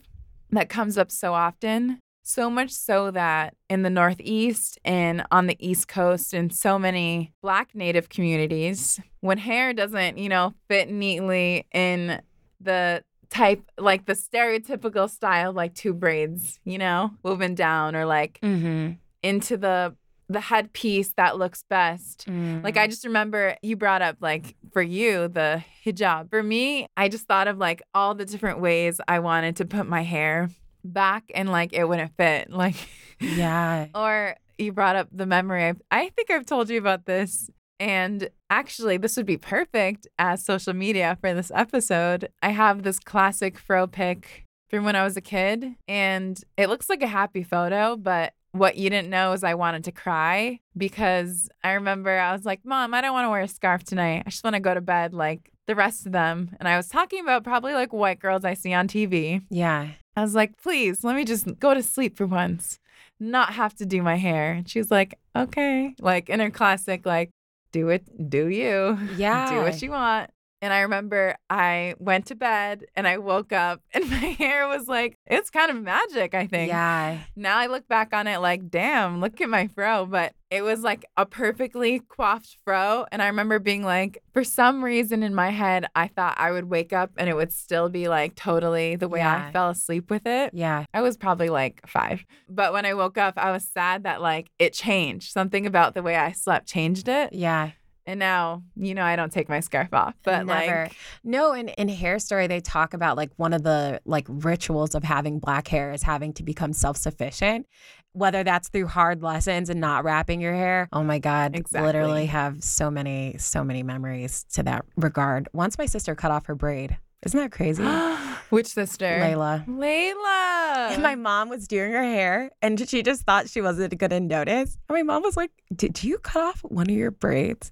that 0.51 0.69
comes 0.69 0.97
up 0.97 1.11
so 1.11 1.33
often. 1.33 1.99
So 2.27 2.49
much 2.49 2.71
so 2.71 3.11
that 3.11 3.53
in 3.69 3.83
the 3.83 3.89
Northeast 3.89 4.79
and 4.83 5.23
on 5.29 5.45
the 5.45 5.55
East 5.59 5.87
Coast, 5.87 6.33
in 6.33 6.49
so 6.49 6.79
many 6.79 7.31
Black 7.43 7.75
Native 7.75 8.09
communities, 8.09 8.99
when 9.21 9.37
hair 9.37 9.73
doesn't, 9.73 10.17
you 10.17 10.27
know, 10.27 10.55
fit 10.67 10.89
neatly 10.89 11.67
in 11.71 12.19
the 12.59 13.03
type, 13.29 13.61
like 13.77 14.05
the 14.05 14.13
stereotypical 14.13 15.07
style, 15.07 15.53
like 15.53 15.75
two 15.75 15.93
braids, 15.93 16.59
you 16.65 16.79
know, 16.79 17.11
woven 17.21 17.53
down 17.53 17.95
or 17.95 18.05
like 18.05 18.39
mm-hmm 18.41 18.93
into 19.25 19.57
the 19.57 19.95
the 20.27 20.39
headpiece 20.39 21.13
that 21.17 21.37
looks 21.37 21.63
best. 21.69 22.27
Like 22.63 22.77
I 22.77 22.87
just 22.87 23.05
remember 23.05 23.57
you 23.61 23.75
brought 23.75 24.01
up 24.01 24.17
like 24.21 24.55
for 24.71 24.81
you 24.81 25.27
the 25.27 25.63
hijab. 25.85 26.29
For 26.31 26.41
me, 26.41 26.87
I 26.97 27.09
just 27.09 27.27
thought 27.27 27.47
of 27.47 27.57
like 27.59 27.83
all 27.93 28.15
the 28.15 28.25
different 28.25 28.59
ways 28.59 28.99
I 29.07 29.19
wanted 29.19 29.55
to 29.57 29.65
put 29.65 29.87
my 29.87 30.01
hair 30.01 30.49
back 30.85 31.23
and 31.33 31.51
like 31.51 31.73
it 31.73 31.87
wouldn't 31.87 32.15
fit. 32.17 32.49
Like 32.55 32.75
yeah 33.19 33.87
or 33.95 34.35
you 34.57 34.71
brought 34.71 34.95
up 34.95 35.07
the 35.11 35.25
memory. 35.25 35.65
I, 35.65 35.73
I 35.91 36.09
think 36.09 36.31
I've 36.31 36.45
told 36.45 36.69
you 36.69 36.77
about 36.77 37.05
this. 37.05 37.49
And 37.79 38.29
actually, 38.49 38.97
this 38.97 39.17
would 39.17 39.25
be 39.25 39.37
perfect 39.37 40.07
as 40.17 40.45
social 40.45 40.73
media 40.73 41.17
for 41.19 41.33
this 41.33 41.51
episode. 41.53 42.29
I 42.41 42.49
have 42.49 42.83
this 42.83 42.99
classic 42.99 43.57
fro 43.57 43.85
pic 43.85 44.45
from 44.69 44.85
when 44.85 44.95
I 44.95 45.03
was 45.03 45.17
a 45.17 45.21
kid, 45.21 45.75
and 45.87 46.39
it 46.57 46.69
looks 46.69 46.89
like 46.89 47.03
a 47.03 47.07
happy 47.07 47.43
photo, 47.43 47.97
but 47.97 48.33
what 48.55 48.77
you 48.77 48.89
didn't 48.89 49.09
know 49.09 49.33
is 49.33 49.43
I 49.43 49.53
wanted 49.55 49.83
to 49.83 49.91
cry 49.91 50.59
because 50.77 51.49
I 51.63 51.73
remember 51.73 52.17
I 52.17 52.31
was 52.31 52.45
like, 52.45 52.61
Mom, 52.63 52.93
I 52.93 53.01
don't 53.01 53.13
want 53.13 53.25
to 53.25 53.29
wear 53.29 53.41
a 53.41 53.47
scarf 53.47 53.83
tonight. 53.83 54.23
I 54.25 54.29
just 54.29 54.43
want 54.43 54.55
to 54.55 54.61
go 54.61 54.73
to 54.73 54.81
bed 54.81 55.13
like 55.13 55.51
the 55.67 55.75
rest 55.75 56.05
of 56.05 56.13
them. 56.13 56.55
And 56.59 56.67
I 56.69 56.77
was 56.77 56.87
talking 56.87 57.19
about 57.19 57.43
probably 57.43 57.73
like 57.73 57.91
white 57.91 58.19
girls 58.19 58.45
I 58.45 58.53
see 58.53 58.73
on 58.73 58.87
TV. 58.87 59.41
yeah 59.49 59.89
I 60.15 60.21
was 60.21 60.33
like, 60.33 60.57
please, 60.61 61.03
let 61.03 61.15
me 61.15 61.25
just 61.25 61.59
go 61.59 61.73
to 61.73 61.83
sleep 61.83 62.15
for 62.15 62.25
once, 62.25 62.79
not 63.19 63.53
have 63.53 63.75
to 63.75 63.85
do 63.85 64.01
my 64.01 64.15
hair. 64.15 64.53
And 64.53 64.69
she's 64.69 64.89
like, 64.89 65.19
okay. 65.35 65.93
Like 65.99 66.29
in 66.29 66.39
her 66.39 66.49
classic, 66.49 67.05
like, 67.05 67.31
do 67.73 67.89
it, 67.89 68.29
do 68.29 68.47
you. 68.47 68.97
Yeah. 69.17 69.49
do 69.49 69.57
what 69.57 69.81
you 69.81 69.91
want. 69.91 70.29
And 70.65 70.73
I 70.73 70.79
remember 70.81 71.35
I 71.47 71.93
went 71.99 72.25
to 72.25 72.35
bed 72.35 72.85
and 72.95 73.07
I 73.07 73.19
woke 73.19 73.53
up 73.53 73.81
and 73.93 74.09
my 74.09 74.15
hair 74.15 74.67
was 74.67 74.87
like, 74.87 75.15
it's 75.27 75.51
kind 75.51 75.69
of 75.69 75.79
magic, 75.79 76.33
I 76.33 76.47
think. 76.47 76.69
Yeah. 76.69 77.19
Now 77.35 77.59
I 77.59 77.67
look 77.67 77.87
back 77.87 78.15
on 78.15 78.25
it 78.25 78.39
like, 78.39 78.71
damn, 78.71 79.21
look 79.21 79.39
at 79.41 79.47
my 79.47 79.67
fro. 79.67 80.07
But 80.07 80.33
it 80.49 80.63
was 80.63 80.81
like 80.81 81.05
a 81.17 81.25
perfectly 81.27 81.99
coiffed 81.99 82.57
fro. 82.65 83.05
And 83.11 83.21
I 83.21 83.27
remember 83.27 83.59
being 83.59 83.83
like, 83.83 84.23
for 84.33 84.43
some 84.43 84.83
reason 84.83 85.21
in 85.21 85.35
my 85.35 85.51
head, 85.51 85.85
I 85.95 86.07
thought 86.07 86.33
I 86.39 86.49
would 86.49 86.65
wake 86.65 86.93
up 86.93 87.11
and 87.15 87.29
it 87.29 87.35
would 87.35 87.53
still 87.53 87.87
be 87.89 88.07
like 88.07 88.33
totally 88.33 88.95
the 88.95 89.07
way 89.07 89.19
Yeah. 89.19 89.45
I 89.49 89.51
fell 89.51 89.69
asleep 89.69 90.09
with 90.09 90.25
it. 90.25 90.49
Yeah. 90.55 90.85
I 90.95 91.03
was 91.03 91.15
probably 91.15 91.49
like 91.49 91.85
five. 91.85 92.25
But 92.49 92.73
when 92.73 92.85
I 92.87 92.95
woke 92.95 93.19
up, 93.19 93.35
I 93.37 93.51
was 93.51 93.69
sad 93.71 94.01
that 94.05 94.19
like 94.19 94.49
it 94.57 94.73
changed. 94.73 95.31
Something 95.31 95.67
about 95.67 95.93
the 95.93 96.01
way 96.01 96.15
I 96.15 96.31
slept 96.31 96.67
changed 96.67 97.07
it. 97.07 97.33
Yeah. 97.33 97.71
And 98.07 98.19
now, 98.19 98.61
you 98.75 98.93
know, 98.93 99.03
I 99.03 99.15
don't 99.15 99.31
take 99.31 99.49
my 99.49 99.59
scarf 99.59 99.93
off. 99.93 100.13
But 100.23 100.45
Never. 100.45 100.83
like, 100.83 100.95
No, 101.23 101.53
in, 101.53 101.69
in 101.69 101.89
Hair 101.89 102.19
Story, 102.19 102.45
they 102.47 102.59
talk 102.59 102.93
about 102.93 103.17
like 103.17 103.31
one 103.37 103.53
of 103.53 103.63
the 103.63 103.99
like 104.05 104.27
rituals 104.29 104.93
of 104.93 105.03
having 105.03 105.39
black 105.39 105.67
hair 105.67 105.91
is 105.91 106.03
having 106.03 106.33
to 106.33 106.43
become 106.43 106.71
self 106.71 106.97
sufficient, 106.97 107.67
whether 108.13 108.43
that's 108.43 108.69
through 108.69 108.87
hard 108.87 109.23
lessons 109.23 109.69
and 109.69 109.81
not 109.81 110.03
wrapping 110.03 110.39
your 110.39 110.53
hair. 110.53 110.87
Oh 110.93 111.03
my 111.03 111.17
God. 111.17 111.55
Exactly. 111.55 111.85
Literally 111.85 112.25
have 112.27 112.63
so 112.63 112.91
many, 112.91 113.37
so 113.39 113.63
many 113.63 113.81
memories 113.81 114.45
to 114.53 114.63
that 114.63 114.85
regard. 114.95 115.49
Once 115.53 115.77
my 115.77 115.87
sister 115.87 116.13
cut 116.13 116.31
off 116.31 116.45
her 116.45 116.55
braid. 116.55 116.97
Isn't 117.25 117.39
that 117.39 117.51
crazy? 117.51 117.83
which 118.49 118.67
sister? 118.67 119.05
Layla. 119.05 119.65
Layla. 119.67 120.91
And 120.93 121.01
my 121.03 121.15
mom 121.15 121.49
was 121.49 121.67
doing 121.67 121.91
her 121.91 122.03
hair 122.03 122.51
and 122.61 122.87
she 122.87 123.01
just 123.03 123.23
thought 123.23 123.49
she 123.49 123.61
wasn't 123.61 123.97
going 123.97 124.11
to 124.11 124.19
notice. 124.19 124.77
And 124.87 124.95
my 124.95 125.03
mom 125.03 125.23
was 125.23 125.35
like, 125.35 125.51
Did 125.75 126.03
you 126.03 126.19
cut 126.19 126.41
off 126.43 126.59
one 126.61 126.89
of 126.89 126.95
your 126.95 127.11
braids? 127.11 127.71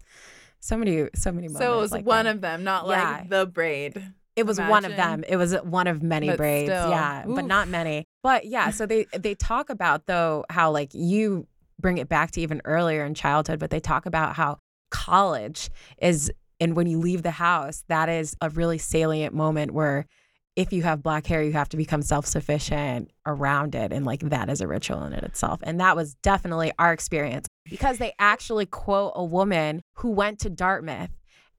So 0.60 0.78
many, 0.78 1.08
so 1.14 1.32
many 1.32 1.48
moments. 1.48 1.60
so 1.66 1.78
it 1.78 1.82
was 1.82 1.92
like 1.92 2.06
one 2.06 2.26
that. 2.26 2.36
of 2.36 2.42
them, 2.42 2.64
not 2.64 2.88
Yeah. 2.88 3.12
like 3.20 3.30
the 3.30 3.46
braid. 3.46 4.02
It 4.36 4.48
was 4.48 4.60
one 4.60 4.84
of 4.86 4.96
them. 4.96 5.24
It 5.28 5.36
was 5.36 5.54
one 5.62 5.86
of 5.86 6.02
many 6.02 6.28
But 6.28 6.38
braids. 6.38 6.72
still, 6.72 6.90
Yeah, 6.90 7.24
but 7.28 7.46
not 7.46 7.68
many. 7.68 8.06
But 8.24 8.46
yeah, 8.46 8.72
so 8.72 8.88
they 8.88 9.06
they 9.16 9.36
talk 9.36 9.70
about 9.70 10.08
though 10.08 10.44
how 10.50 10.72
like 10.72 10.90
you 10.94 11.46
bring 11.80 12.00
it 12.00 12.10
back 12.10 12.32
to 12.32 12.42
even 12.42 12.60
earlier 12.66 13.06
in 13.06 13.14
childhood, 13.14 13.60
but 13.60 13.70
they 13.70 13.80
talk 13.80 14.08
about 14.08 14.36
how 14.36 14.58
college 14.90 15.70
is, 16.02 16.32
and 16.64 16.78
when 16.78 16.88
you 16.88 16.98
leave 16.98 17.24
the 17.24 17.32
house, 17.32 17.84
that 17.90 18.08
is 18.08 18.38
a 18.40 18.50
really 18.50 18.78
salient 18.78 19.36
moment 19.36 19.72
where 19.72 20.06
if 20.56 20.72
you 20.72 20.82
have 20.84 21.04
black 21.04 21.28
hair, 21.28 21.44
you 21.44 21.52
have 21.52 21.68
to 21.70 21.78
become 21.78 22.02
self 22.02 22.26
sufficient 22.26 23.12
around 23.26 23.76
it. 23.76 23.92
And 23.92 24.06
like 24.06 24.22
that 24.22 24.50
is 24.50 24.62
a 24.62 24.68
ritual 24.68 25.04
in 25.04 25.12
it 25.12 25.26
itself. 25.26 25.60
And 25.64 25.82
that 25.82 25.98
was 25.98 26.14
definitely 26.16 26.72
our 26.80 26.94
experience 26.94 27.48
because 27.70 27.98
they 27.98 28.14
actually 28.18 28.66
quote 28.66 29.12
a 29.14 29.26
woman 29.26 29.82
who 29.96 30.12
went 30.12 30.40
to 30.40 30.50
Dartmouth 30.50 31.10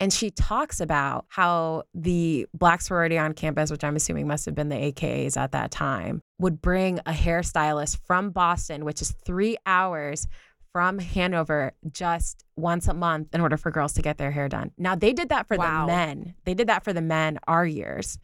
and 0.00 0.10
she 0.10 0.30
talks 0.30 0.80
about 0.80 1.26
how 1.28 1.82
the 1.94 2.46
black 2.54 2.80
sorority 2.80 3.18
on 3.18 3.34
campus, 3.34 3.70
which 3.70 3.84
I'm 3.84 3.96
assuming 3.96 4.26
must 4.26 4.46
have 4.46 4.54
been 4.54 4.70
the 4.70 4.92
AKAs 4.92 5.36
at 5.36 5.52
that 5.52 5.70
time, 5.70 6.22
would 6.38 6.62
bring 6.62 6.98
a 7.00 7.12
hairstylist 7.12 7.98
from 8.06 8.30
Boston, 8.30 8.86
which 8.86 9.02
is 9.02 9.14
three 9.24 9.58
hours 9.66 10.26
from 10.74 10.98
Hanover 10.98 11.72
just 11.92 12.44
once 12.56 12.88
a 12.88 12.94
month 12.94 13.32
in 13.32 13.40
order 13.40 13.56
for 13.56 13.70
girls 13.70 13.92
to 13.92 14.02
get 14.02 14.18
their 14.18 14.32
hair 14.32 14.48
done. 14.48 14.72
Now, 14.76 14.96
they 14.96 15.12
did 15.12 15.28
that 15.28 15.46
for 15.46 15.56
Wow. 15.56 15.86
the 15.86 15.92
men. 15.92 16.34
They 16.44 16.52
did 16.52 16.66
that 16.66 16.82
for 16.82 16.92
the 16.92 17.00
men 17.00 17.38
our 17.46 17.64
years, 17.64 18.18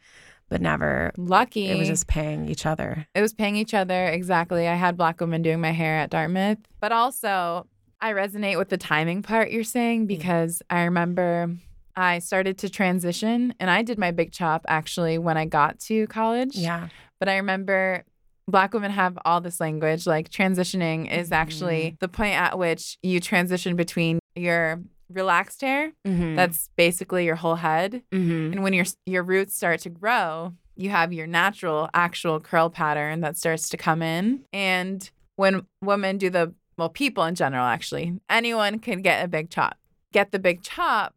but 0.49 0.61
never. 0.61 1.13
Lucky. 1.17 1.69
It 1.69 1.79
was 1.79 1.87
just 1.87 2.09
paying 2.09 2.49
each 2.49 2.67
other. 2.67 3.07
It 3.15 3.23
was 3.23 3.33
paying 3.33 3.55
each 3.55 3.73
other. 3.73 4.07
Exactly. 4.09 4.67
I 4.67 4.75
had 4.75 4.97
black 4.97 5.21
women 5.21 5.43
doing 5.43 5.61
my 5.61 5.71
hair 5.71 5.97
at 5.99 6.11
Dartmouth. 6.11 6.59
But 6.81 6.91
also, 6.91 7.69
I 8.01 8.13
resonate 8.13 8.59
with 8.59 8.69
the 8.69 8.79
timing 8.79 9.23
part 9.23 9.53
you're 9.53 9.63
saying 9.63 10.07
mm. 10.07 10.09
because 10.09 10.61
I 10.69 10.83
remember 10.83 11.55
I 11.95 12.19
started 12.19 12.59
to 12.59 12.69
transition 12.69 13.55
and 13.61 13.71
I 13.71 13.83
did 13.83 13.97
my 13.97 14.11
big 14.11 14.33
chop 14.33 14.65
actually 14.67 15.19
when 15.19 15.37
I 15.37 15.45
got 15.45 15.79
to 15.83 16.09
college. 16.09 16.57
Yeah. 16.57 16.89
But 17.21 17.29
I 17.29 17.37
remember 17.37 18.03
black 18.49 18.75
women 18.75 18.91
have 18.91 19.19
all 19.25 19.41
this 19.41 19.61
language. 19.61 20.07
Like 20.07 20.31
transitioning 20.31 21.11
is 21.11 21.27
Mm-hmm. 21.29 21.35
actually 21.35 21.97
the 22.01 22.09
point 22.09 22.35
at 22.35 22.59
which 22.59 22.99
you 23.03 23.21
transition 23.21 23.77
between 23.77 24.19
your 24.35 24.81
relaxed 25.09 25.61
hair, 25.61 25.93
Mm-hmm. 26.07 26.37
that's 26.37 26.71
basically 26.77 27.25
your 27.25 27.37
whole 27.37 27.57
head, 27.57 28.03
mm-hmm. 28.13 28.53
and 28.53 28.63
when 28.63 28.73
your 28.73 28.85
your 29.07 29.23
roots 29.23 29.57
start 29.57 29.81
to 29.81 29.91
grow, 29.91 30.55
you 30.77 30.91
have 30.91 31.13
your 31.13 31.27
natural 31.27 31.91
actual 31.95 32.41
curl 32.41 32.71
pattern 32.71 33.21
that 33.21 33.37
starts 33.37 33.69
to 33.71 33.77
come 33.77 34.03
in. 34.03 34.45
And 34.53 35.09
when 35.37 35.67
women 35.83 36.17
do 36.19 36.31
the 36.31 36.55
well, 36.79 36.89
people 36.89 37.25
in 37.25 37.35
general 37.35 37.67
actually, 37.67 38.19
anyone 38.31 38.79
can 38.79 39.03
get 39.03 39.25
a 39.25 39.29
big 39.29 39.51
chop. 39.51 39.77
Get 40.13 40.33
the 40.33 40.39
big 40.39 40.63
chop. 40.63 41.15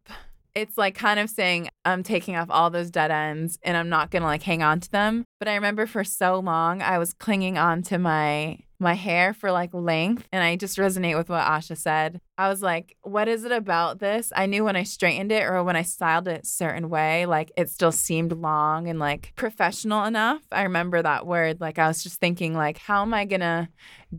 It's 0.54 0.78
like 0.78 0.94
kind 0.94 1.18
of 1.18 1.28
saying 1.28 1.68
I'm 1.84 2.02
taking 2.02 2.36
off 2.36 2.48
all 2.48 2.70
those 2.70 2.90
dead 2.90 3.10
ends 3.10 3.58
and 3.62 3.76
I'm 3.76 3.88
not 3.88 4.10
gonna 4.10 4.26
like 4.26 4.42
hang 4.42 4.62
on 4.62 4.80
to 4.80 4.90
them. 4.90 5.24
But 5.40 5.48
I 5.48 5.54
remember 5.56 5.86
for 5.86 6.04
so 6.04 6.38
long 6.38 6.80
I 6.80 6.98
was 6.98 7.12
clinging 7.12 7.58
on 7.58 7.82
to 7.84 7.98
my 7.98 8.58
my 8.78 8.94
hair 8.94 9.32
for 9.32 9.50
like 9.50 9.72
length 9.72 10.28
and 10.32 10.42
I 10.42 10.56
just 10.56 10.78
resonate 10.78 11.16
with 11.16 11.28
what 11.28 11.42
Asha 11.42 11.76
said. 11.76 12.20
I 12.36 12.48
was 12.48 12.60
like, 12.60 12.96
what 13.02 13.28
is 13.28 13.44
it 13.44 13.52
about 13.52 13.98
this? 13.98 14.32
I 14.34 14.46
knew 14.46 14.64
when 14.64 14.76
I 14.76 14.82
straightened 14.82 15.32
it 15.32 15.44
or 15.44 15.62
when 15.64 15.76
I 15.76 15.82
styled 15.82 16.28
it 16.28 16.42
a 16.42 16.46
certain 16.46 16.88
way, 16.90 17.26
like 17.26 17.50
it 17.56 17.70
still 17.70 17.92
seemed 17.92 18.32
long 18.32 18.88
and 18.88 18.98
like 18.98 19.32
professional 19.36 20.04
enough. 20.04 20.42
I 20.52 20.62
remember 20.64 21.02
that 21.02 21.26
word. 21.26 21.60
Like 21.60 21.78
I 21.78 21.88
was 21.88 22.02
just 22.02 22.20
thinking 22.20 22.54
like 22.54 22.78
how 22.78 23.02
am 23.02 23.14
I 23.14 23.24
going 23.24 23.40
to 23.40 23.68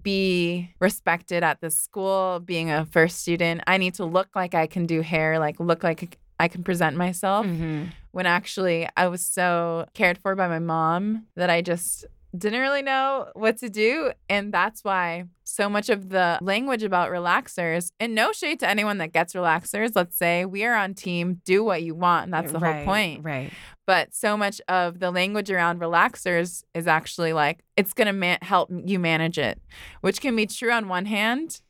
be 0.02 0.74
respected 0.80 1.44
at 1.44 1.62
this 1.62 1.80
school 1.80 2.42
being 2.44 2.72
a 2.72 2.86
first 2.86 3.20
student? 3.20 3.62
I 3.68 3.78
need 3.78 3.94
to 3.96 4.06
look 4.06 4.30
like 4.36 4.56
I 4.56 4.68
can 4.68 4.86
do 4.86 5.02
hair, 5.02 5.40
like 5.40 5.60
look 5.60 5.84
like 5.84 6.18
I 6.40 6.48
can 6.48 6.64
present 6.64 6.98
myself 6.98 7.46
Mm-hmm. 7.46 7.86
when 8.12 8.26
actually 8.26 8.88
I 8.96 9.08
was 9.08 9.26
so 9.26 9.86
cared 9.94 10.18
for 10.18 10.36
by 10.36 10.48
my 10.48 10.60
mom 10.60 11.28
that 11.36 11.50
I 11.50 11.62
just 11.62 12.06
didn't 12.38 12.60
really 12.60 12.82
know 12.82 13.28
what 13.34 13.58
to 13.60 13.70
do. 13.70 14.12
And 14.30 14.54
that's 14.54 14.84
why 14.84 15.24
so 15.46 15.70
much 15.70 15.90
of 15.90 16.10
the 16.10 16.38
language 16.42 16.84
about 16.84 17.10
relaxers, 17.10 17.92
and 18.00 18.14
no 18.14 18.34
shade 18.34 18.60
to 18.60 18.70
anyone 18.70 18.98
that 18.98 19.14
gets 19.14 19.34
relaxers, 19.34 19.92
let's 19.96 20.18
say 20.18 20.44
we 20.44 20.66
are 20.66 20.76
on 20.76 20.94
team, 20.94 21.40
do 21.46 21.64
what 21.64 21.84
you 21.84 21.96
want. 21.96 22.26
And 22.26 22.34
that's 22.34 22.52
the 22.52 22.60
right, 22.60 22.78
whole 22.78 22.86
point. 22.86 23.24
Right. 23.24 23.54
But 23.88 24.14
so 24.14 24.36
much 24.36 24.60
of 24.68 25.00
the 25.00 25.12
language 25.12 25.50
around 25.50 25.80
relaxers 25.80 26.64
is 26.74 26.88
actually 26.88 27.32
like, 27.32 27.64
it's 27.78 27.94
going 27.94 28.20
to 28.20 28.38
help 28.42 28.70
you 28.84 29.00
manage 29.00 29.38
it, 29.38 29.62
which 30.02 30.20
can 30.20 30.36
be 30.36 30.46
true 30.46 30.72
on 30.72 30.90
one 30.90 31.06
hand. 31.06 31.62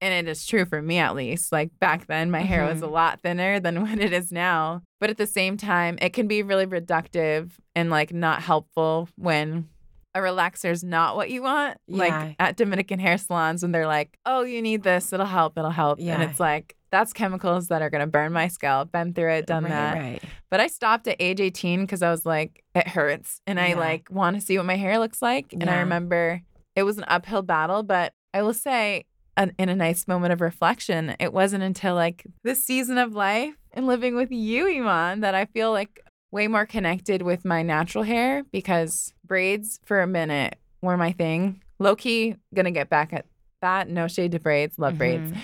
And 0.00 0.12
it 0.12 0.30
is 0.30 0.44
true 0.44 0.64
for 0.64 0.82
me 0.82 0.98
at 0.98 1.14
least. 1.14 1.52
Like 1.52 1.70
back 1.80 2.06
then, 2.06 2.30
my 2.30 2.40
hair 2.40 2.66
was 2.66 2.82
a 2.82 2.84
mm-hmm. 2.84 2.94
lot 2.94 3.20
thinner 3.22 3.58
than 3.60 3.82
what 3.82 3.98
it 3.98 4.12
is 4.12 4.30
now. 4.30 4.82
But 5.00 5.10
at 5.10 5.16
the 5.16 5.26
same 5.26 5.56
time, 5.56 5.98
it 6.02 6.12
can 6.12 6.28
be 6.28 6.42
really 6.42 6.66
reductive 6.66 7.52
and 7.74 7.90
like 7.90 8.12
not 8.12 8.42
helpful 8.42 9.08
when 9.16 9.68
a 10.14 10.20
relaxer 10.20 10.70
is 10.70 10.84
not 10.84 11.16
what 11.16 11.30
you 11.30 11.42
want. 11.42 11.78
Yeah. 11.86 11.98
Like 11.98 12.36
at 12.38 12.56
Dominican 12.56 12.98
hair 12.98 13.18
salons, 13.18 13.62
when 13.62 13.72
they're 13.72 13.86
like, 13.86 14.16
oh, 14.24 14.42
you 14.42 14.62
need 14.62 14.82
this, 14.82 15.12
it'll 15.12 15.26
help, 15.26 15.58
it'll 15.58 15.70
help. 15.70 15.98
Yeah. 16.00 16.14
And 16.14 16.22
it's 16.22 16.38
like, 16.38 16.76
that's 16.92 17.12
chemicals 17.12 17.68
that 17.68 17.82
are 17.82 17.90
going 17.90 18.02
to 18.02 18.06
burn 18.06 18.32
my 18.32 18.46
scalp. 18.46 18.92
Been 18.92 19.12
through 19.12 19.32
it, 19.32 19.46
done 19.46 19.64
right, 19.64 19.70
that. 19.70 19.94
Right. 19.96 20.22
But 20.50 20.60
I 20.60 20.68
stopped 20.68 21.08
at 21.08 21.16
age 21.18 21.40
18 21.40 21.80
because 21.80 22.02
I 22.02 22.10
was 22.10 22.24
like, 22.24 22.62
it 22.76 22.86
hurts. 22.86 23.40
And 23.48 23.58
I 23.58 23.74
like 23.74 24.08
want 24.10 24.36
to 24.36 24.40
see 24.40 24.56
what 24.56 24.66
my 24.66 24.76
hair 24.76 24.98
looks 25.00 25.20
like. 25.20 25.52
And 25.52 25.68
I 25.68 25.80
remember 25.80 26.42
it 26.76 26.84
was 26.84 26.98
an 26.98 27.04
uphill 27.08 27.42
battle, 27.42 27.82
but 27.82 28.12
I 28.32 28.42
will 28.42 28.54
say, 28.54 29.06
an, 29.36 29.52
in 29.58 29.68
a 29.68 29.74
nice 29.76 30.06
moment 30.06 30.32
of 30.32 30.40
reflection, 30.40 31.14
it 31.18 31.32
wasn't 31.32 31.62
until 31.62 31.94
like 31.94 32.24
this 32.42 32.62
season 32.62 32.98
of 32.98 33.14
life 33.14 33.54
and 33.72 33.86
living 33.86 34.14
with 34.14 34.30
you, 34.30 34.68
Iman, 34.68 35.20
that 35.20 35.34
I 35.34 35.46
feel 35.46 35.72
like 35.72 36.00
way 36.30 36.48
more 36.48 36.66
connected 36.66 37.22
with 37.22 37.44
my 37.44 37.62
natural 37.62 38.04
hair 38.04 38.42
because 38.52 39.12
braids 39.24 39.80
for 39.84 40.00
a 40.00 40.06
minute 40.06 40.56
were 40.82 40.96
my 40.96 41.12
thing. 41.12 41.60
Low 41.78 41.96
key, 41.96 42.36
gonna 42.54 42.70
get 42.70 42.88
back 42.88 43.12
at 43.12 43.26
that. 43.60 43.88
No 43.88 44.08
shade 44.08 44.32
to 44.32 44.40
braids, 44.40 44.78
love 44.78 44.98
braids. 44.98 45.30
Mhm. 45.30 45.36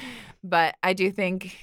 But 0.42 0.76
I 0.82 0.92
do 0.92 1.10
think, 1.10 1.56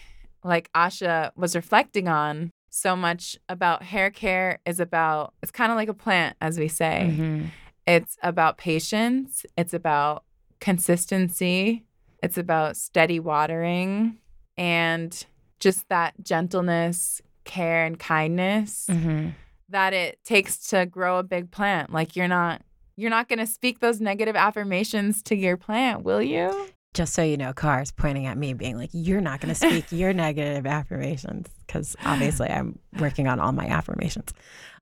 like 0.44 0.72
Asha 0.74 1.32
was 1.36 1.56
reflecting 1.56 2.08
on, 2.08 2.52
so 2.70 2.96
much 2.96 3.38
about 3.50 3.82
hair 3.84 4.12
care 4.12 4.60
is 4.66 4.80
about, 4.80 5.34
it's 5.42 5.52
kind 5.52 5.72
of 5.72 5.78
like 5.78 5.90
a 5.90 5.94
plant, 5.94 6.36
as 6.42 6.60
we 6.60 6.68
say. 6.68 7.16
Mhm. 7.18 7.48
It's 7.88 8.18
about 8.22 8.58
patience, 8.58 9.46
it's 9.58 9.74
about 9.74 10.24
consistency, 10.60 11.84
it's 12.24 12.38
about 12.38 12.78
steady 12.78 13.20
watering, 13.20 14.18
and 14.58 15.26
just 15.60 15.88
that 15.90 16.14
gentleness, 16.24 17.22
care, 17.44 17.86
and 17.86 17.98
kindness 18.00 18.88
Mhm. 18.90 19.34
that 19.70 19.94
it 19.94 20.20
takes 20.24 20.58
to 20.70 20.86
grow 20.86 21.18
a 21.20 21.24
big 21.24 21.52
plant. 21.52 21.92
Like 21.92 22.16
you're 22.16 22.28
not. 22.28 22.62
You're 23.00 23.12
not 23.12 23.30
going 23.30 23.38
to 23.38 23.46
speak 23.46 23.80
those 23.80 24.02
negative 24.02 24.36
affirmations 24.36 25.22
to 25.24 25.36
your 25.36 25.56
plant, 25.56 26.04
will 26.04 26.22
you? 26.24 26.68
Just 26.96 27.14
so 27.14 27.22
you 27.22 27.38
know, 27.38 27.54
Car's 27.54 27.92
pointing 27.92 28.26
at 28.26 28.40
me, 28.40 28.54
being 28.56 28.76
like, 28.76 28.90
"You're 28.92 29.22
not 29.22 29.40
going 29.40 29.50
to 29.54 29.56
speak 29.56 29.92
your 29.92 30.14
negative 30.14 30.66
affirmations," 30.66 31.48
because 31.68 31.96
obviously 32.04 32.50
I'm 32.50 32.80
working 33.00 33.28
on 33.28 33.40
all 33.40 33.52
my 33.52 33.68
affirmations. 33.68 34.34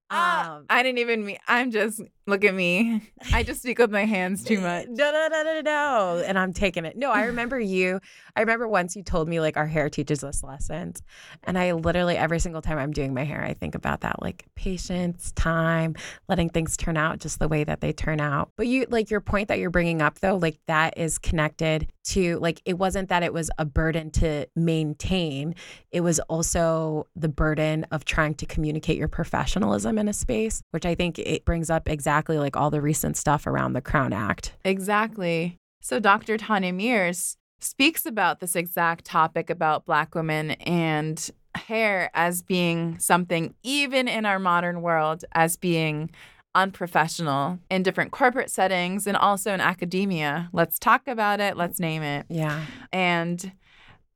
Ah, 0.10 0.58
Um, 0.58 0.66
I 0.70 0.82
didn't 0.82 1.00
even 1.00 1.26
mean. 1.26 1.40
I'm 1.48 1.72
just 1.72 2.00
look 2.28 2.44
at 2.44 2.54
me. 2.54 3.02
I 3.34 3.44
just 3.44 3.62
speak 3.62 3.78
with 3.78 3.92
my 3.92 4.06
hands 4.06 4.44
too 4.44 4.60
much. 4.62 4.88
No, 4.90 5.12
no, 5.12 5.28
no, 5.32 5.44
no, 5.44 5.62
no. 5.62 6.24
And 6.26 6.40
I'm 6.40 6.54
taking 6.54 6.86
it. 6.86 6.98
No, 6.98 7.12
I 7.12 7.26
remember 7.26 7.60
you. 7.60 8.00
I 8.36 8.42
remember 8.42 8.68
once 8.68 8.96
you 8.96 9.04
told 9.04 9.28
me 9.28 9.40
like 9.40 9.58
our 9.58 9.68
hair 9.68 9.90
teaches 9.90 10.24
us 10.24 10.44
lessons. 10.44 11.02
And 11.44 11.58
I 11.58 11.74
literally 11.74 12.18
every 12.18 12.40
single 12.40 12.62
time 12.62 12.78
I'm 12.78 12.92
doing 12.92 13.14
my 13.14 13.24
hair, 13.24 13.44
I 13.44 13.54
think 13.54 13.76
about 13.76 14.02
that 14.02 14.22
like 14.22 14.46
patience, 14.56 15.32
time, 15.34 15.96
letting 16.28 16.50
things 16.50 16.78
turn 16.78 16.98
out 16.98 17.20
just 17.20 17.40
the 17.40 17.48
way 17.48 17.64
that 17.64 17.82
they 17.82 17.94
turn 17.94 18.20
out. 18.20 18.52
But 18.56 18.68
you 18.68 18.88
like 18.90 19.12
your 19.12 19.22
point 19.22 19.48
that 19.50 19.60
you're 19.60 19.70
bringing 19.70 20.02
up 20.02 20.20
though, 20.20 20.38
like 20.38 20.58
that 20.68 20.98
is 20.98 21.18
connected 21.20 21.92
to 22.06 22.38
like 22.40 22.62
it 22.66 22.78
wasn't 22.78 23.10
that 23.10 23.24
it 23.24 23.34
was 23.34 23.52
a 23.58 23.66
burden 23.66 24.10
to 24.12 24.48
maintain, 24.56 25.56
it 25.92 26.02
was 26.02 26.20
also 26.22 27.08
the 27.16 27.30
burden 27.30 27.86
of 27.92 28.06
trying 28.06 28.34
to 28.36 28.46
communicate 28.46 28.98
your 28.98 29.08
professionalism 29.08 29.98
in 29.98 30.08
a 30.08 30.14
space, 30.14 30.62
which 30.72 30.86
I 30.86 30.96
think 30.96 31.20
it 31.20 31.46
brings 31.46 31.70
up 31.70 31.88
exactly 31.88 32.15
like 32.28 32.56
all 32.56 32.70
the 32.70 32.82
recent 32.82 33.18
stuff 33.18 33.48
around 33.48 33.74
the 33.74 33.82
Crown 33.82 34.14
Act. 34.14 34.54
Exactly. 34.64 35.58
So 35.82 36.00
Dr. 36.00 36.38
Tanya 36.38 36.74
Mears 36.74 37.38
speaks 37.60 38.06
about 38.06 38.40
this 38.40 38.56
exact 38.56 39.06
topic 39.06 39.50
about 39.50 39.86
Black 39.86 40.16
women 40.16 40.52
and 40.52 41.30
hair 41.56 42.10
as 42.14 42.42
being 42.42 43.00
something, 43.00 43.54
even 43.64 44.08
in 44.08 44.26
our 44.26 44.40
modern 44.40 44.82
world, 44.82 45.24
as 45.34 45.58
being 45.58 46.10
unprofessional 46.54 47.60
in 47.70 47.84
different 47.84 48.12
corporate 48.12 48.50
settings 48.50 49.06
and 49.08 49.18
also 49.18 49.54
in 49.54 49.62
academia. 49.62 50.50
Let's 50.54 50.80
talk 50.80 51.08
about 51.08 51.40
it. 51.40 51.58
Let's 51.58 51.80
name 51.80 52.02
it. 52.02 52.26
Yeah. 52.30 52.66
And 52.94 53.52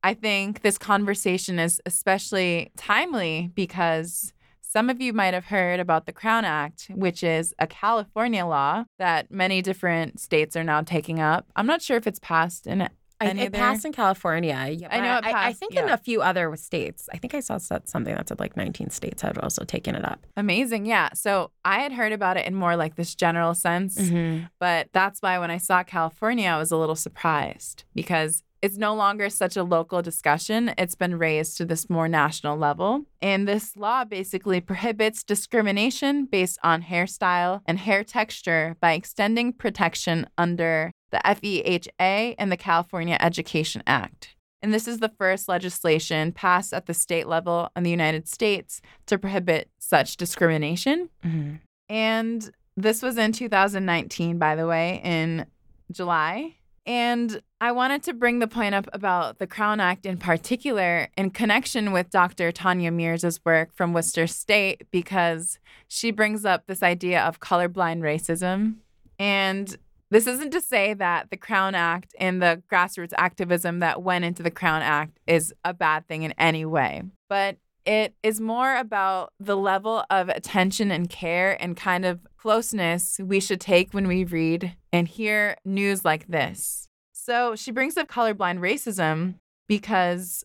I 0.02 0.14
think 0.14 0.62
this 0.62 0.78
conversation 0.78 1.58
is 1.58 1.80
especially 1.84 2.72
timely 2.76 3.50
because 3.54 4.32
some 4.72 4.88
of 4.88 5.00
you 5.00 5.12
might 5.12 5.34
have 5.34 5.46
heard 5.46 5.80
about 5.80 6.06
the 6.06 6.12
Crown 6.12 6.44
Act, 6.44 6.88
which 6.94 7.24
is 7.24 7.52
a 7.58 7.66
California 7.66 8.46
law 8.46 8.84
that 8.98 9.30
many 9.30 9.62
different 9.62 10.20
states 10.20 10.54
are 10.54 10.62
now 10.62 10.80
taking 10.82 11.18
up. 11.18 11.46
I'm 11.56 11.66
not 11.66 11.82
sure 11.82 11.96
if 11.96 12.06
it's 12.06 12.20
passed 12.20 12.66
in 12.68 12.88
I, 13.22 13.26
it 13.32 13.52
passed 13.52 13.84
in 13.84 13.92
California. 13.92 14.68
Yeah, 14.78 14.88
I 14.90 15.00
know 15.00 15.18
it 15.18 15.24
I, 15.26 15.28
I 15.28 15.32
passed, 15.32 15.58
think 15.58 15.74
in 15.74 15.88
a 15.90 15.98
few 15.98 16.22
other 16.22 16.56
states. 16.56 17.06
I 17.12 17.18
think 17.18 17.34
I 17.34 17.40
saw 17.40 17.58
something 17.58 18.14
that 18.14 18.28
said 18.28 18.40
like 18.40 18.56
19 18.56 18.88
states 18.88 19.20
had 19.20 19.36
also 19.38 19.62
taken 19.64 19.94
it 19.94 20.04
up. 20.06 20.24
Amazing. 20.38 20.86
Yeah. 20.86 21.10
So 21.12 21.50
I 21.62 21.80
had 21.80 21.92
heard 21.92 22.12
about 22.12 22.38
it 22.38 22.46
in 22.46 22.54
more 22.54 22.76
like 22.76 22.94
this 22.96 23.14
general 23.14 23.52
sense, 23.54 23.98
Mm-hmm. 23.98 24.44
but 24.58 24.88
that's 24.92 25.20
why 25.20 25.38
when 25.38 25.50
I 25.50 25.58
saw 25.58 25.82
California, 25.82 26.48
I 26.48 26.56
was 26.56 26.70
a 26.70 26.78
little 26.78 26.96
surprised 26.96 27.84
because 27.94 28.42
it's 28.62 28.76
no 28.76 28.94
longer 28.94 29.30
such 29.30 29.56
a 29.56 29.64
local 29.64 30.02
discussion. 30.02 30.74
It's 30.76 30.94
been 30.94 31.18
raised 31.18 31.56
to 31.56 31.64
this 31.64 31.88
more 31.88 32.08
national 32.08 32.56
level. 32.58 33.04
And 33.22 33.48
this 33.48 33.76
law 33.76 34.04
basically 34.04 34.60
prohibits 34.60 35.22
discrimination 35.22 36.26
based 36.26 36.58
on 36.62 36.82
hairstyle 36.82 37.62
and 37.66 37.78
hair 37.78 38.04
texture 38.04 38.76
by 38.80 38.92
extending 38.92 39.52
protection 39.52 40.28
under 40.36 40.92
the 41.10 41.20
FEHA 41.24 42.34
and 42.38 42.52
the 42.52 42.56
California 42.56 43.16
Education 43.20 43.82
Act. 43.86 44.36
And 44.62 44.74
this 44.74 44.86
is 44.86 44.98
the 44.98 45.12
first 45.18 45.48
legislation 45.48 46.32
passed 46.32 46.74
at 46.74 46.86
the 46.86 46.94
state 46.94 47.26
level 47.26 47.70
in 47.74 47.82
the 47.82 47.90
United 47.90 48.28
States 48.28 48.82
to 49.06 49.18
prohibit 49.18 49.70
such 49.78 50.18
discrimination. 50.18 51.08
Mm-hmm. 51.24 51.54
And 51.88 52.50
this 52.76 53.02
was 53.02 53.16
in 53.16 53.32
2019, 53.32 54.38
by 54.38 54.54
the 54.54 54.66
way, 54.66 55.00
in 55.02 55.46
July. 55.90 56.56
And 56.86 57.42
I 57.60 57.72
wanted 57.72 58.02
to 58.04 58.14
bring 58.14 58.38
the 58.38 58.48
point 58.48 58.74
up 58.74 58.88
about 58.92 59.38
the 59.38 59.46
Crown 59.46 59.80
Act 59.80 60.06
in 60.06 60.16
particular 60.16 61.08
in 61.16 61.30
connection 61.30 61.92
with 61.92 62.10
Dr. 62.10 62.50
Tanya 62.52 62.90
Mears' 62.90 63.40
work 63.44 63.74
from 63.74 63.92
Worcester 63.92 64.26
State 64.26 64.86
because 64.90 65.58
she 65.88 66.10
brings 66.10 66.44
up 66.44 66.66
this 66.66 66.82
idea 66.82 67.22
of 67.22 67.38
colorblind 67.38 68.00
racism. 68.00 68.76
And 69.18 69.76
this 70.10 70.26
isn't 70.26 70.50
to 70.50 70.60
say 70.60 70.94
that 70.94 71.30
the 71.30 71.36
Crown 71.36 71.74
Act 71.74 72.14
and 72.18 72.42
the 72.42 72.62
grassroots 72.70 73.12
activism 73.16 73.78
that 73.80 74.02
went 74.02 74.24
into 74.24 74.42
the 74.42 74.50
Crown 74.50 74.82
Act 74.82 75.18
is 75.26 75.54
a 75.64 75.72
bad 75.72 76.08
thing 76.08 76.24
in 76.24 76.32
any 76.32 76.64
way, 76.64 77.02
but 77.28 77.58
it 77.86 78.14
is 78.22 78.40
more 78.40 78.76
about 78.76 79.32
the 79.38 79.56
level 79.56 80.04
of 80.10 80.28
attention 80.28 80.90
and 80.90 81.08
care 81.08 81.56
and 81.62 81.76
kind 81.76 82.04
of 82.04 82.26
closeness 82.40 83.20
we 83.22 83.38
should 83.40 83.60
take 83.60 83.92
when 83.92 84.08
we 84.08 84.24
read 84.24 84.74
and 84.92 85.06
hear 85.06 85.56
news 85.64 86.04
like 86.04 86.26
this. 86.28 86.88
So 87.12 87.54
she 87.54 87.70
brings 87.70 87.96
up 87.96 88.08
colorblind 88.08 88.58
racism 88.60 89.34
because 89.68 90.44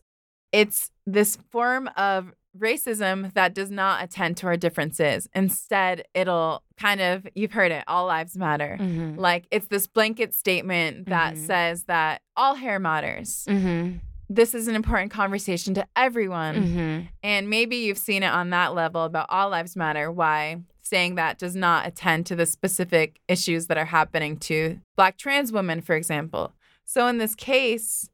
it's 0.52 0.90
this 1.06 1.36
form 1.50 1.88
of 1.96 2.32
racism 2.58 3.32
that 3.34 3.54
does 3.54 3.70
not 3.70 4.02
attend 4.02 4.36
to 4.38 4.46
our 4.46 4.56
differences. 4.56 5.28
Instead, 5.34 6.04
it'll 6.14 6.62
kind 6.78 7.00
of, 7.00 7.26
you've 7.34 7.52
heard 7.52 7.72
it, 7.72 7.84
all 7.86 8.06
lives 8.06 8.36
matter. 8.36 8.76
Mm-hmm. 8.80 9.18
Like 9.18 9.46
it's 9.50 9.68
this 9.68 9.86
blanket 9.86 10.34
statement 10.34 11.08
that 11.08 11.34
Mhm. 11.34 11.46
says 11.46 11.84
that 11.84 12.22
all 12.36 12.54
hair 12.54 12.78
matters. 12.78 13.44
Mm-hmm. 13.48 13.98
This 14.28 14.54
is 14.54 14.68
an 14.68 14.74
important 14.74 15.10
conversation 15.12 15.74
to 15.74 15.86
everyone. 15.96 16.54
Mm-hmm. 16.56 17.06
And 17.22 17.48
maybe 17.50 17.76
you've 17.76 17.98
seen 17.98 18.22
it 18.22 18.32
on 18.32 18.50
that 18.50 18.74
level 18.74 19.04
about 19.04 19.26
all 19.28 19.50
lives 19.50 19.76
matter, 19.76 20.10
why 20.10 20.62
saying 20.86 21.16
that 21.16 21.38
does 21.38 21.56
not 21.56 21.86
attend 21.86 22.26
to 22.26 22.36
the 22.36 22.46
specific 22.46 23.20
issues 23.28 23.66
that 23.66 23.76
are 23.78 23.86
happening 23.86 24.36
to 24.38 24.78
black 24.96 25.18
trans 25.18 25.52
women, 25.52 25.80
for 25.80 25.94
example. 25.96 26.52
So 26.84 27.06
in 27.08 27.18
this 27.18 27.34
case, 27.34 28.08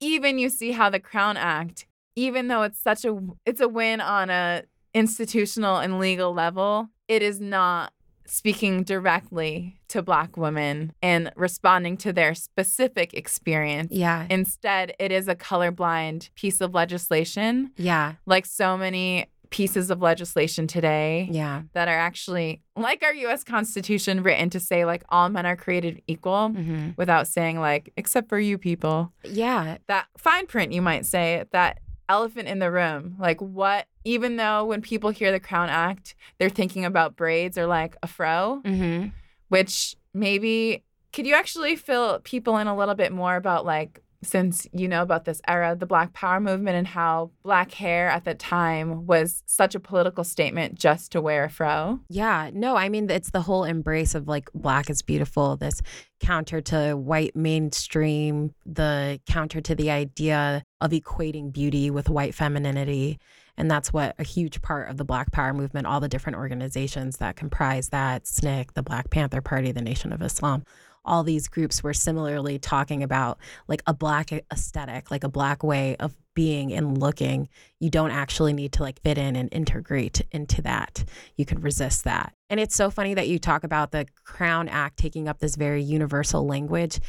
even 0.00 0.38
you 0.38 0.48
see 0.48 0.72
how 0.72 0.90
the 0.90 1.00
Crown 1.00 1.36
Act, 1.36 1.86
even 2.16 2.48
though 2.48 2.62
it's 2.62 2.80
such 2.80 3.04
a 3.04 3.18
it's 3.44 3.60
a 3.60 3.68
win 3.68 4.00
on 4.00 4.30
a 4.30 4.62
institutional 4.94 5.76
and 5.78 5.98
legal 5.98 6.32
level, 6.32 6.88
it 7.08 7.22
is 7.22 7.40
not 7.40 7.92
speaking 8.26 8.82
directly 8.82 9.78
to 9.88 10.00
black 10.02 10.36
women 10.38 10.92
and 11.02 11.30
responding 11.36 11.94
to 11.98 12.10
their 12.12 12.34
specific 12.34 13.12
experience. 13.12 13.92
Yeah. 13.92 14.26
Instead, 14.30 14.94
it 14.98 15.12
is 15.12 15.28
a 15.28 15.34
colorblind 15.34 16.30
piece 16.34 16.62
of 16.62 16.72
legislation, 16.72 17.70
Yeah. 17.76 18.14
like 18.24 18.46
so 18.46 18.78
many 18.78 19.26
pieces 19.54 19.88
of 19.88 20.02
legislation 20.02 20.66
today 20.66 21.28
Yeah. 21.30 21.62
that 21.74 21.86
are 21.86 21.96
actually 21.96 22.60
like 22.76 23.04
our 23.04 23.14
US 23.14 23.44
Constitution 23.44 24.22
written 24.24 24.50
to 24.50 24.58
say 24.58 24.84
like 24.84 25.04
all 25.10 25.28
men 25.28 25.46
are 25.46 25.54
created 25.56 26.02
equal 26.08 26.50
Mm-hmm. 26.50 26.90
without 26.96 27.28
saying 27.28 27.60
like 27.60 27.92
except 27.96 28.28
for 28.28 28.38
you 28.40 28.58
people. 28.58 29.12
Yeah. 29.22 29.78
That 29.86 30.06
fine 30.18 30.46
print 30.46 30.72
you 30.72 30.82
might 30.82 31.06
say, 31.06 31.44
that 31.52 31.78
elephant 32.08 32.48
in 32.48 32.58
the 32.58 32.70
room. 32.70 33.14
Like 33.18 33.40
what 33.40 33.86
even 34.04 34.36
though 34.36 34.64
when 34.64 34.82
people 34.82 35.10
hear 35.10 35.30
the 35.30 35.38
Crown 35.40 35.68
Act, 35.70 36.16
they're 36.38 36.50
thinking 36.50 36.84
about 36.84 37.14
braids 37.14 37.56
or 37.56 37.66
like 37.66 37.96
a 38.02 38.08
fro, 38.08 38.60
Mm-hmm. 38.64 39.08
which 39.48 39.94
maybe 40.12 40.82
could 41.12 41.26
you 41.28 41.34
actually 41.34 41.76
fill 41.76 42.18
people 42.24 42.58
in 42.58 42.66
a 42.66 42.76
little 42.76 42.96
bit 42.96 43.12
more 43.12 43.36
about 43.36 43.64
like 43.64 44.00
since 44.24 44.66
you 44.72 44.88
know 44.88 45.02
about 45.02 45.24
this 45.24 45.40
era 45.46 45.76
the 45.78 45.86
black 45.86 46.12
power 46.12 46.40
movement 46.40 46.76
and 46.76 46.86
how 46.86 47.30
black 47.42 47.72
hair 47.72 48.08
at 48.08 48.24
the 48.24 48.34
time 48.34 49.06
was 49.06 49.42
such 49.46 49.74
a 49.74 49.80
political 49.80 50.24
statement 50.24 50.78
just 50.78 51.12
to 51.12 51.20
wear 51.20 51.44
a 51.44 51.50
fro 51.50 52.00
Yeah, 52.08 52.50
no, 52.52 52.76
I 52.76 52.88
mean 52.88 53.10
it's 53.10 53.30
the 53.30 53.42
whole 53.42 53.64
embrace 53.64 54.14
of 54.14 54.28
like 54.28 54.50
black 54.54 54.90
is 54.90 55.02
beautiful, 55.02 55.56
this 55.56 55.82
counter 56.20 56.60
to 56.62 56.94
white 56.94 57.36
mainstream, 57.36 58.54
the 58.64 59.20
counter 59.26 59.60
to 59.60 59.74
the 59.74 59.90
idea 59.90 60.64
of 60.80 60.90
equating 60.90 61.52
beauty 61.52 61.90
with 61.90 62.08
white 62.08 62.34
femininity. 62.34 63.18
And 63.56 63.70
that's 63.70 63.92
what 63.92 64.16
a 64.18 64.24
huge 64.24 64.62
part 64.62 64.88
of 64.88 64.96
the 64.96 65.04
Black 65.04 65.30
Power 65.30 65.52
movement, 65.52 65.86
all 65.86 66.00
the 66.00 66.08
different 66.08 66.38
organizations 66.38 67.18
that 67.18 67.36
comprise 67.36 67.90
that, 67.90 68.24
SNCC, 68.24 68.72
the 68.74 68.82
Black 68.82 69.10
Panther 69.10 69.40
Party, 69.40 69.70
the 69.70 69.80
Nation 69.80 70.12
of 70.12 70.22
Islam, 70.22 70.64
all 71.04 71.22
these 71.22 71.48
groups 71.48 71.82
were 71.82 71.94
similarly 71.94 72.58
talking 72.58 73.02
about 73.02 73.38
like 73.68 73.82
a 73.86 73.94
black 73.94 74.30
aesthetic, 74.52 75.10
like 75.10 75.24
a 75.24 75.28
black 75.28 75.62
way 75.62 75.96
of 75.96 76.14
being 76.34 76.72
and 76.72 76.98
looking. 76.98 77.48
You 77.78 77.90
don't 77.90 78.10
actually 78.10 78.52
need 78.52 78.72
to 78.72 78.82
like 78.82 79.00
fit 79.02 79.18
in 79.18 79.36
and 79.36 79.48
integrate 79.52 80.22
into 80.32 80.62
that 80.62 81.04
you 81.36 81.44
can 81.44 81.60
resist 81.60 82.04
that. 82.04 82.34
And 82.50 82.60
it's 82.60 82.74
so 82.74 82.90
funny 82.90 83.14
that 83.14 83.28
you 83.28 83.38
talk 83.38 83.64
about 83.64 83.90
the 83.90 84.06
Crown 84.24 84.68
Act 84.68 84.96
taking 84.96 85.28
up 85.28 85.38
this 85.38 85.56
very 85.56 85.82
universal 85.82 86.46
language 86.46 87.00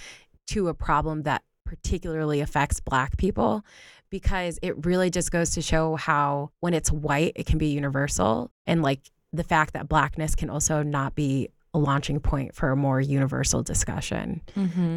to 0.48 0.68
a 0.68 0.74
problem 0.74 1.24
that 1.24 1.44
particularly 1.66 2.42
affects 2.42 2.80
Black 2.80 3.18
people 3.18 3.64
because 4.10 4.60
it 4.62 4.86
really 4.86 5.10
just 5.10 5.32
goes 5.32 5.52
to 5.52 5.62
show 5.62 5.96
how 5.96 6.52
when 6.60 6.74
it's 6.74 6.92
white, 6.92 7.34
it 7.36 7.46
can 7.46 7.58
be 7.58 7.68
universal. 7.68 8.52
And 8.66 8.82
like 8.82 9.12
the 9.34 9.44
fact 9.44 9.74
that 9.74 9.90
Blackness 9.90 10.36
can 10.36 10.50
also 10.50 10.84
not 10.84 11.16
be 11.16 11.50
a 11.76 11.78
launching 11.78 12.20
point 12.22 12.56
for 12.56 12.72
a 12.72 12.76
more 12.76 13.02
universal 13.02 13.62
discussion 13.62 14.42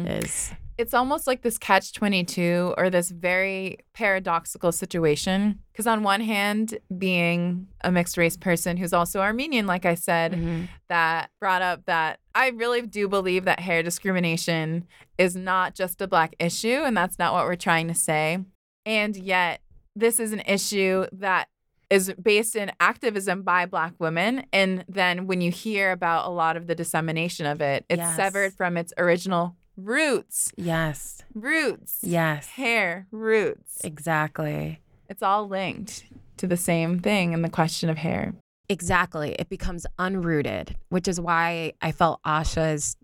is. 0.07 0.51
it's 0.77 0.93
almost 0.93 1.27
like 1.27 1.41
this 1.41 1.57
catch 1.57 1.91
22 1.91 2.73
or 2.77 2.89
this 2.89 3.09
very 3.11 3.79
paradoxical 3.93 4.71
situation 4.71 5.59
because 5.73 5.85
on 5.87 6.03
one 6.03 6.21
hand 6.21 6.77
being 6.97 7.67
a 7.83 7.91
mixed 7.91 8.15
race 8.17 8.37
person 8.37 8.77
who's 8.77 8.93
also 8.93 9.19
armenian 9.19 9.67
like 9.67 9.85
i 9.85 9.93
said 9.93 10.31
Mm-hmm. 10.31 10.65
that 10.87 11.29
brought 11.41 11.61
up 11.61 11.85
that 11.85 12.19
I 12.33 12.49
really 12.49 12.81
do 12.83 13.09
believe 13.09 13.43
that 13.45 13.59
hair 13.59 13.83
discrimination 13.83 14.87
is 15.17 15.35
not 15.35 15.75
just 15.75 15.99
a 16.01 16.07
black 16.07 16.33
issue, 16.39 16.83
and 16.85 16.95
that's 16.95 17.19
not 17.19 17.33
what 17.33 17.43
we're 17.45 17.55
trying 17.57 17.89
to 17.89 17.93
say. 17.93 18.39
And 18.85 19.13
yet, 19.17 19.59
this 19.93 20.21
is 20.21 20.31
an 20.31 20.39
issue 20.47 21.05
that 21.11 21.49
is 21.89 22.13
based 22.21 22.55
in 22.55 22.71
activism 22.79 23.41
by 23.41 23.65
black 23.65 23.93
women. 23.99 24.45
And 24.53 24.85
then 24.87 25.25
when 25.27 25.41
you 25.41 25.51
hear 25.51 25.91
about 25.91 26.27
a 26.27 26.29
lot 26.29 26.55
of 26.57 26.67
the 26.67 26.75
dissemination 26.75 27.45
of 27.45 27.61
it, 27.61 27.85
it's 27.89 27.99
Yes. 27.99 28.15
severed 28.15 28.53
from 28.53 28.77
its 28.77 28.93
original 28.97 29.55
roots. 29.75 30.51
Yes. 30.55 31.23
Roots. 31.33 31.99
Yes. 32.01 32.47
Hair, 32.49 33.07
roots. 33.11 33.79
Exactly. 33.83 34.81
It's 35.09 35.23
all 35.23 35.47
linked 35.47 36.03
to 36.37 36.47
the 36.47 36.57
same 36.57 36.99
thing 36.99 37.33
in 37.33 37.41
the 37.41 37.49
question 37.49 37.89
of 37.89 37.97
hair. 37.97 38.33
Exactly. 38.67 39.31
It 39.39 39.49
becomes 39.49 39.87
unrooted, 39.97 40.75
which 40.89 41.07
is 41.07 41.19
why 41.19 41.73
I 41.81 41.91
felt 41.91 42.19
Asha's 42.23 42.95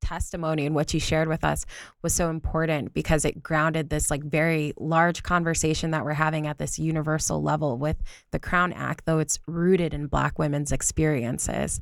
testimony 0.00 0.66
and 0.66 0.74
what 0.74 0.90
she 0.90 0.98
shared 0.98 1.28
with 1.28 1.44
us 1.44 1.66
was 2.02 2.14
so 2.14 2.30
important 2.30 2.92
because 2.94 3.24
it 3.24 3.42
grounded 3.42 3.90
this 3.90 4.10
like 4.10 4.24
very 4.24 4.72
large 4.78 5.22
conversation 5.22 5.90
that 5.92 6.04
we're 6.04 6.12
having 6.14 6.46
at 6.46 6.58
this 6.58 6.78
universal 6.78 7.42
level 7.42 7.76
with 7.78 7.96
the 8.30 8.38
Crown 8.38 8.72
Act, 8.72 9.04
though 9.06 9.18
it's 9.18 9.38
rooted 9.46 9.94
in 9.94 10.06
Black 10.06 10.38
women's 10.38 10.72
experiences 10.72 11.80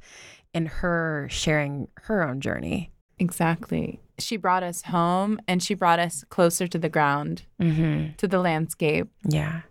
and 0.55 0.69
her 0.69 1.27
sharing 1.31 1.89
her 2.03 2.27
own 2.29 2.41
journey. 2.41 2.91
Exactly. 3.19 4.01
She 4.19 4.37
brought 4.37 4.63
us 4.63 4.83
home 4.83 5.41
and 5.47 5.63
she 5.63 5.75
brought 5.75 5.99
us 5.99 6.25
closer 6.29 6.67
to 6.67 6.79
the 6.79 6.89
ground, 6.89 7.43
Mm-hmm. 7.61 8.15
to 8.17 8.27
the 8.29 8.39
landscape. 8.39 9.09
Yeah. 9.25 9.63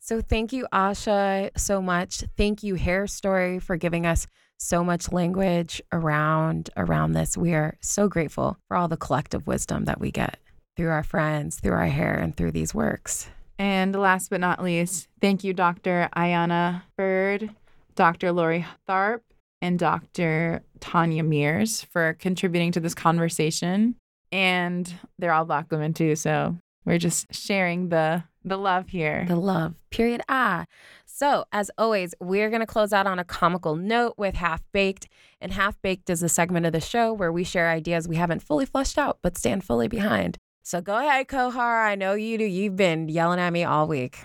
So 0.00 0.20
thank 0.20 0.52
you, 0.52 0.66
Asha, 0.72 1.50
so 1.56 1.80
much. 1.80 2.24
Thank 2.36 2.62
you, 2.62 2.74
Hair 2.74 3.06
Story, 3.06 3.58
for 3.58 3.76
giving 3.76 4.04
us 4.04 4.26
so 4.58 4.82
much 4.84 5.12
language 5.12 5.82
around 5.92 6.70
around 6.76 7.12
this. 7.12 7.36
We 7.36 7.54
are 7.54 7.76
so 7.80 8.08
grateful 8.08 8.56
for 8.68 8.76
all 8.76 8.88
the 8.88 8.96
collective 8.96 9.46
wisdom 9.46 9.84
that 9.84 10.00
we 10.00 10.10
get 10.10 10.38
through 10.76 10.90
our 10.90 11.02
friends, 11.04 11.60
through 11.60 11.72
our 11.74 11.86
hair, 11.86 12.14
and 12.14 12.36
through 12.36 12.52
these 12.52 12.74
works. 12.74 13.28
And 13.58 13.94
last 13.94 14.30
but 14.30 14.40
not 14.40 14.62
least, 14.62 15.08
thank 15.20 15.44
you, 15.44 15.52
Dr. 15.54 16.08
Ayana 16.16 16.82
Byrd, 16.96 17.50
Dr. 17.94 18.32
Lori 18.32 18.66
Tharp, 18.88 19.20
and 19.62 19.78
Dr. 19.78 20.62
Tanya 20.80 21.22
Mears 21.22 21.82
for 21.84 22.14
contributing 22.14 22.72
to 22.72 22.80
this 22.80 22.94
conversation. 22.94 23.94
and 24.32 24.92
they're 25.18 25.32
all 25.32 25.44
black 25.44 25.70
women 25.70 25.94
too. 25.94 26.16
So 26.16 26.56
we're 26.84 26.98
just 26.98 27.32
sharing 27.32 27.88
the 27.90 28.24
the 28.46 28.58
love 28.58 28.88
here. 28.88 29.24
The 29.26 29.36
love. 29.36 29.74
Period. 29.90 30.20
Ah. 30.28 30.66
So, 31.16 31.44
as 31.52 31.70
always, 31.78 32.12
we're 32.18 32.50
going 32.50 32.58
to 32.58 32.66
close 32.66 32.92
out 32.92 33.06
on 33.06 33.20
a 33.20 33.24
comical 33.24 33.76
note 33.76 34.14
with 34.16 34.34
Half 34.34 34.64
Baked. 34.72 35.06
And 35.40 35.52
Half 35.52 35.80
Baked 35.80 36.10
is 36.10 36.24
a 36.24 36.28
segment 36.28 36.66
of 36.66 36.72
the 36.72 36.80
show 36.80 37.12
where 37.12 37.30
we 37.30 37.44
share 37.44 37.70
ideas 37.70 38.08
we 38.08 38.16
haven't 38.16 38.42
fully 38.42 38.66
fleshed 38.66 38.98
out 38.98 39.18
but 39.22 39.38
stand 39.38 39.62
fully 39.62 39.86
behind. 39.86 40.38
So 40.64 40.80
go 40.80 40.96
ahead, 40.98 41.28
Kohar. 41.28 41.86
I 41.86 41.94
know 41.94 42.14
you 42.14 42.36
do. 42.36 42.44
You've 42.44 42.74
been 42.74 43.08
yelling 43.08 43.38
at 43.38 43.52
me 43.52 43.62
all 43.62 43.86
week. 43.86 44.24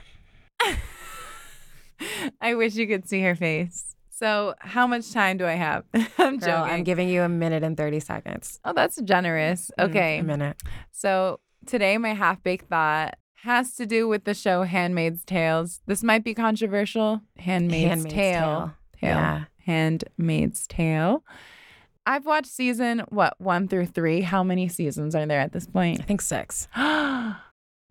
I 2.42 2.56
wish 2.56 2.74
you 2.74 2.88
could 2.88 3.08
see 3.08 3.22
her 3.22 3.36
face. 3.36 3.96
So, 4.10 4.56
how 4.58 4.88
much 4.88 5.12
time 5.14 5.38
do 5.38 5.46
I 5.46 5.54
have? 5.54 5.84
I'm 6.18 6.38
Girl, 6.40 6.64
joking. 6.64 6.74
I'm 6.74 6.84
giving 6.84 7.08
you 7.08 7.22
a 7.22 7.30
minute 7.30 7.62
and 7.62 7.78
30 7.78 8.00
seconds. 8.00 8.60
oh, 8.66 8.74
that's 8.74 9.00
generous. 9.04 9.70
Mm, 9.80 9.90
Okay. 9.90 10.18
a 10.18 10.24
minute. 10.24 10.60
So 10.92 11.40
today, 11.68 12.00
my 12.00 12.16
half 12.16 12.42
baked 12.42 12.68
thought 12.68 13.19
has 13.44 13.76
to 13.76 13.86
do 13.86 14.08
with 14.08 14.24
the 14.26 14.34
show 14.34 14.64
Handmaid's 14.64 15.24
Tales. 15.24 15.82
This 15.86 16.04
might 16.04 16.24
be 16.24 16.34
controversial. 16.34 17.22
Handmaid's, 17.38 17.90
Handmaid's 17.90 18.14
Tale. 18.14 18.42
Tale. 18.42 18.74
Tale. 19.02 19.10
Yeah. 19.10 19.44
Handmaid's 19.66 20.68
Tale. 20.68 21.24
I've 22.06 22.26
watched 22.26 22.48
season 22.52 23.04
what 23.10 23.40
one 23.40 23.68
through 23.68 23.88
three. 23.88 24.22
How 24.22 24.44
many 24.44 24.68
seasons 24.68 25.14
are 25.16 25.26
there 25.26 25.40
at 25.40 25.52
this 25.54 25.68
point? 25.68 26.00
I 26.00 26.04
think 26.04 26.22
six. 26.22 26.68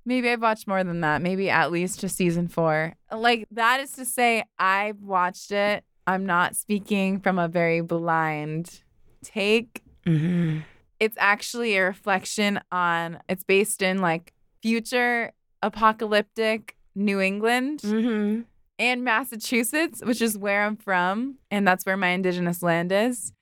Maybe 0.04 0.30
I've 0.30 0.40
watched 0.42 0.66
more 0.66 0.82
than 0.82 1.02
that. 1.02 1.20
Maybe 1.22 1.50
at 1.50 1.70
least 1.70 2.00
to 2.00 2.08
season 2.08 2.48
four. 2.48 2.94
Like 3.12 3.46
that 3.50 3.80
is 3.80 3.92
to 3.92 4.04
say, 4.04 4.44
I've 4.58 5.02
watched 5.02 5.52
it. 5.52 5.84
I'm 6.06 6.24
not 6.24 6.56
speaking 6.56 7.20
from 7.20 7.38
a 7.38 7.48
very 7.48 7.80
blind 7.80 8.82
take 9.22 9.82
Mm-hmm. 10.06 10.60
it's 11.00 11.16
actually 11.18 11.76
a 11.76 11.84
reflection 11.84 12.60
on 12.72 13.18
it's 13.28 13.44
based 13.44 13.82
in 13.82 13.98
like 14.00 14.32
future 14.62 15.32
apocalyptic 15.62 16.76
New 16.94 17.20
England 17.20 17.80
Mm-hmm. 17.80 18.42
and 18.78 19.04
Massachusetts, 19.04 20.02
which 20.04 20.20
is 20.22 20.36
where 20.38 20.64
I'm 20.64 20.76
from, 20.76 21.36
and 21.50 21.66
that's 21.66 21.84
where 21.86 21.96
my 21.96 22.08
indigenous 22.08 22.62
land 22.62 22.92
is. 22.92 23.32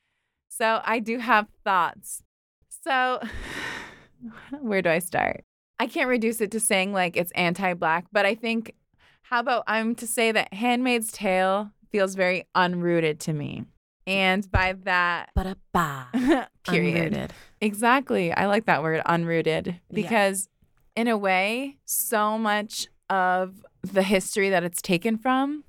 So 0.49 0.81
I 0.85 0.99
do 1.01 1.19
have 1.19 1.47
thoughts. 1.65 2.23
So 2.85 3.21
where 4.61 4.83
do 4.83 4.91
I 4.91 4.99
start? 4.99 5.45
I 5.79 5.87
can't 5.87 6.09
reduce 6.09 6.41
it 6.41 6.51
to 6.53 6.61
saying 6.61 6.93
like 6.93 7.17
it's 7.17 7.33
anti-black, 7.33 8.07
but 8.13 8.25
I 8.25 8.35
think 8.35 8.75
how 9.23 9.41
about 9.41 9.65
I'm 9.67 9.95
to 9.97 10.07
say 10.07 10.33
that 10.33 10.55
Handmaid's 10.55 11.11
Tale 11.13 11.71
feels 11.91 12.15
very 12.15 12.47
unrooted 12.55 13.19
to 13.21 13.33
me. 13.33 13.65
And 14.07 14.49
by 14.53 14.75
that 14.85 15.31
period. 15.35 16.49
Unrooted. 17.13 17.31
Exactly. 17.61 18.33
I 18.33 18.47
like 18.47 18.67
that 18.67 18.83
word, 18.83 19.03
unrooted, 19.05 19.81
because 19.93 20.49
in 20.97 21.09
a 21.09 21.17
way, 21.17 21.77
so 21.85 22.39
much 22.39 22.89
of 23.09 23.65
the 23.83 24.03
history 24.03 24.51
that 24.51 24.65
it's 24.65 24.83
taken 24.83 25.17
from, 25.19 25.63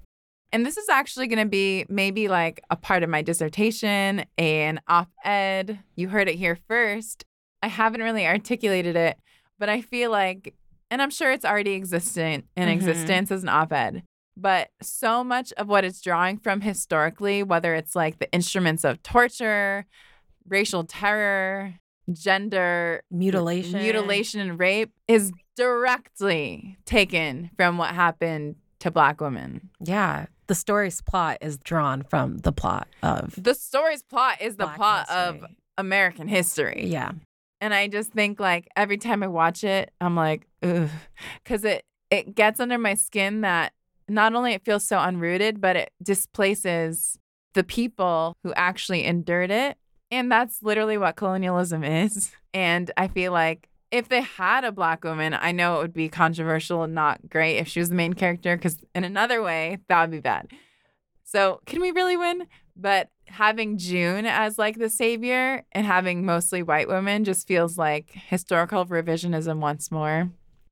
and 0.51 0.65
this 0.65 0.77
is 0.77 0.89
actually 0.89 1.27
going 1.27 1.43
to 1.43 1.49
be 1.49 1.85
maybe 1.89 2.29
like 2.29 2.61
a 2.69 2.75
part 2.75 3.03
of 3.03 3.09
my 3.09 3.21
dissertation, 3.21 4.25
an 4.37 4.79
op 4.87 5.09
ed. 5.23 5.79
You 5.95 6.07
heard 6.07 6.29
it 6.29 6.35
here 6.35 6.57
first. 6.67 7.25
I 7.61 7.67
haven't 7.67 8.01
really 8.01 8.25
articulated 8.25 8.95
it, 8.95 9.17
but 9.59 9.67
I 9.67 9.81
feel 9.81 10.09
like, 10.09 10.55
and 10.89 11.01
I'm 11.01 11.09
sure 11.09 11.31
it's 11.31 11.45
already 11.45 11.73
existent 11.73 12.45
in 12.55 12.69
Mhm. 12.69 12.73
existence 12.73 13.29
as 13.29 13.43
an 13.43 13.49
op 13.49 13.73
ed. 13.73 14.03
But 14.37 14.69
so 14.81 15.23
much 15.23 15.51
of 15.53 15.67
what 15.67 15.83
it's 15.83 16.01
drawing 16.01 16.37
from 16.37 16.61
historically, 16.61 17.43
whether 17.43 17.75
it's 17.75 17.95
like 17.95 18.19
the 18.19 18.31
instruments 18.31 18.83
of 18.85 19.03
torture, 19.03 19.85
racial 20.47 20.85
terror, 20.85 21.73
gender 22.11 23.01
Mutilation. 23.11 23.81
mutilation 23.81 24.39
and 24.41 24.59
rape 24.59 24.91
is 25.07 25.31
directly 25.55 26.77
taken 26.85 27.49
from 27.57 27.77
what 27.77 27.93
happened 27.93 28.55
to 28.79 28.91
black 28.91 29.21
women. 29.21 29.69
Yeah. 29.79 30.27
The 30.47 30.55
story's 30.55 31.01
plot 31.01 31.39
is 31.41 31.57
drawn 31.57 32.03
from 32.03 32.37
the 32.37 32.51
plot 32.51 32.87
of 33.03 33.33
The 33.41 33.53
story's 33.53 34.03
plot 34.03 34.41
is 34.41 34.55
the 34.55 34.67
plot 34.67 35.09
of. 35.09 35.45
American 35.77 36.27
history. 36.27 36.85
Yeah. 36.87 37.11
And 37.61 37.73
I 37.73 37.87
just 37.87 38.11
think 38.11 38.39
like 38.39 38.67
every 38.75 38.97
time 38.97 39.21
I 39.23 39.27
watch 39.27 39.63
it, 39.63 39.91
I'm 40.01 40.15
like, 40.15 40.47
ugh, 40.63 40.89
because 41.43 41.63
it 41.63 41.83
it 42.09 42.35
gets 42.35 42.59
under 42.59 42.77
my 42.77 42.93
skin 42.95 43.41
that 43.41 43.73
not 44.07 44.33
only 44.33 44.53
it 44.53 44.63
feels 44.63 44.83
so 44.83 44.97
unrooted, 44.97 45.59
but 45.59 45.75
it 45.75 45.91
displaces 46.01 47.19
the 47.53 47.63
people 47.63 48.35
who 48.43 48.53
actually 48.53 49.03
endured 49.03 49.51
it. 49.51 49.77
And 50.11 50.31
that's 50.31 50.63
literally 50.63 50.97
what 50.97 51.15
colonialism 51.15 51.83
is. 51.83 52.31
And 52.53 52.91
I 52.97 53.07
feel 53.07 53.31
like 53.31 53.69
if 53.91 54.09
they 54.09 54.21
had 54.21 54.63
a 54.63 54.71
black 54.71 55.03
woman, 55.03 55.33
I 55.33 55.51
know 55.51 55.75
it 55.75 55.81
would 55.81 55.93
be 55.93 56.09
controversial 56.09 56.83
and 56.83 56.93
not 56.93 57.29
great 57.29 57.57
if 57.57 57.67
she 57.67 57.79
was 57.79 57.89
the 57.89 57.95
main 57.95 58.13
character, 58.13 58.55
because 58.55 58.77
in 58.93 59.03
another 59.03 59.41
way, 59.41 59.79
that 59.87 60.01
would 60.01 60.11
be 60.11 60.19
bad. 60.19 60.47
So, 61.23 61.61
can 61.65 61.81
we 61.81 61.91
really 61.91 62.17
win? 62.17 62.47
But 62.75 63.09
having 63.25 63.77
June 63.77 64.25
as 64.25 64.57
like 64.57 64.77
the 64.77 64.89
savior 64.89 65.65
and 65.71 65.85
having 65.85 66.25
mostly 66.25 66.63
white 66.63 66.87
women 66.87 67.23
just 67.23 67.47
feels 67.47 67.77
like 67.77 68.11
historical 68.11 68.85
revisionism 68.85 69.59
once 69.59 69.91
more. 69.91 70.29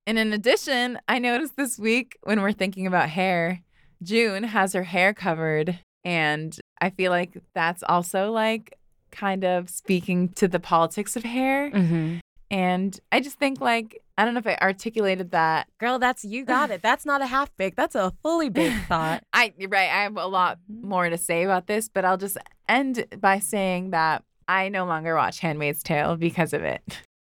And 0.07 0.19
in 0.19 0.33
addition, 0.33 0.99
I 1.07 1.19
noticed 1.19 1.57
this 1.57 1.79
week 1.79 2.17
when 2.23 2.41
we're 2.41 2.53
thinking 2.53 2.87
about 2.87 3.09
hair, 3.09 3.61
June 4.03 4.43
has 4.43 4.73
her 4.73 4.83
hair 4.83 5.13
covered. 5.13 5.79
And 6.03 6.57
I 6.79 6.91
feel 6.91 7.11
like 7.11 7.41
that's 7.53 7.83
also 7.83 8.31
like 8.31 8.77
kind 9.15 9.43
of 9.43 9.69
speaking 9.69 10.29
to 10.29 10.47
the 10.47 10.59
politics 10.59 11.15
of 11.15 11.23
hair. 11.23 11.71
Mm-hmm. 11.71 12.17
And 12.51 12.99
I 13.11 13.21
just 13.21 13.39
think 13.39 13.59
like, 13.59 14.01
I 14.17 14.23
don't 14.23 14.33
know 14.35 14.39
if 14.39 14.47
I 14.47 14.57
articulated 14.61 15.31
that. 15.31 15.67
Girl, 15.79 15.97
that's 15.99 16.23
you 16.23 16.45
got 16.45 16.69
it. 16.69 16.81
That's 16.81 17.05
not 17.05 17.21
a 17.21 17.25
half 17.25 17.55
baked. 17.57 17.75
That's 17.75 17.95
a 17.95 18.13
fully 18.21 18.49
baked 18.49 18.85
thought. 18.87 19.23
I 19.33 19.53
right. 19.67 19.89
I 19.89 20.03
have 20.03 20.17
a 20.17 20.27
lot 20.27 20.59
more 20.69 21.09
to 21.09 21.17
say 21.17 21.43
about 21.43 21.67
this, 21.67 21.89
but 21.89 22.05
I'll 22.05 22.17
just 22.17 22.37
end 22.69 23.05
by 23.19 23.39
saying 23.39 23.89
that 23.91 24.23
I 24.47 24.69
no 24.69 24.85
longer 24.85 25.15
watch 25.15 25.39
Handmaid's 25.39 25.81
Tale 25.81 26.15
because 26.17 26.53
of 26.53 26.61
it. 26.63 26.81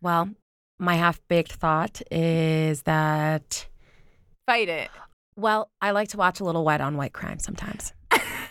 Well, 0.02 0.30
my 0.78 0.94
half 0.94 1.20
baked 1.28 1.52
thought 1.52 2.02
is 2.10 2.82
that 2.82 3.66
Fight 4.46 4.68
it. 4.68 4.90
well, 5.36 5.70
I 5.80 5.92
like 5.92 6.08
to 6.08 6.16
watch 6.18 6.40
a 6.40 6.44
little 6.44 6.64
white 6.64 6.80
on 6.80 6.96
white 6.96 7.12
crime 7.12 7.38
sometimes. 7.38 7.92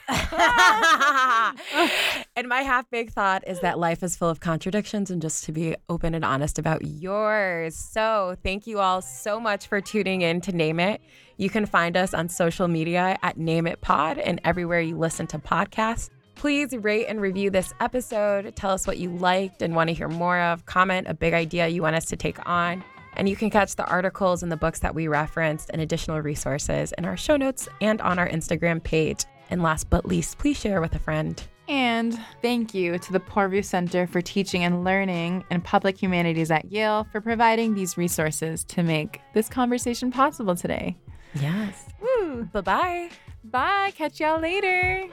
and 2.35 2.47
my 2.47 2.61
half 2.61 2.89
baked 2.91 3.13
thought 3.13 3.43
is 3.47 3.59
that 3.61 3.79
life 3.79 4.03
is 4.03 4.15
full 4.15 4.29
of 4.29 4.39
contradictions 4.39 5.09
and 5.09 5.21
just 5.21 5.43
to 5.45 5.51
be 5.51 5.75
open 5.89 6.13
and 6.13 6.23
honest 6.23 6.59
about 6.59 6.85
yours. 6.85 7.75
So, 7.75 8.35
thank 8.43 8.67
you 8.67 8.79
all 8.79 9.01
so 9.01 9.39
much 9.39 9.67
for 9.67 9.81
tuning 9.81 10.21
in 10.21 10.41
to 10.41 10.51
Name 10.51 10.79
It. 10.79 11.01
You 11.37 11.49
can 11.49 11.65
find 11.65 11.97
us 11.97 12.13
on 12.13 12.29
social 12.29 12.67
media 12.67 13.17
at 13.23 13.37
Name 13.37 13.67
It 13.67 13.81
Pod 13.81 14.19
and 14.19 14.39
everywhere 14.43 14.81
you 14.81 14.97
listen 14.97 15.27
to 15.27 15.39
podcasts. 15.39 16.09
Please 16.35 16.75
rate 16.77 17.07
and 17.07 17.19
review 17.19 17.49
this 17.49 17.73
episode. 17.79 18.55
Tell 18.55 18.71
us 18.71 18.85
what 18.85 18.97
you 18.97 19.09
liked 19.09 19.61
and 19.61 19.75
want 19.75 19.87
to 19.87 19.93
hear 19.93 20.09
more 20.09 20.39
of. 20.39 20.65
Comment 20.65 21.07
a 21.07 21.13
big 21.13 21.33
idea 21.33 21.67
you 21.67 21.81
want 21.81 21.95
us 21.95 22.05
to 22.05 22.15
take 22.15 22.47
on. 22.47 22.83
And 23.17 23.29
you 23.29 23.35
can 23.35 23.49
catch 23.49 23.75
the 23.75 23.85
articles 23.85 24.43
and 24.43 24.51
the 24.51 24.57
books 24.57 24.79
that 24.79 24.93
we 24.93 25.07
referenced 25.07 25.69
and 25.69 25.81
additional 25.81 26.21
resources 26.21 26.91
in 26.97 27.05
our 27.05 27.15
show 27.15 27.37
notes 27.37 27.69
and 27.79 28.01
on 28.01 28.19
our 28.19 28.27
Instagram 28.27 28.83
page. 28.83 29.25
And 29.49 29.61
last 29.61 29.89
but 29.89 30.05
least, 30.05 30.37
please 30.37 30.59
share 30.59 30.81
with 30.81 30.95
a 30.95 30.99
friend. 30.99 31.41
And 31.67 32.19
thank 32.41 32.73
you 32.73 32.99
to 32.99 33.11
the 33.11 33.19
Poorvu 33.19 33.65
Center 33.65 34.05
for 34.05 34.21
Teaching 34.21 34.63
and 34.63 34.83
Learning 34.83 35.43
and 35.49 35.63
Public 35.63 36.01
Humanities 36.01 36.51
at 36.51 36.71
Yale 36.71 37.07
for 37.11 37.21
providing 37.21 37.73
these 37.73 37.97
resources 37.97 38.63
to 38.65 38.83
make 38.83 39.21
this 39.33 39.49
conversation 39.49 40.11
possible 40.11 40.55
today. 40.55 40.95
Yes. 41.33 41.87
Woo! 41.99 42.43
Bye 42.53 42.61
bye. 42.61 43.09
Bye. 43.43 43.91
Catch 43.95 44.19
y'all 44.19 44.39
later. 44.39 45.09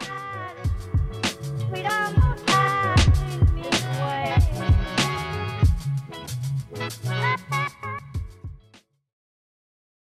We 1.73 1.83